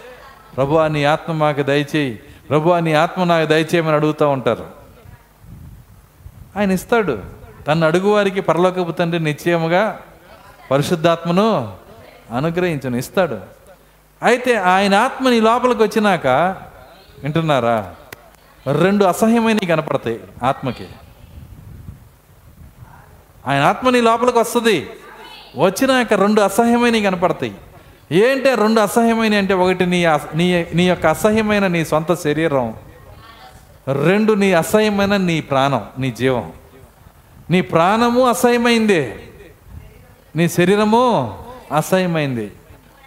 [0.56, 2.20] ప్రభు నీ ఆత్మ మాకు దయచేయి.
[2.50, 4.66] ప్రభు నీ ఆత్మ నాకు దయచేయమని అడుగుతూ ఉంటారు.
[6.58, 7.24] ఆయన ఇస్తాడు.
[7.68, 10.00] తను అడుగువారికి పరలోకపు తండ్రి నిశ్చయముగా
[10.72, 11.74] పరిశుద్ధాత్మను
[12.38, 13.55] అనుగ్రహించను ఇస్తాడు.
[14.24, 16.28] అయితే ఆయన ఆత్మ నీ లోపలికి వచ్చినాక
[17.24, 17.96] వింటున్నారా?
[18.72, 20.88] రెండు అసహ్యమైనవి కనపడతాయి ఆత్మకి.
[23.48, 24.90] ఆయన ఆత్మ నీ లోపలికి వస్తుంది.
[25.58, 27.56] వచ్చినాక రెండు అసహ్యమైనవి కనపడతాయి.
[28.12, 30.06] ఏంటి రెండు అసహ్యమైన అంటే ఒకటి నీ
[30.36, 32.74] నీ నీ యొక్క అసహ్యమైన నీ సొంత శరీరం.
[34.06, 36.54] రెండు నీ అసహ్యమైన నీ ప్రాణం నీ జీవం.
[37.50, 39.16] నీ ప్రాణము అసహ్యమైంది.
[40.36, 41.38] నీ శరీరము
[41.76, 42.52] అసహ్యమైంది.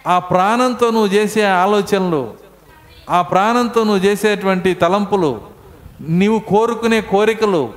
[0.07, 2.33] ఆ ప్రాణంతో నువ్వు చేసే ఆలోచనలు
[3.09, 5.41] ఆ ప్రాణంతో నువ్వు చేసేటువంటి తలంపులు
[6.01, 7.73] నీవు కోరుకునే కోరికలు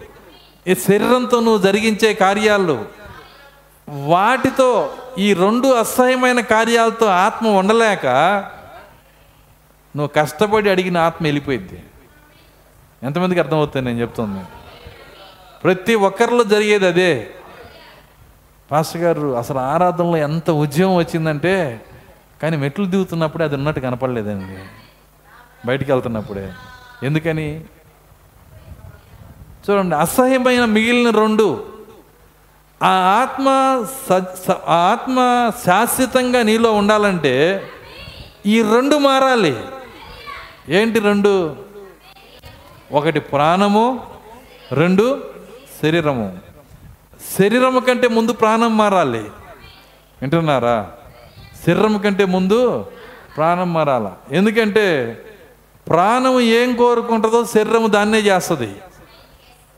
[0.66, 2.84] ఈ శరీరంతో నువ్వు జరిగించే కార్యాలు
[4.06, 8.06] వాటితో ఈ రెండు అసహ్యమైన కార్యాలతో ఆత్మ ఉండలేక
[9.96, 11.82] నువ్వు కష్టపడి అడిగిన ఆత్మ వెళ్ళిపోయింది.
[13.02, 14.40] ఎంతమందికి అర్థమవుతుంది నేను చెప్తుంది
[15.62, 17.30] ప్రతి ఒక్కరిలో జరిగేది అదే.
[18.70, 21.84] పాస్టర్ గారు అసలు ఆరాధనలో ఎంత ఉద్యమం వచ్చిందంటే
[22.42, 24.58] కానీ మెట్లు దిగుతున్నప్పుడే అది ఉన్నట్టు కనపడలేదండి.
[25.66, 26.52] బయటికి వెళ్తున్నప్పుడే.
[27.02, 27.64] ఎందుకని?
[29.70, 31.66] చూడండి అసహ్యమైన మిగిలిన రెండు.
[32.82, 33.48] ఆ ఆత్మ
[34.52, 37.66] ఆ ఆత్మ శాశ్వతంగా నీలో ఉండాలంటే
[38.46, 39.64] ఈ రెండు మారాలి.
[40.68, 41.56] ఏంటి రెండు?
[42.92, 44.06] ఒకటి ప్రాణము
[44.72, 45.24] రెండు
[45.82, 46.38] శరీరము.
[47.38, 49.30] శరీరము కంటే ముందు ప్రాణం మారాలి.
[50.22, 50.92] వింటున్నారా?
[51.66, 52.86] శరీరం కంటే ముందు
[53.36, 54.12] ప్రాణం మారాల.
[54.30, 55.16] ఎందుకంటే
[55.88, 58.74] ప్రాణం ఏం కోరుకుంటుందో శరీరము దాన్నే చేస్తుంది.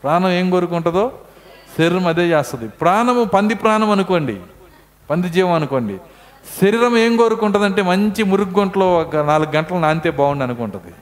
[0.03, 1.11] ప్రాణం ఏం కోరుకుంటుందో
[1.77, 2.67] శరీరం అదే చేస్తుంది.
[2.67, 4.37] ప్రాణము పంది ప్రాణం అనుకోండి
[5.09, 5.97] పంది జీవం అనుకోండి.
[6.61, 10.93] శరీరం ఏం కోరుకుంటుందంటే మంచి మురుగుంట్లో ఒక నాలుగు గంటలు నానితే బాగుండు అనుకుంటుంది.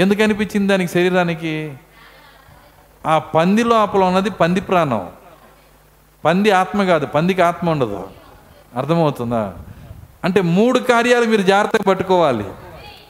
[0.00, 1.74] ఎందుకు అనిపించింది దానికి శరీరానికి?
[3.06, 5.08] ఆ పంది లోపల ఉన్నది పంది ప్రాణం.
[6.24, 8.08] పంది ఆత్మ కాదు పందికి ఆత్మ ఉండదు.
[8.76, 9.54] అర్థమవుతుందా?
[10.24, 12.44] అంటే మూడు కార్యాలు మీరు జాగ్రత్తగా పట్టుకోవాలి.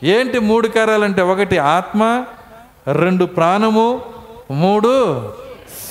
[0.03, 2.25] ఏంటి మూడు కార్యాలు అంటే ఒకటి ఆత్మ
[2.93, 4.01] రెండు ప్రాణము
[4.51, 5.29] మూడు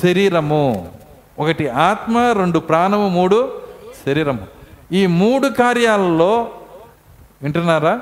[0.04, 0.92] శరీరము.
[1.40, 3.62] ఒకటి ఆత్మ రెండు ప్రాణము మూడు
[4.06, 4.40] శరీరము.
[4.92, 6.50] ఈ మూడు కార్యాలలో
[7.44, 8.02] వింటున్నారా?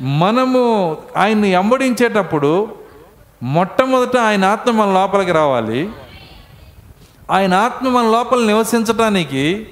[0.00, 2.68] మనము ఆయన్ని ఎంబడించేటప్పుడు
[3.42, 5.90] మొట్టమొదట ఆయన ఆత్మ మన లోపలికి రావాలి.
[7.30, 9.68] ఆయన ఆత్మ మన లోపల నివసించటానికి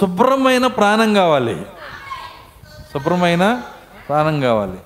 [0.00, 1.62] శుభ్రమైన ప్రాణం కావాలి.
[2.92, 3.62] శుభ్రమైన
[4.08, 4.78] ప్రాణం కావాలి.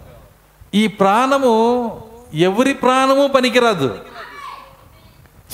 [0.74, 2.02] ఈ ప్రాణము
[2.34, 3.98] ఎవరి ప్రాణము పనికిరాదు.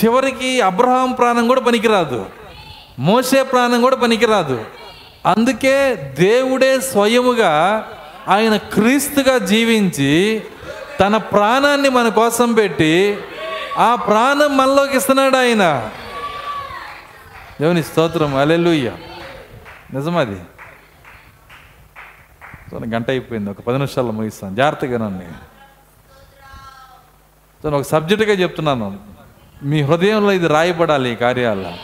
[0.05, 2.27] చివరికి అబ్రహాం ప్రాణం కూడా పనికిరాదు.
[2.99, 4.65] మోసే ప్రాణం కూడా పనికిరాదు.
[5.27, 7.85] అందుకే దేవుడే స్వయముగా
[8.29, 10.43] ఆయన క్రీస్తుగా జీవించి
[11.01, 13.19] తన ప్రాణాన్ని మన కోసం పెట్టి
[13.79, 15.91] ఆ ప్రాణం మనలోకి ఇస్తున్నాడు ఆయన.
[17.61, 18.37] దేవుని స్తోత్రం.
[18.37, 18.93] అలెలుయ్య
[19.93, 20.41] నిజమది.
[22.74, 23.51] చూడండి గంట అయిపోయింది.
[23.51, 24.57] ఒక పది నిమిషాల్లో ముగిస్తాను.
[24.57, 25.22] జాగ్రత్తగా నన్ను
[27.59, 29.01] చూడండి ఒక సబ్జెక్టుగా చెప్తున్నాను.
[29.62, 31.76] మీ హృదయంలో ఇది రాయబడాలి ఈ కార్యాల.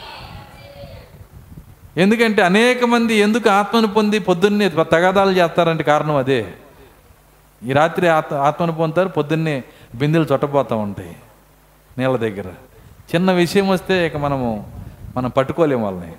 [1.97, 6.55] ఎందుకంటే అనేక మంది ఎందుకు ఆత్మను పొంది పొద్దున్నే తగాదాలు చేస్తారంటే కారణం అదే.
[7.63, 11.17] ఈ రాత్రి ఆత్మ ఆత్మను పొందుతారు పొద్దున్నే బిందెలు చుట్టపోతూ ఉంటాయి
[11.99, 12.47] నీళ్ళ దగ్గర.
[13.15, 14.73] చిన్న విషయం వస్తే ఇక మనము
[15.17, 16.13] మనం పట్టుకోలేము వాళ్ళని.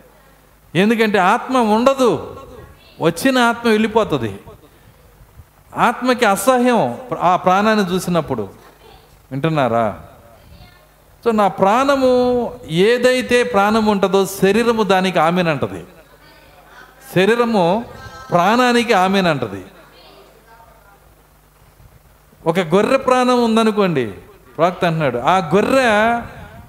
[0.75, 2.35] ఎందుకంటే ఆత్మ ఉండదు.
[3.01, 4.39] వచ్చిన ఆత్మ వెళ్ళిపోతుంది.
[5.77, 8.49] ఆత్మకి అసహ్యం ఆ ప్రాణాన్ని చూసినప్పుడు.
[9.31, 9.99] వింటున్నారా?
[11.25, 15.83] సో నా ప్రాణము ఏదైతే ప్రాణం ఉంటుందో శరీరము దానికి ఆమెనంటది.
[17.15, 17.85] శరీరము
[18.31, 19.65] ప్రాణానికి ఆమెనంటది.
[22.45, 24.11] ఒక గొర్రె ప్రాణం ఉందనుకోండి
[24.57, 26.21] ప్రాక్త అంటున్నాడు ఆ గొర్రె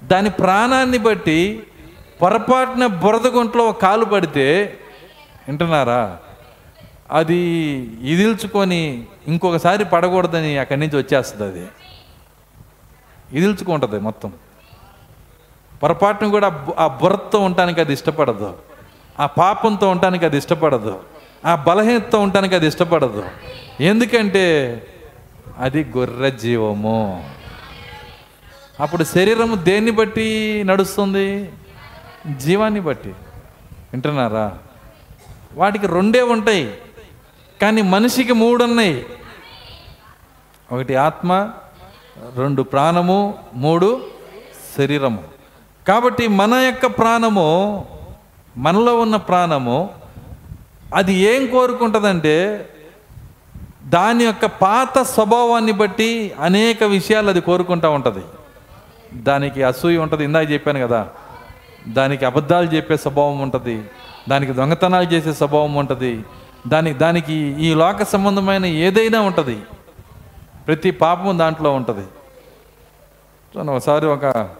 [0.06, 1.66] దాని ప్రాణాన్ని బట్టి
[2.22, 4.78] పొరపాటున బురద గుంట్లో ఒక కాలు పడితే
[5.48, 6.18] వింటున్నారా?
[7.10, 7.36] అది
[8.02, 11.68] ఇదిల్చుకొని ఇంకొకసారి పడకూడదని అక్కడి నుంచి వచ్చేస్తుంది అది.
[13.32, 14.32] ఇదిల్చుకుంటుంది మొత్తం.
[15.82, 16.46] పొరపాటును కూడా
[16.78, 18.54] ఆ బు- ఉండటానికి అది ఇష్టపడదు.
[19.20, 21.00] ఆ పాపంతో ఉండటానికి అది ఇష్టపడదు.
[21.46, 23.24] ఆ బలహీనతతో ఉండటానికి అది ఇష్టపడదు.
[23.80, 24.82] ఎందుకంటే
[25.58, 27.30] అది గొర్రె జీవము.
[28.80, 31.52] అప్పుడు శరీరము దేన్ని బట్టి నడుస్తుంది?
[32.30, 33.08] జీవాన్ని బట్టి.
[33.92, 34.58] వింటున్నారా?
[35.54, 36.74] వాటికి రెండే ఉంటాయి
[37.62, 39.06] కానీ మనిషికి మూడు ఉన్నాయి
[40.72, 41.50] ఒకటి ఆత్మ
[42.36, 44.06] రెండు ప్రాణము మూడు
[44.78, 45.24] శరీరము.
[45.88, 47.84] కాబట్టి మన యొక్క ప్రాణము
[48.56, 49.90] మనలో ఉన్న ప్రాణము
[50.94, 52.68] అది ఏం కోరుకుంటుందంటే
[53.84, 58.24] దాని యొక్క పాత స్వభావాన్ని బట్టి అనేక విషయాలు అది కోరుకుంటూ ఉంటుంది.
[59.14, 61.08] దానికి అసూయ ఉంటుంది ఇందాక చెప్పాను కదా.
[61.88, 63.84] దానికి అబద్ధాలు చెప్పే స్వభావం ఉంటుంది.
[64.28, 66.24] దానికి దొంగతనాలు చేసే స్వభావం ఉంటుంది.
[66.68, 69.62] దానికి దానికి ఈ లోక సంబంధమైన ఏదైనా ఉంటుంది.
[70.66, 72.06] ప్రతి పాపము దాంట్లో ఉంటుంది.
[73.60, 74.50] ఒకసారి ఒక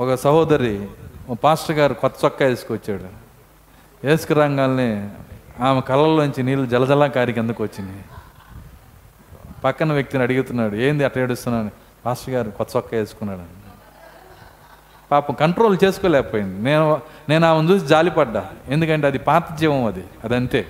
[0.00, 0.88] ఒక సహోదరి
[1.28, 3.04] ఒక పాస్టర్ గారు కొత్త చొక్కా వేసుకొచ్చాడు.
[4.06, 5.10] వేసుకురాగానే
[5.60, 8.04] ఆమె కళ్ళల్లోంచి నీళ్ళు జలజలా కారి కిందకు వచ్చినాయి?
[9.64, 11.70] పక్కన వ్యక్తిని అడుగుతున్నాడు ఏంది అట్ట ఏడుస్తున్నాను
[12.06, 13.61] పాస్టర్ గారు కొత్త చొక్కా వేసుకున్నాడు
[15.12, 16.64] పాపం కంట్రోల్ చేసుకోలేకపోయింది.
[16.64, 18.46] నేను నేను ఆమెను చూసి జాలిపడ్డా.
[18.68, 20.04] ఎందుకంటే అది పాత జీవం అది.
[20.24, 20.66] అదంతే.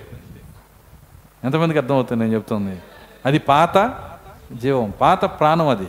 [1.43, 2.81] ఎంతమందికి అర్థమవుతుంది నేను చెప్తుంది?
[3.25, 3.93] అది పాత
[4.53, 5.87] జీవం పాత ప్రాణం అది.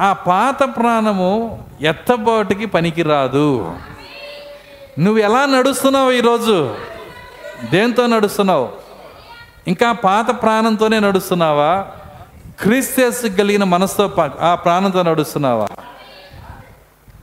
[0.00, 3.76] ఆ పాత ప్రాణము ఎత్తబాటుకి పనికిరాదు.
[4.98, 6.76] నువ్వు ఎలా నడుస్తున్నావు ఈరోజు?
[7.70, 8.68] దేంతో నడుస్తున్నావు?
[9.68, 11.86] ఇంకా పాత ప్రాణంతోనే నడుస్తున్నావా?
[12.60, 14.10] క్రీస్తస్ కలిగిన మనసుతో
[14.40, 15.66] ఆ ప్రాణంతో నడుస్తున్నావా?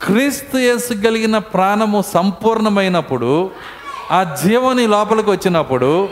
[0.01, 3.51] క్రీస్తు యేసు కలిగిన ప్రాణము సంపూర్ణమైనప్పుడు
[4.11, 6.09] ఆ జీవని లోపలికి వచ్చినప్పుడు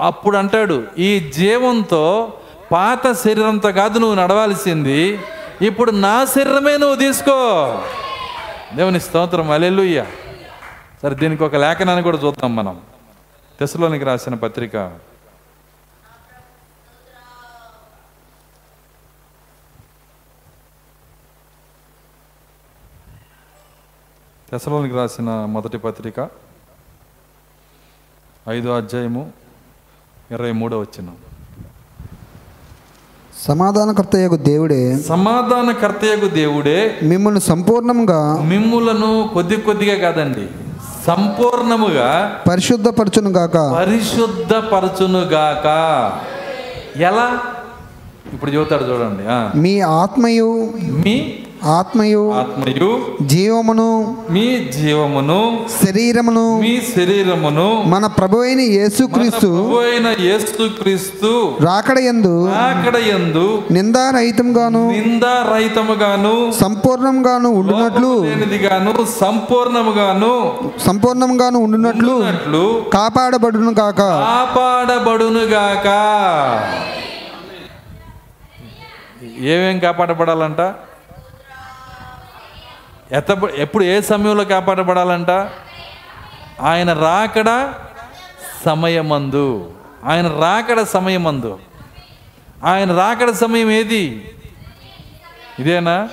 [0.00, 2.32] అప్పుడు అంటాడు ఈ జీవంతో
[2.72, 5.18] పాత శరీరంతో కాదు నువ్వు నడవాల్సింది
[5.62, 7.38] ఇప్పుడు నా శరీరమే నువ్వు తీసుకో.
[8.74, 10.04] దేవుని స్తోత్రం అలెలుయ్య
[11.02, 12.80] సరే దీనికి ఒక లేఖనాన్ని కూడా చూద్దాం మనం.
[13.60, 14.76] తెసలోనికి రాసిన పత్రిక
[24.54, 26.28] తెసలోనికి రాసిన మొదటి పత్రిక
[28.48, 29.22] ఐదో అధ్యాయము
[30.30, 31.08] ఇరవై మూడో వచ్చిన
[33.46, 40.48] సమాధానకర్తయ్యకు దేవుడే సమాధానకర్తయకు దేవుడే మిమ్మల్ని సంపూర్ణంగా మిమ్ములను కొద్ది కొద్దిగా కాదండి
[41.06, 42.08] సంపూర్ణముగా
[42.50, 45.66] పరిశుద్ధపరచును గాక పరిశుద్ధపరచునుగాక.
[46.96, 47.26] ఎలా?
[48.32, 49.24] ఇప్పుడు చెబుతాడు చూడండి.
[49.58, 50.72] మీ ఆత్మయు
[51.04, 52.88] మీ ఆత్మయు ఆత్మయు
[53.26, 53.88] జీవమును
[54.30, 55.38] మీ జీవమును
[55.84, 59.50] శరీరమును మీ శరీరమును మన ప్రభు అయిన యేసుక్రీస్తు
[59.80, 61.30] అయిన యేసుక్రీస్తు
[61.62, 62.34] రాకడ యందు
[62.64, 70.32] అక్కడ ఎందు నిందారహితంగాను నిందారహితముగాను సంపూర్ణంగాను ఉండునట్లు లేనిదిగాను సంపూర్ణముగాను
[70.86, 72.14] సంపూర్ణంగాను ఉండునట్లు
[72.94, 74.00] కాపాడబడును గాక.
[74.30, 75.88] కాపాడబడునుగాక.
[79.48, 80.60] ఏమేం కాపాడబడాలంట?
[83.14, 85.30] ఎత్త ఎప్పుడు ఏ సమయంలో కాపాడబడాలంట?
[86.60, 87.74] ఆయన రాకడ
[88.64, 89.72] సమయమందు.
[90.04, 91.58] ఆయన రాకడ సమయమందు.
[92.64, 94.34] ఆయన రాకడ సమయం ఏది?
[95.58, 96.08] ఇదేనా?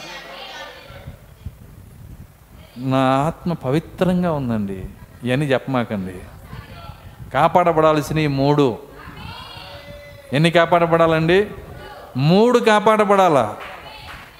[2.78, 4.86] నా ఆత్మ పవిత్రంగా ఉందండి.
[5.24, 6.16] ఇవన్నీ చెప్పమాకండి.
[7.30, 8.78] కాపాడబడాల్సిన ఈ మూడు.
[10.34, 11.48] ఎన్ని కాపాడబడాలండి?
[12.18, 13.56] మూడు కాపాడబడాలా?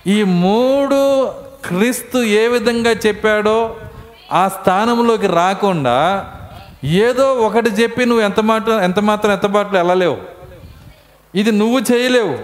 [0.08, 1.34] ఈ మూడు
[1.66, 3.76] క్రీస్తు ఏ విధంగా చెప్పాడో
[4.32, 6.32] ఆ స్థానంలోకి రాకుండా
[6.84, 10.18] ఏదో ఒకటి చెప్పి నువ్వు ఎంత మాట ఎంత మాత్రం ఎంత మాటలు వెళ్ళలేవు.
[11.36, 12.40] ఇది నువ్వు చేయలేవు.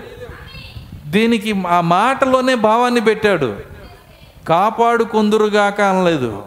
[1.09, 3.57] దీనికి ఆ మాటలోనే భావాన్ని పెట్టాడు.
[4.47, 6.43] కాపాడుకుందురుగాక అనలేదు.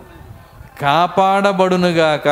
[0.80, 2.26] కాపాడబడునుగాక.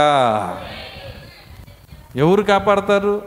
[2.16, 3.22] ఎవరు కాపాడతారు?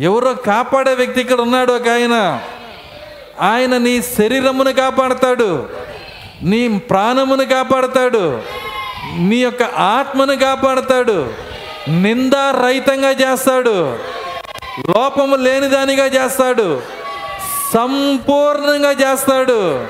[0.00, 2.40] ఎవరో కాపాడే వ్యక్తి ఇక్కడ ఉన్నాడు ఒక ఆయన.
[3.40, 5.83] ఆయన నీ శరీరమును కాపాడతాడు.
[6.44, 8.42] నీ ప్రాణమును కాపాడతాడు.
[9.18, 11.32] నీ యొక్క ఆత్మను కాపాడతాడు.
[11.88, 13.98] నిందారహితంగా చేస్తాడు.
[14.90, 16.82] లోపము లేనిదానిగా చేస్తాడు.
[17.74, 19.86] సంపూర్ణంగా చేస్తాడు.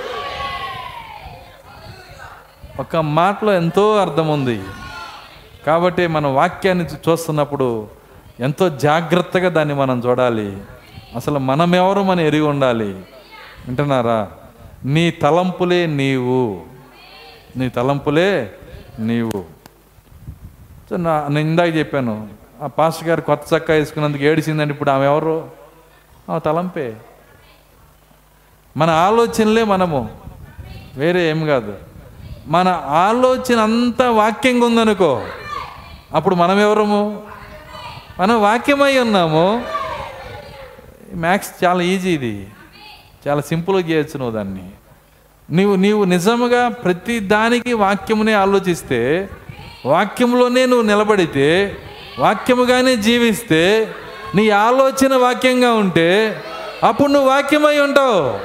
[2.81, 4.63] ఒక మాటలో ఎంతో అర్థం ఉంది.
[5.67, 7.89] కాబట్టి మన వాక్యాన్ని చూస్తున్నప్పుడు
[8.41, 10.57] ఎంతో జాగ్రత్తగా దాన్ని మనం చూడాలి.
[11.17, 12.89] అసలు మనమెవరు మనం ఎరిగి ఉండాలి.
[13.67, 14.29] వింటున్నారా?
[14.85, 16.63] నీ తలంపులే నీవు.
[17.57, 18.55] నీ తలంపులే
[18.99, 19.45] నీవు.
[20.91, 22.29] సో నా నేను ఇందాక చెప్పాను
[22.63, 25.51] ఆ పాస్టర్ గారు కొత్త చక్క వేసుకున్నందుకు ఏడిచిందండి ఇప్పుడు ఆమె ఎవరు?
[26.31, 26.97] ఆ తలంపే.
[28.77, 30.11] మన ఆలోచనలే మనము
[30.95, 31.75] వేరే ఏం కాదు.
[32.47, 35.23] మన ఆలోచన అంతా వాక్యంగా ఉందనుకో
[36.15, 37.23] అప్పుడు మనం ఎవరము?
[38.21, 39.65] మనం వాక్యమై ఉన్నాము.
[41.15, 42.49] మ్యాథ్స్ చాలా ఈజీ ఇది.
[43.29, 44.71] చాలా సింపుల్గా చేయొచ్చు నువ్వు దాన్ని.
[45.51, 49.29] నీవు నీవు నిజముగా ప్రతి దానికి వాక్యమునే ఆలోచిస్తే
[49.87, 51.77] వాక్యంలోనే నువ్వు నిలబడితే
[52.19, 53.95] వాక్యముగానే జీవిస్తే
[54.35, 56.43] నీ ఆలోచన వాక్యంగా ఉంటే
[56.85, 58.39] అప్పుడు నువ్వు వాక్యమై ఉంటావు.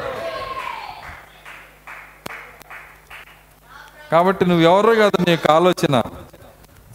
[4.12, 6.04] కాబట్టి నువ్వెవరో కాదు నీ యొక్క ఆలోచన.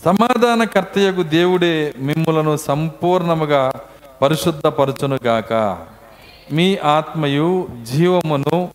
[0.05, 3.72] సమాధానకర్తయ్యకు దేవుడే మిమ్ములను సంపూర్ణముగా
[4.22, 5.53] పరిశుద్ధపరచును గాక
[6.53, 8.68] మీ ఆత్మయు జీవమును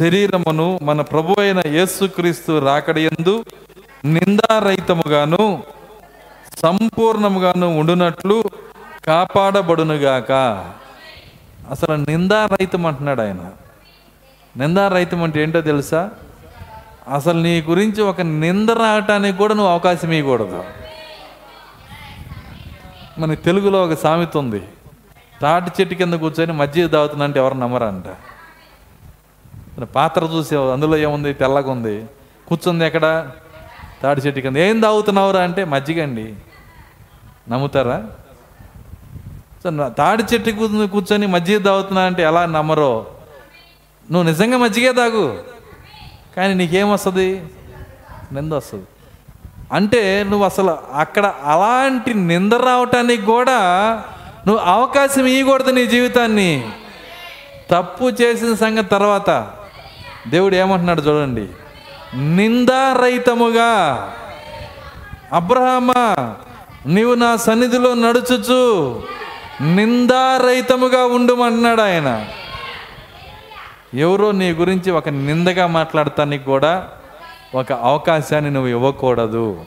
[0.00, 3.44] శరీరమును మన ప్రభు అయిన యేసుక్రీస్తు రాకడయందు
[4.04, 5.62] నిందారహితముగాను
[6.62, 8.44] సంపూర్ణముగాను ఉండునట్లు
[9.04, 10.32] కాపాడబడునుగాక.
[11.70, 13.50] అసలు నిందారహితం అంటున్నాడు ఆయన.
[14.56, 16.10] నిందారహితం అంటే ఏంటో తెలుసా?
[17.14, 20.64] అసలు నీ గురించి ఒక నింద రావటానికి కూడా నువ్వు అవకాశం ఇవ్వకూడదు
[23.18, 24.62] మన తెలుగులో ఒక సామెత ఉంది.
[25.42, 28.08] తాటి చెట్టు కింద కూర్చొని మజ్జిగ తాగుతున్నంటే ఎవరు నమ్మరంట.
[29.84, 31.32] పాత్ర చూసే అందులో ఏముంది?
[31.34, 32.04] తెల్లగా ఉంది.
[32.48, 33.30] కూర్చుంది ఎక్కడ?
[34.02, 34.56] తాటి చెట్టు కింద.
[34.56, 36.34] ఏం తాగుతున్నావురా అంటే మజ్జిగ అండి.
[37.48, 38.06] నమ్ముతారా?
[39.62, 43.06] సో తాడి చెట్టు కూర్చొని కూర్చొని మజ్జిగ తాగుతున్నా అంటే ఎలా నమ్మరో?
[44.10, 45.42] నువ్వు నిజంగా మజ్జిగే తాగు.
[46.36, 47.44] కానీ నీకేమొస్తుంది?
[48.32, 48.86] నింద వస్తుంది
[49.72, 53.58] అంటే నువ్వు అసలు అక్కడ అలాంటి నింద రావటానికి కూడా
[54.46, 56.70] నువ్వు అవకాశం ఇవ్వకూడదు నీ జీవితాన్ని.
[57.70, 59.50] తప్పు చేసిన సంగతి తర్వాత
[60.28, 61.48] దేవుడు ఏమంటున్నాడు చూడండి.
[62.14, 63.72] నిందారహితముగా
[65.32, 66.34] అబ్రహమా
[66.86, 69.02] నీవు నా సన్నిధిలో నడుచుచు
[69.60, 72.26] నిందారహితముగా ఉండుమంటున్నాడు ఆయన.
[73.94, 76.88] ఎవరో నీ గురించి ఒక నిందగా మాట్లాడటానికి కూడా
[77.54, 79.64] ఒక అవకాశాన్ని నువ్వు ఇవ్వకూడదు.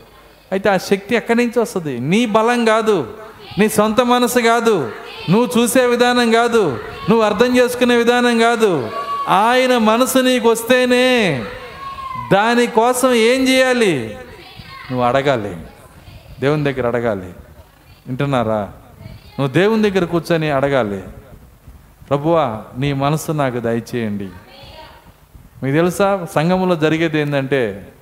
[0.51, 1.99] అయితే ఆ శక్తి ఎక్కడి నుంచి వస్తుంది?
[1.99, 3.13] నీ బలం కాదు.
[3.57, 4.91] నీ సొంత మనసు కాదు.
[5.29, 6.79] నువ్వు చూసే విధానం కాదు.
[7.09, 8.91] నువ్వు అర్థం చేసుకునే విధానం కాదు.
[9.27, 11.45] ఆయన మనసు నీకు వస్తేనే
[12.33, 14.17] దానికోసం ఏం చేయాలి?
[14.91, 15.57] నువ్వు అడగాలి.
[16.39, 17.25] దేవుని దగ్గర అడగాలి.
[18.07, 18.71] వింటున్నారా?
[19.05, 21.03] నువ్వు దేవుని దగ్గర కూర్చొని అడగాలి.
[22.09, 24.29] ప్రభువా నీ మనసు నాకు దయచేయండి.
[25.63, 26.27] మీకు తెలుసా?
[26.35, 27.93] సంఘంలో జరిగేది ఏంటంటే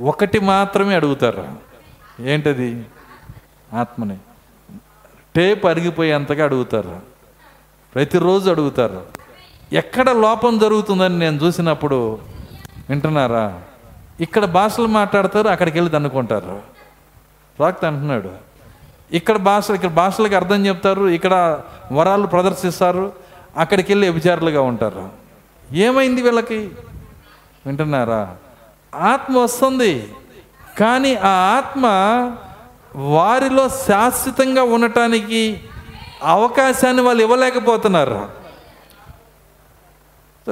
[0.00, 1.46] ఒకటి మాత్రమే అడుగుతారు.
[2.20, 2.84] ఏంటది?
[3.74, 4.16] ఆత్మని.
[5.36, 7.00] టేప్ అరిగిపోయేంతగా అడుగుతారు.
[7.94, 9.02] ప్రతిరోజు అడుగుతారు.
[9.72, 12.18] ఎక్కడ లోపం జరుగుతుందని నేను చూసినప్పుడు
[12.90, 13.60] వింటున్నారా?
[14.20, 16.60] ఇక్కడ భాషలు మాట్లాడతారు అక్కడికి వెళ్ళి తన్నుకుంటారు.
[17.60, 18.30] రాక్త అంటున్నాడు.
[19.12, 21.60] ఇక్కడ భాష ఇక్కడ భాషలకు అర్థం చెప్తారు ఇక్కడ
[21.92, 23.12] వరాలు ప్రదర్శిస్తారు
[23.56, 25.08] అక్కడికి వెళ్ళి వ్యభిచారులుగా ఉంటారు.
[25.72, 26.70] ఏమైంది వీళ్ళకి?
[27.66, 28.36] వింటున్నారా?
[28.94, 30.08] ఆత్మ వస్తుంది.
[30.78, 31.82] కానీ ఆ ఆత్మ
[32.96, 35.60] వారిలో శాశ్వతంగా ఉండటానికి
[36.22, 38.28] అవకాశాన్ని వాళ్ళు ఇవ్వలేకపోతున్నారు.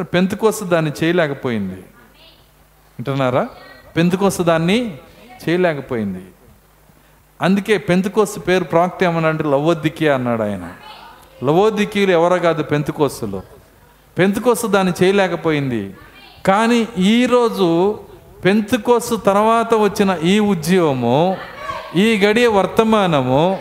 [0.03, 1.74] పెంతుకోస దాన్ని చేయలేకపోయింది.
[1.74, 3.49] వింటున్నారా?
[3.97, 4.99] పెంతుకోస దాన్ని
[5.49, 6.24] చేయలేకపోయింది.
[7.42, 10.72] అందుకే పెంతుకోసు పేరు ప్రాక్త ఏమనంటే లవోద్దికి అన్నాడు ఆయన.
[11.45, 13.42] లవోద్దికీలు ఎవరో కాదు పెంతుకోసులు
[14.18, 15.95] పెంతుకోసు దాన్ని చేయలేకపోయింది.
[16.47, 18.01] కానీ ఈరోజు
[18.45, 21.36] పెంతుకోసు తర్వాత వచ్చిన ఈ ఉద్యమము
[21.97, 23.59] ఈ గడియ వర్తమానము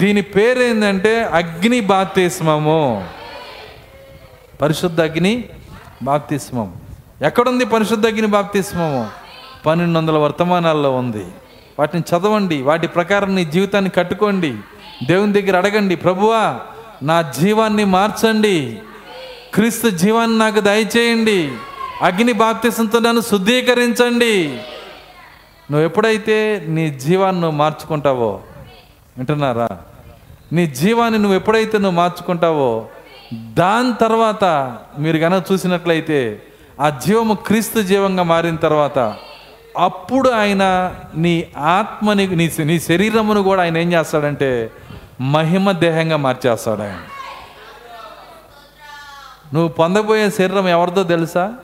[0.00, 3.06] దీని పేరేందంటే అగ్ని బాప్తిస్మము.
[4.60, 5.44] పరిశుద్ధ అగ్ని
[6.02, 6.74] బాప్తిస్మం
[7.22, 9.10] ఎక్కడుంది పరిశుద్ధ అగ్ని బాప్తిస్మము?
[9.66, 11.26] పన్నెండు వందల వర్తమానాల్లో ఉంది.
[11.78, 14.54] వాటిని చదవండి వాటి ప్రకారం నీ జీవితాన్ని కట్టుకోండి
[15.06, 16.60] దేవుని దగ్గర అడగండి ప్రభువా
[17.02, 18.80] నా జీవాన్ని మార్చండి
[19.54, 21.52] క్రీస్తు జీవాన్ని నాకు దయచేయండి
[22.02, 24.60] అగ్ని బాప్తిసంతో నన్ను శుద్ధీకరించండి
[25.70, 28.40] నువ్వు ఎప్పుడైతే నీ జీవాన్ని నువ్వు మార్చుకుంటావో
[29.18, 29.68] వింటున్నారా?
[30.52, 32.88] నీ జీవాన్ని నువ్వు ఎప్పుడైతే నువ్వు మార్చుకుంటావో
[33.32, 34.44] దాని తర్వాత
[34.98, 36.42] మీరు కనుక చూసినట్లయితే
[36.80, 38.98] ఆ జీవము క్రీస్తు జీవంగా మారిన తర్వాత
[39.78, 44.70] అప్పుడు ఆయన నీ ఆత్మని నీ నీ శరీరమును కూడా ఆయన ఏం చేస్తాడంటే
[45.20, 46.98] మహిమ దేహంగా మార్చేస్తాడు ఆయన.
[49.54, 51.54] నువ్వు పొందబోయే శరీరం ఎవరిదో తెలుసా?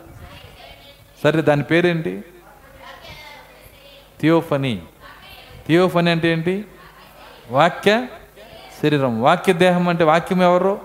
[1.23, 2.25] సరే దాని పేరేంటి?
[4.21, 4.83] థియోఫనీ.
[5.67, 6.65] థియోఫనీ అంటే ఏంటి?
[7.51, 8.07] వాక్య
[8.83, 9.23] శరీరం.
[9.23, 10.81] వాక్య దేహం అంటే వాక్యం ఎవరు?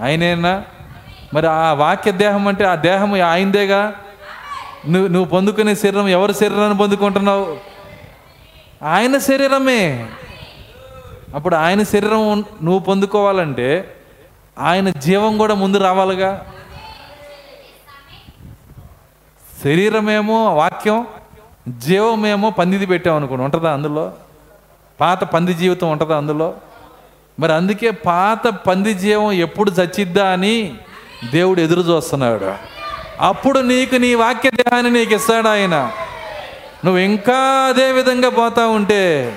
[0.00, 0.64] ఆయనేనా?
[1.34, 3.94] మరి ఆ వాక్య దేహం అంటే ఆ దేహం ఆయనదేగా?
[4.88, 7.58] నువ్వు నువ్వు పొందుకునే శరీరం ఎవరి శరీరాన్ని పొందుకుంటున్నావు?
[8.82, 10.08] ఆయన శరీరమే.
[11.34, 13.94] అప్పుడు ఆయన శరీరం నువ్వు పొందుకోవాలంటే
[14.58, 16.46] ఆయన జీవం కూడా ముందు రావాలిగా.
[19.64, 21.06] శరీరమేమో వాక్యం
[21.68, 24.12] జీవమేమో పందిది పెట్టాం అనుకోండి ఉంటుందా అందులో?
[25.00, 26.54] పాత పంది జీవితం ఉంటుందా అందులో?
[27.40, 30.74] మరి అందుకే పాత పంది జీవం ఎప్పుడు చచ్చిద్దా అని
[31.30, 32.54] దేవుడు ఎదురు చూస్తున్నాడు.
[33.20, 35.92] అప్పుడు నీకు నీ వాక్య దేహాన్ని నీకు ఇస్తాడు ఆయన.
[36.84, 37.36] నువ్వు ఇంకా
[37.68, 39.36] అదే విధంగా పోతా ఉంటే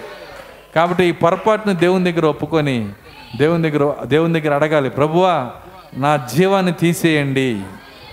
[0.75, 2.89] కాబట్టి ఈ పొరపాటును దేవుని దగ్గర ఒప్పుకొని
[3.37, 5.49] దేవుని దగ్గర దేవుని దగ్గర అడగాలి ప్రభువా
[5.93, 7.61] నా జీవాన్ని తీసేయండి.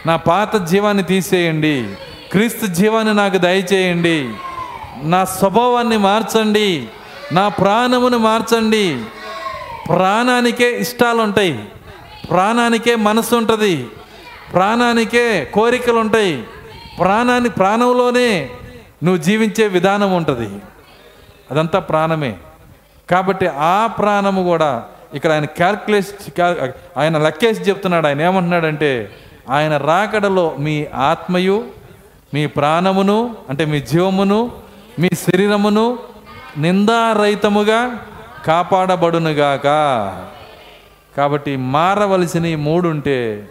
[0.06, 1.94] నా పాత జీవాన్ని తీసేయండి.
[2.32, 4.30] క్రీస్తు జీవాన్ని నాకు దయచేయండి.
[5.02, 6.88] నా స్వభావాన్ని మార్చండి.
[7.32, 9.04] నా ప్రాణమును మార్చండి.
[9.88, 11.64] ప్రాణానికే ఇష్టాలు ఉంటాయి
[12.30, 13.88] ప్రాణానికే మనసు ఉంటుంది
[14.52, 16.44] ప్రాణానికే కోరికలు ఉంటాయి
[16.98, 18.50] ప్రాణాన్ని ప్రాణంలోనే
[19.04, 20.48] నువ్వు జీవించే విధానం ఉంటుంది
[21.50, 22.36] అదంతా ప్రాణమే.
[23.10, 24.84] కాబట్టి ఆ ప్రాణము కూడా
[25.14, 26.40] ఇక్కడ ఆయన క్యాల్కులేస్
[26.96, 28.06] ఆయన లెక్కేసి చెప్తున్నాడు.
[28.06, 29.10] ఆయన ఏమంటున్నాడంటే
[29.50, 31.79] ఆయన రాకడలో మీ ఆత్మయు
[32.34, 34.50] మీ ప్రాణమును అంటే మీ జీవమును
[34.98, 35.98] మీ శరీరమును
[36.58, 38.06] నిందారహితముగా
[38.46, 39.66] కాపాడబడునుగాక.
[41.16, 43.48] కాబట్టి మారవలసిన ఈ మూడు ఉంటే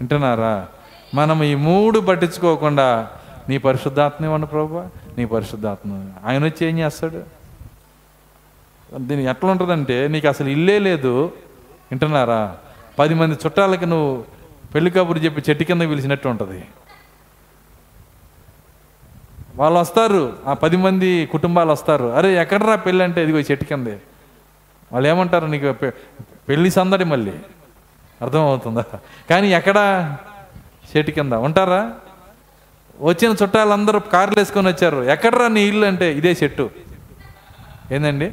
[0.00, 0.66] వింటున్నారా?
[1.14, 3.10] మనం ఈ మూడు పట్టించుకోకుండా
[3.48, 4.82] నీ పరిశుద్ధాత్మ ఇవ్వండి ప్రభు?
[5.18, 6.04] నీ పరిశుద్ధాత్మ.
[6.24, 7.22] ఆయన వచ్చి ఏం చేస్తాడు?
[8.98, 11.24] దీనికి ఎట్లా ఉంటుందంటే నీకు అసలు ఇల్లే లేదు.
[11.90, 12.56] వింటున్నారా?
[12.98, 14.24] పది మంది చుట్టాలకి నువ్వు
[14.74, 16.64] పెళ్ళి కబురు చెప్పి చెట్టు కింద పిలిచినట్టు ఉంటుంది.
[19.56, 22.04] వాళ్ళు వస్తారు ఆ పది మంది కుటుంబాలు వస్తారు.
[22.04, 23.22] అరే ఎక్కడరా పెళ్ళి అంటే?
[23.22, 23.96] ఇదిగో చెట్టు కిందే.
[24.92, 25.72] వాళ్ళు ఏమంటారు నీకు?
[26.48, 27.32] పెళ్ళి సందడి మళ్ళీ.
[28.22, 28.84] అర్థమవుతుందా?
[29.30, 29.78] కానీ ఎక్కడ?
[30.96, 31.32] చెట్టు కింద.
[31.32, 31.92] ఉంటారా?
[33.00, 35.02] వచ్చిన చుట్టాలందరూ కార్లు వేసుకొని వచ్చారు.
[35.02, 36.12] ఎక్కడరా నీ ఇల్లు అంటే?
[36.12, 36.70] ఇదే చెట్టు.
[37.92, 38.32] ఏందండి?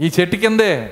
[0.00, 0.90] ఈ చెట్టు కిందే.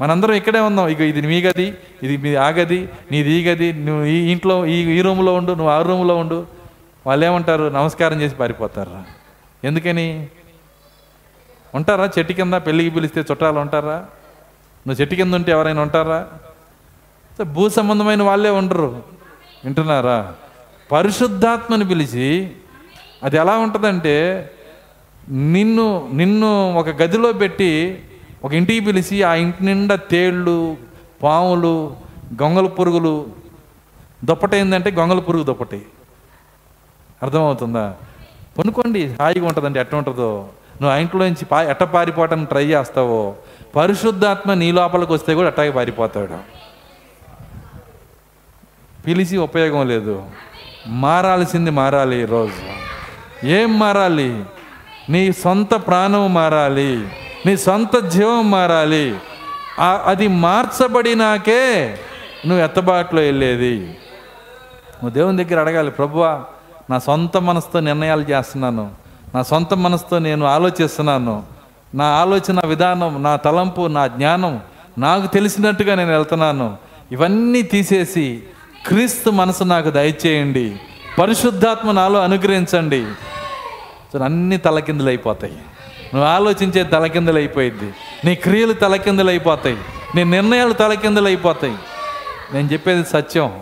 [0.00, 0.88] మనందరం ఇక్కడే ఉన్నాం.
[0.88, 4.98] ఇక ఇది మీ గది ఇది మీ ఆ గది నీది ఈ గది నువ్వు ఈ ఇంట్లో ఈ
[4.98, 6.61] ఈ రూమ్లో ఉండు నువ్వు ఆ రూమ్లో ఉండు.
[7.06, 9.04] వాళ్ళు ఏమంటారు నమస్కారం చేసి పారిపోతారా?
[9.64, 10.28] ఎందుకని?
[11.74, 12.10] ఉంటారా?
[12.18, 13.96] చెట్టు కింద పెళ్ళికి పిలిస్తే చుట్టాలు ఉంటారా?
[14.86, 16.28] నువ్వు చెట్టు కింద ఉంటే ఎవరైనా ఉంటారా?
[17.42, 19.02] భూ సంబంధమైన వాళ్ళే ఉండరు.
[19.64, 20.34] వింటున్నారా?
[20.92, 22.50] పరిశుద్ధాత్మని పిలిచి
[23.22, 24.50] అది ఎలా ఉంటుందంటే
[25.28, 28.02] నిన్ను నిన్ను ఒక గదిలో పెట్టి
[28.44, 30.76] ఒక ఇంటికి పిలిచి ఆ ఇంటి నిండా తేళ్ళు
[31.22, 31.96] పాములు
[32.42, 33.26] గొంగల పురుగులు.
[34.24, 35.82] దుప్పటైందంటే గొంగల పురుగు దుప్పటి.
[37.22, 37.94] అర్థమవుతుందా?
[38.58, 40.48] పనుకోండి హాయిగా ఉంటుందండి ఎట్ట ఉంటుందో.
[40.80, 43.34] నువ్వు ఆ ఇంట్లోంచి పా ఎట్ట పారిపోవటానికి ట్రై చేస్తావో?
[43.76, 46.62] పరిశుద్ధాత్మ నీ లోపలికి వస్తే కూడా అట్టాగే పారిపోతాడు.
[49.06, 50.24] పిలిచి ఉపయోగం లేదు.
[50.86, 52.82] మారాల్సింది మారాలి ఈరోజు
[53.46, 54.44] ఏం మారాలి?
[55.08, 57.08] నీ సొంత ప్రాణం మారాలి.
[57.46, 59.16] నీ సొంత జీవం మారాలి.
[60.04, 61.98] అది మార్చబడినాకే
[62.46, 63.78] నువ్వు ఎత్తబాట్లో వెళ్ళేది.
[63.80, 66.44] నువ్వు దేవుని దగ్గర అడగాలి ప్రభువా
[66.90, 68.90] నా సొంత మనసుతో నిర్ణయాలు చేస్తున్నాను.
[69.34, 71.42] నా సొంత మనసుతో నేను ఆలోచిస్తున్నాను.
[71.94, 74.60] నా ఆలోచన విధానం నా తలంపు నా జ్ఞానం
[74.98, 76.76] నాకు తెలిసినట్టుగా నేను వెళ్తున్నాను.
[77.12, 78.42] ఇవన్నీ తీసేసి
[78.86, 80.76] క్రీస్తు మనసు నాకు దయచేయండి.
[81.18, 83.06] పరిశుద్ధాత్మ నాలో అనుగ్రహించండి.
[84.12, 85.52] సో అన్ని తలకిందులు అయిపోతాయి
[86.14, 87.92] నువ్వు ఆలోచించే తలకిందులు అయిపోయింది
[88.24, 89.76] నీ క్రియలు తలకిందులు అయిపోతాయి
[90.14, 91.74] నీ నిర్ణయాలు తలకిందులు అయిపోతాయి
[92.52, 93.52] నేను చెప్పేది సత్యం.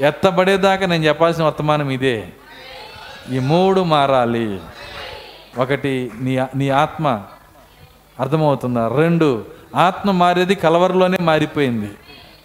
[0.00, 2.28] ఎత్తబడేదాకా నేను చెప్పాల్సిన వర్తమానం ఇదే.
[3.32, 4.60] ఈ మూడు మారాలి.
[5.58, 7.22] ఒకటి నీ నీ ఆత్మ
[8.20, 8.88] అర్థమవుతుందా?
[8.88, 9.44] రెండు
[9.76, 11.90] ఆత్మ మారేది కలవరలోనే మారిపోయింది.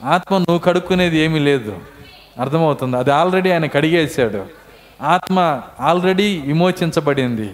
[0.03, 1.79] ఆత్మ నువ్వు కడుక్కునేది ఏమీ లేదు.
[2.39, 2.97] అర్థమవుతుంది?
[2.97, 4.45] అది ఆల్రెడీ ఆయన కడిగేశాడు.
[5.01, 7.51] ఆత్మ ఆల్రెడీ విమోచించబడింది.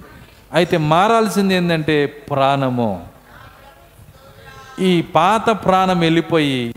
[0.54, 3.08] అయితే మారాల్సింది ఏంటంటే ప్రాణము.
[4.80, 6.76] ఈ పాత ప్రాణం వెళ్ళిపోయి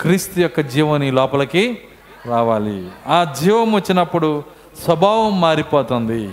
[0.00, 1.78] క్రీస్తు యొక్క జీవని లోపలికి
[2.26, 2.88] రావాలి.
[3.06, 4.42] ఆ జీవం వచ్చినప్పుడు
[4.84, 6.30] స్వభావం మారిపోతుంది.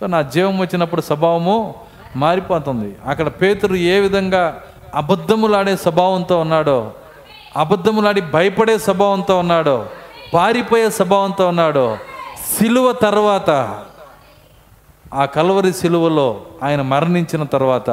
[0.00, 1.74] సో నా జీవం వచ్చినప్పుడు స్వభావము
[2.16, 2.96] మారిపోతుంది.
[3.06, 4.62] అక్కడ పేతురు ఏ విధంగా
[4.94, 6.92] అబద్ధములాడే స్వభావంతో ఉన్నాడో
[7.56, 9.86] అబద్ధములాడి భయపడే స్వభావంతో ఉన్నాడో
[10.34, 11.98] పారిపోయే స్వభావంతో ఉన్నాడో
[12.58, 13.50] సిలువ తర్వాత
[15.14, 17.90] ఆ కలవరి సిలువలో ఆయన మరణించిన తర్వాత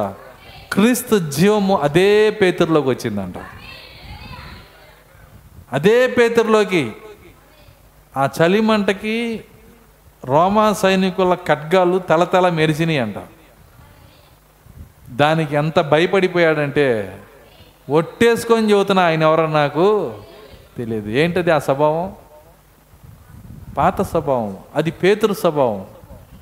[0.74, 3.36] క్రీస్తు జీవము అదే పేతురులోకి వచ్చిందంట.
[5.74, 6.91] అదే పేతుర్లోకి
[8.18, 9.44] ఆ చలిమంటకి
[10.26, 13.15] రోమా సైనికుల ఖడ్గాలు తలతల మెరిసినాయి అంట.
[15.10, 17.19] దానికి ఎంత భయపడిపోయాడంటే
[17.90, 20.14] ఒట్టేసుకొని చెబుతున్నా ఆయన ఎవరో నాకు
[20.77, 21.10] తెలియదు.
[21.10, 22.15] ఏంటది ఆ స్వభావం?
[23.77, 24.57] పాత స్వభావం.
[24.76, 25.85] అది పేతురు స్వభావం.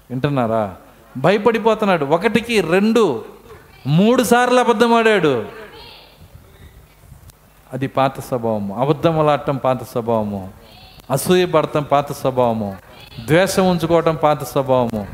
[0.09, 0.75] వింటున్నారా?
[1.17, 2.05] భయపడిపోతున్నాడు.
[2.05, 3.25] ఒకటికి రెండు
[3.87, 5.45] మూడు సార్లు అబద్ధం ఆడాడు.
[7.73, 8.81] అది పాత స్వభావము.
[8.81, 10.60] అబద్ధములాడటం పాత స్వభావము.
[11.11, 12.77] అసూయపడటం పాత స్వభావము.
[13.25, 15.07] ద్వేషం ఉంచుకోవటం పాత స్వభావము.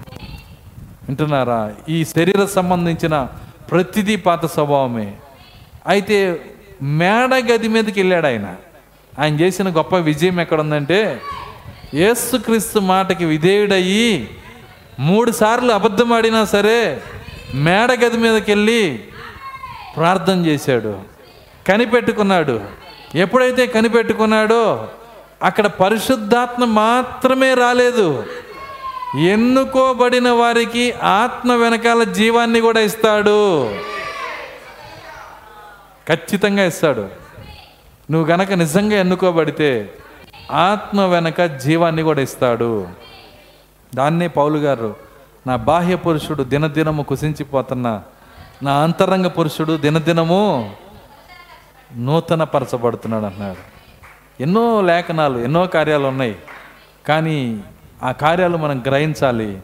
[1.08, 1.72] వింటున్నారా?
[1.90, 3.28] ఈ శరీర సంబంధించిన
[3.72, 5.14] ప్రతిదీ పాత స్వభావమే.
[5.88, 6.42] అయితే
[6.82, 8.56] మేడ గది మీదకి వెళ్ళాడు ఆయన.
[9.20, 11.22] ఆయన చేసిన గొప్ప విజయం ఎక్కడుందంటే
[11.94, 14.30] యేసుక్రీస్తు మాటకి విధేయుడయ్యి
[15.00, 17.02] మూడు సార్లు అబద్ధం ఆడినా సరే
[17.54, 19.00] మేడ గది మీదకి వెళ్ళి
[19.96, 21.00] ప్రార్థన చేశాడు.
[21.68, 22.62] కనిపెట్టుకున్నాడు.
[23.16, 24.88] ఎప్పుడైతే కనిపెట్టుకున్నాడో
[25.44, 28.24] అక్కడ పరిశుద్ధాత్మ మాత్రమే రాలేదు.
[29.20, 33.70] ఎన్నుకోబడిన వారికి ఆత్మ వెనకాల జీవాన్ని కూడా ఇస్తాడు.
[36.08, 37.10] ఖచ్చితంగా ఇస్తాడు.
[38.12, 39.94] నువ్వు గనక నిజంగా ఎన్నుకోబడితే
[40.52, 42.88] ఆత్మ వెనక జీవాన్ని కూడా ఇస్తాడు.
[43.96, 44.96] దాన్నే పౌలు గారు
[45.48, 48.04] నా బాహ్య పురుషుడు దినదినము కుసించిపోతున్నా
[48.64, 50.76] నా అంతరంగ పురుషుడు దినదినము
[51.96, 53.77] నూతన పరచబడుతున్నాడు అన్నాడు
[54.42, 56.36] ఎన్నో లేఖనాలు ఎన్నో కార్యాలు ఉన్నాయి.
[57.08, 57.64] కానీ
[58.04, 59.62] ఆ కార్యాలు మనం గ్రహించాలి.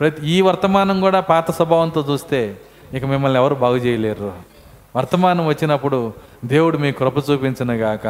[0.00, 2.60] ప్రతి ఈ వర్తమానం కూడా పాత స్వభావంతో చూస్తే
[2.92, 4.32] ఇక మిమ్మల్ని ఎవరు బాగు చేయలేరు.
[4.96, 6.12] వర్తమానం వచ్చినప్పుడు
[6.44, 8.06] దేవుడు మీ కృప చూపించను గాక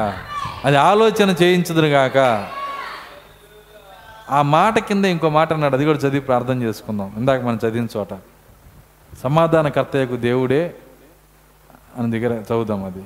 [0.64, 2.48] అది ఆలోచన చేయించదును గాక.
[4.30, 7.12] ఆ మాట కింద ఇంకో మాట అన్నాడు అది కూడా చదివి ప్రార్థన చేసుకుందాం.
[7.16, 8.08] ఇందాక మనం చదివిన చోట
[9.22, 10.74] సమాధానకర్తయ్యకు దేవుడే
[11.98, 13.02] అని దగ్గర చదువుదాం అది.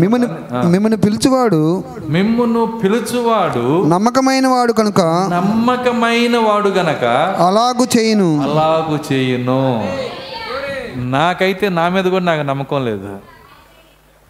[0.00, 0.28] మిమ్మల్ని
[0.66, 5.00] మిమ్మల్ని పిలుచువాడు మిమ్మును పిలుచువాడు నమ్మకమైన వాడు కనుక
[5.32, 7.04] నమ్మకమైన వాడు గనక
[7.38, 8.42] అలాగు చేయును.
[8.42, 9.88] అలాగు చేయును.
[10.96, 13.18] నాకైతే నా మీద కూడా నాకు నమ్మకం లేదు.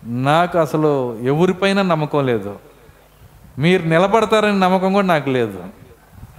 [0.05, 2.55] నాకు అసలు ఎవరిపైన నమ్మకం లేదు.
[3.59, 5.59] మీరు నిలబడతారని నమ్మకం కూడా నాకు లేదు.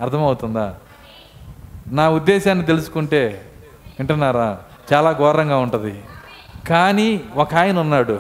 [0.02, 0.76] అర్థమవుతుందా?
[1.88, 3.52] నా ఉద్దేశాన్ని తెలుసుకుంటే
[4.00, 4.58] వింటున్నారా?
[4.94, 6.04] చాలా ఘోరంగా ఉంటుంది.
[6.70, 8.20] కానీ ఒక ఆయన ఉన్నాడు.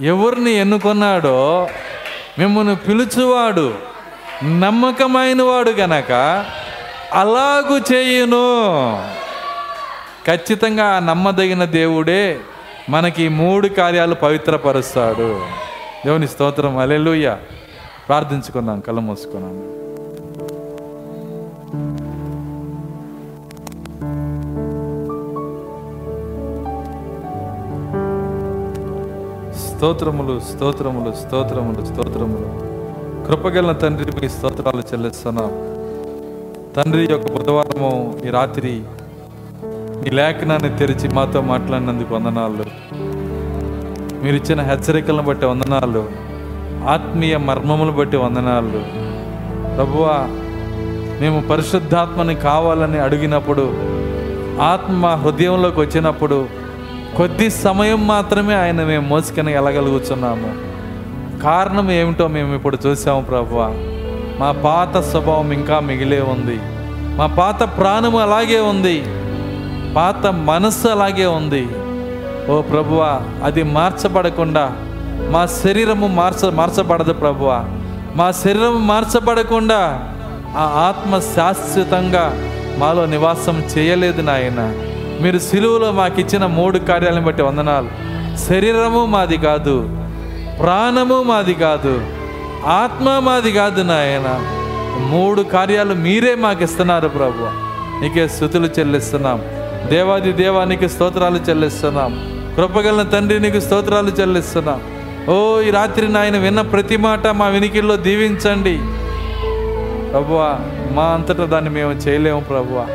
[0.00, 1.68] ఎవరిని ఎన్నుకున్నాడో
[2.38, 3.74] మిమ్మల్ని పిలుచువాడు
[4.44, 6.12] నమ్మకమైన వాడు గనక
[7.12, 8.66] అలాగు చేయును.
[10.26, 12.40] ఖచ్చితంగా ఆ నమ్మదగిన దేవుడే
[12.88, 15.40] మనకి మూడు కార్యాలు పవిత్రపరుస్తాడు.
[16.06, 16.78] దేవుని స్తోత్రం.
[16.78, 17.36] అలెలుయ్య
[18.08, 19.76] ప్రార్థించుకుందాం కళ్ళు మూసుకున్నాను
[29.76, 32.48] స్తోత్రములు స్తోత్రములు స్తోత్రములు స్తోత్రములు.
[33.28, 35.50] కృపగల తండ్రి మీ స్తోత్రాలు చెల్లిస్తున్నాం.
[36.76, 38.82] తండ్రి యొక్క బుధవారము ఈ రాత్రి
[40.06, 42.64] ఈ లేఖనాన్ని తెరిచి మాతో మాట్లాడినందుకు వందనాలు.
[44.24, 46.08] మీరు ఇచ్చిన హెచ్చరికలను బట్టి వందనాలు.
[46.88, 48.80] ఆత్మీయ మర్మములు బట్టి వందనాలు.
[49.76, 50.16] ప్రభువా
[51.20, 53.74] మేము పరిశుద్ధాత్మని కావాలని అడిగినప్పుడు
[54.60, 56.65] ఆత్మ హృదయంలోకి వచ్చినప్పుడు
[57.16, 60.54] కొద్ది సమయం మాత్రమే ఆయన మేము మోసుకొని వెళ్ళగలుగుతున్నాము
[61.38, 63.54] కారణం ఏమిటో మేము ఇప్పుడు చూసాము ప్రభు
[64.40, 66.60] మా పాత స్వభావం ఇంకా మిగిలే ఉంది.
[67.16, 69.04] మా పాత ప్రాణము అలాగే ఉంది.
[69.94, 71.68] పాత మనస్సు అలాగే ఉంది.
[72.52, 74.72] ఓ ప్రభువా అది మార్చబడకుండా
[75.30, 77.64] మా శరీరము మార్చ మార్చబడదు ప్రభువా.
[78.16, 80.10] మా శరీరం మార్చబడకుండా
[80.56, 82.32] ఆ ఆత్మ శాశ్వతంగా
[82.78, 84.85] మాలో నివాసం చేయలేదు నాయన.
[85.20, 87.90] మీరు సిలువలో మాకు ఇచ్చిన మూడు కార్యాలను బట్టి వందనాలు.
[88.36, 89.90] శరీరము మాది కాదు
[90.62, 92.00] ప్రాణము మాది కాదు
[92.66, 94.28] ఆత్మ మాది కాదు నాయన.
[95.08, 97.48] మూడు కార్యాలు మీరే మాకు ఇస్తున్నారు ప్రభు.
[98.02, 99.42] నీకే స్థుతులు చెల్లిస్తున్నాం.
[99.90, 102.12] దేవాది దేవానికి స్తోత్రాలు చెల్లిస్తున్నాం.
[102.56, 104.80] కృపగల తండ్రి నీకు స్తోత్రాలు చెల్లిస్తున్నాం.
[105.28, 108.78] ఓ ఈ రాత్రి నాయన విన్న ప్రతి మాట మా వినికిల్లో దీవించండి.
[110.12, 110.58] ప్రభువా
[110.92, 112.86] మా అంతటా దాన్ని మేము చేయలేము ప్రభువా.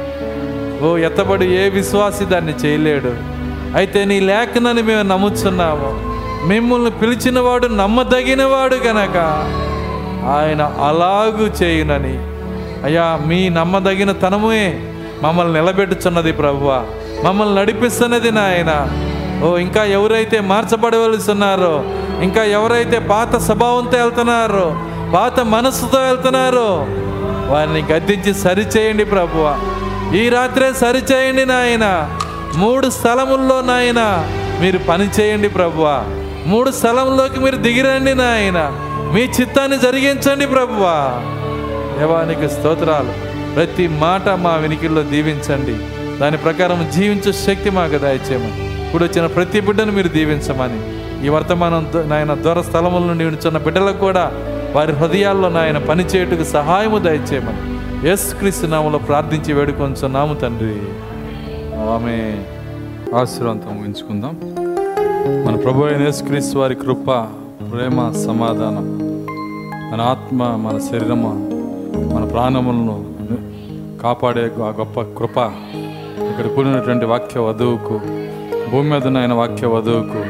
[0.83, 3.11] ఓ ఎత్తబడి ఏ విశ్వాసి దాన్ని చేయలేడు.
[3.77, 5.89] అయితే నీ లేఖనని మేము నమ్ముచున్నాము.
[6.47, 9.17] మిమ్మల్ని పిలిచినవాడు నమ్మదగినవాడు గనక
[10.27, 12.15] ఆయన అలాగూ చేయునని.
[12.85, 14.79] అయ్యా మీ నమ్మదగిన తనమే
[15.23, 16.85] మమ్మల్ని నిలబెట్టుచున్నది ప్రభువ.
[17.23, 18.71] మమ్మల్ని నడిపిస్తున్నది నాయన.
[19.45, 21.83] ఓ ఇంకా ఎవరైతే మార్చబడవలసి ఉన్నారో
[22.21, 24.65] ఇంకా ఎవరైతే పాత స్వభావంతో వెళ్తున్నారో
[25.13, 26.87] పాత మనస్సుతో వెళ్తున్నారో
[27.53, 29.59] వారిని గద్దించి సరిచేయండి ప్రభువా.
[30.15, 32.17] ఈ రాత్రే సరిచేయండి నాయన.
[32.55, 34.29] మూడు స్థలముల్లో నాయన
[34.61, 36.03] మీరు పని చేయండి ప్రభువా.
[36.45, 38.71] మూడు స్థలంలోకి మీరు దిగిరండి నాయన.
[39.13, 40.95] మీ చిత్తాన్ని జరిగించండి ప్రభువా.
[41.99, 43.31] దేవానికి స్తోత్రాలు.
[43.55, 45.75] ప్రతి మాట మా వినికిల్లో దీవించండి.
[46.17, 48.85] దాని ప్రకారం జీవించే శక్తి మాకు దయచేయమని.
[48.85, 51.01] ఇప్పుడు వచ్చిన ప్రతి బిడ్డను మీరు దీవించమని.
[51.25, 54.31] ఈ వర్తమానం నాయన దూర స్థలముల నుండి ఉంచున్న బిడ్డలకు కూడా
[54.75, 57.70] వారి హృదయాల్లో నాయన పనిచేయటకు సహాయము దయచేయమని.
[58.05, 60.75] యేసుక్రీస్తు నామలో ప్రార్థించి వేడుకొంచున్నాము తండ్రి.
[61.75, 62.43] ఆమె
[63.17, 64.39] ఆశీర్వాదం ఉంచుకుందాం.
[65.45, 67.05] మన ప్రభు అయిన యేసుక్రీస్తు వారి కృప
[67.71, 68.99] ప్రేమ సమాధానం
[69.93, 71.49] మన ఆత్మ మన శరీరము
[72.13, 73.05] మన ప్రాణములను
[74.01, 75.37] కాపాడే ఆ గొప్ప కృప
[76.29, 77.99] ఇక్కడ కూడినటువంటి వాక్య వధువుకు
[78.71, 80.23] భూమి మీద ఉన్న ఆయన వాక్య వధువుకు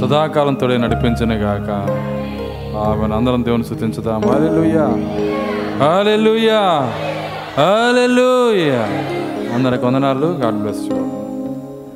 [0.00, 1.70] సదాకాలంతో తోడే నడిపించను గాక
[2.76, 3.16] ఆమెను.
[3.16, 4.22] అందరం దేవుని స్థుతించుదాం.
[4.22, 4.86] హాలెలూయా
[5.80, 6.60] హాలెలుయా
[7.56, 8.82] హాలెలుయా
[9.54, 10.98] అందరికి వందనాలు గాడ్ బ్లెస్ యూ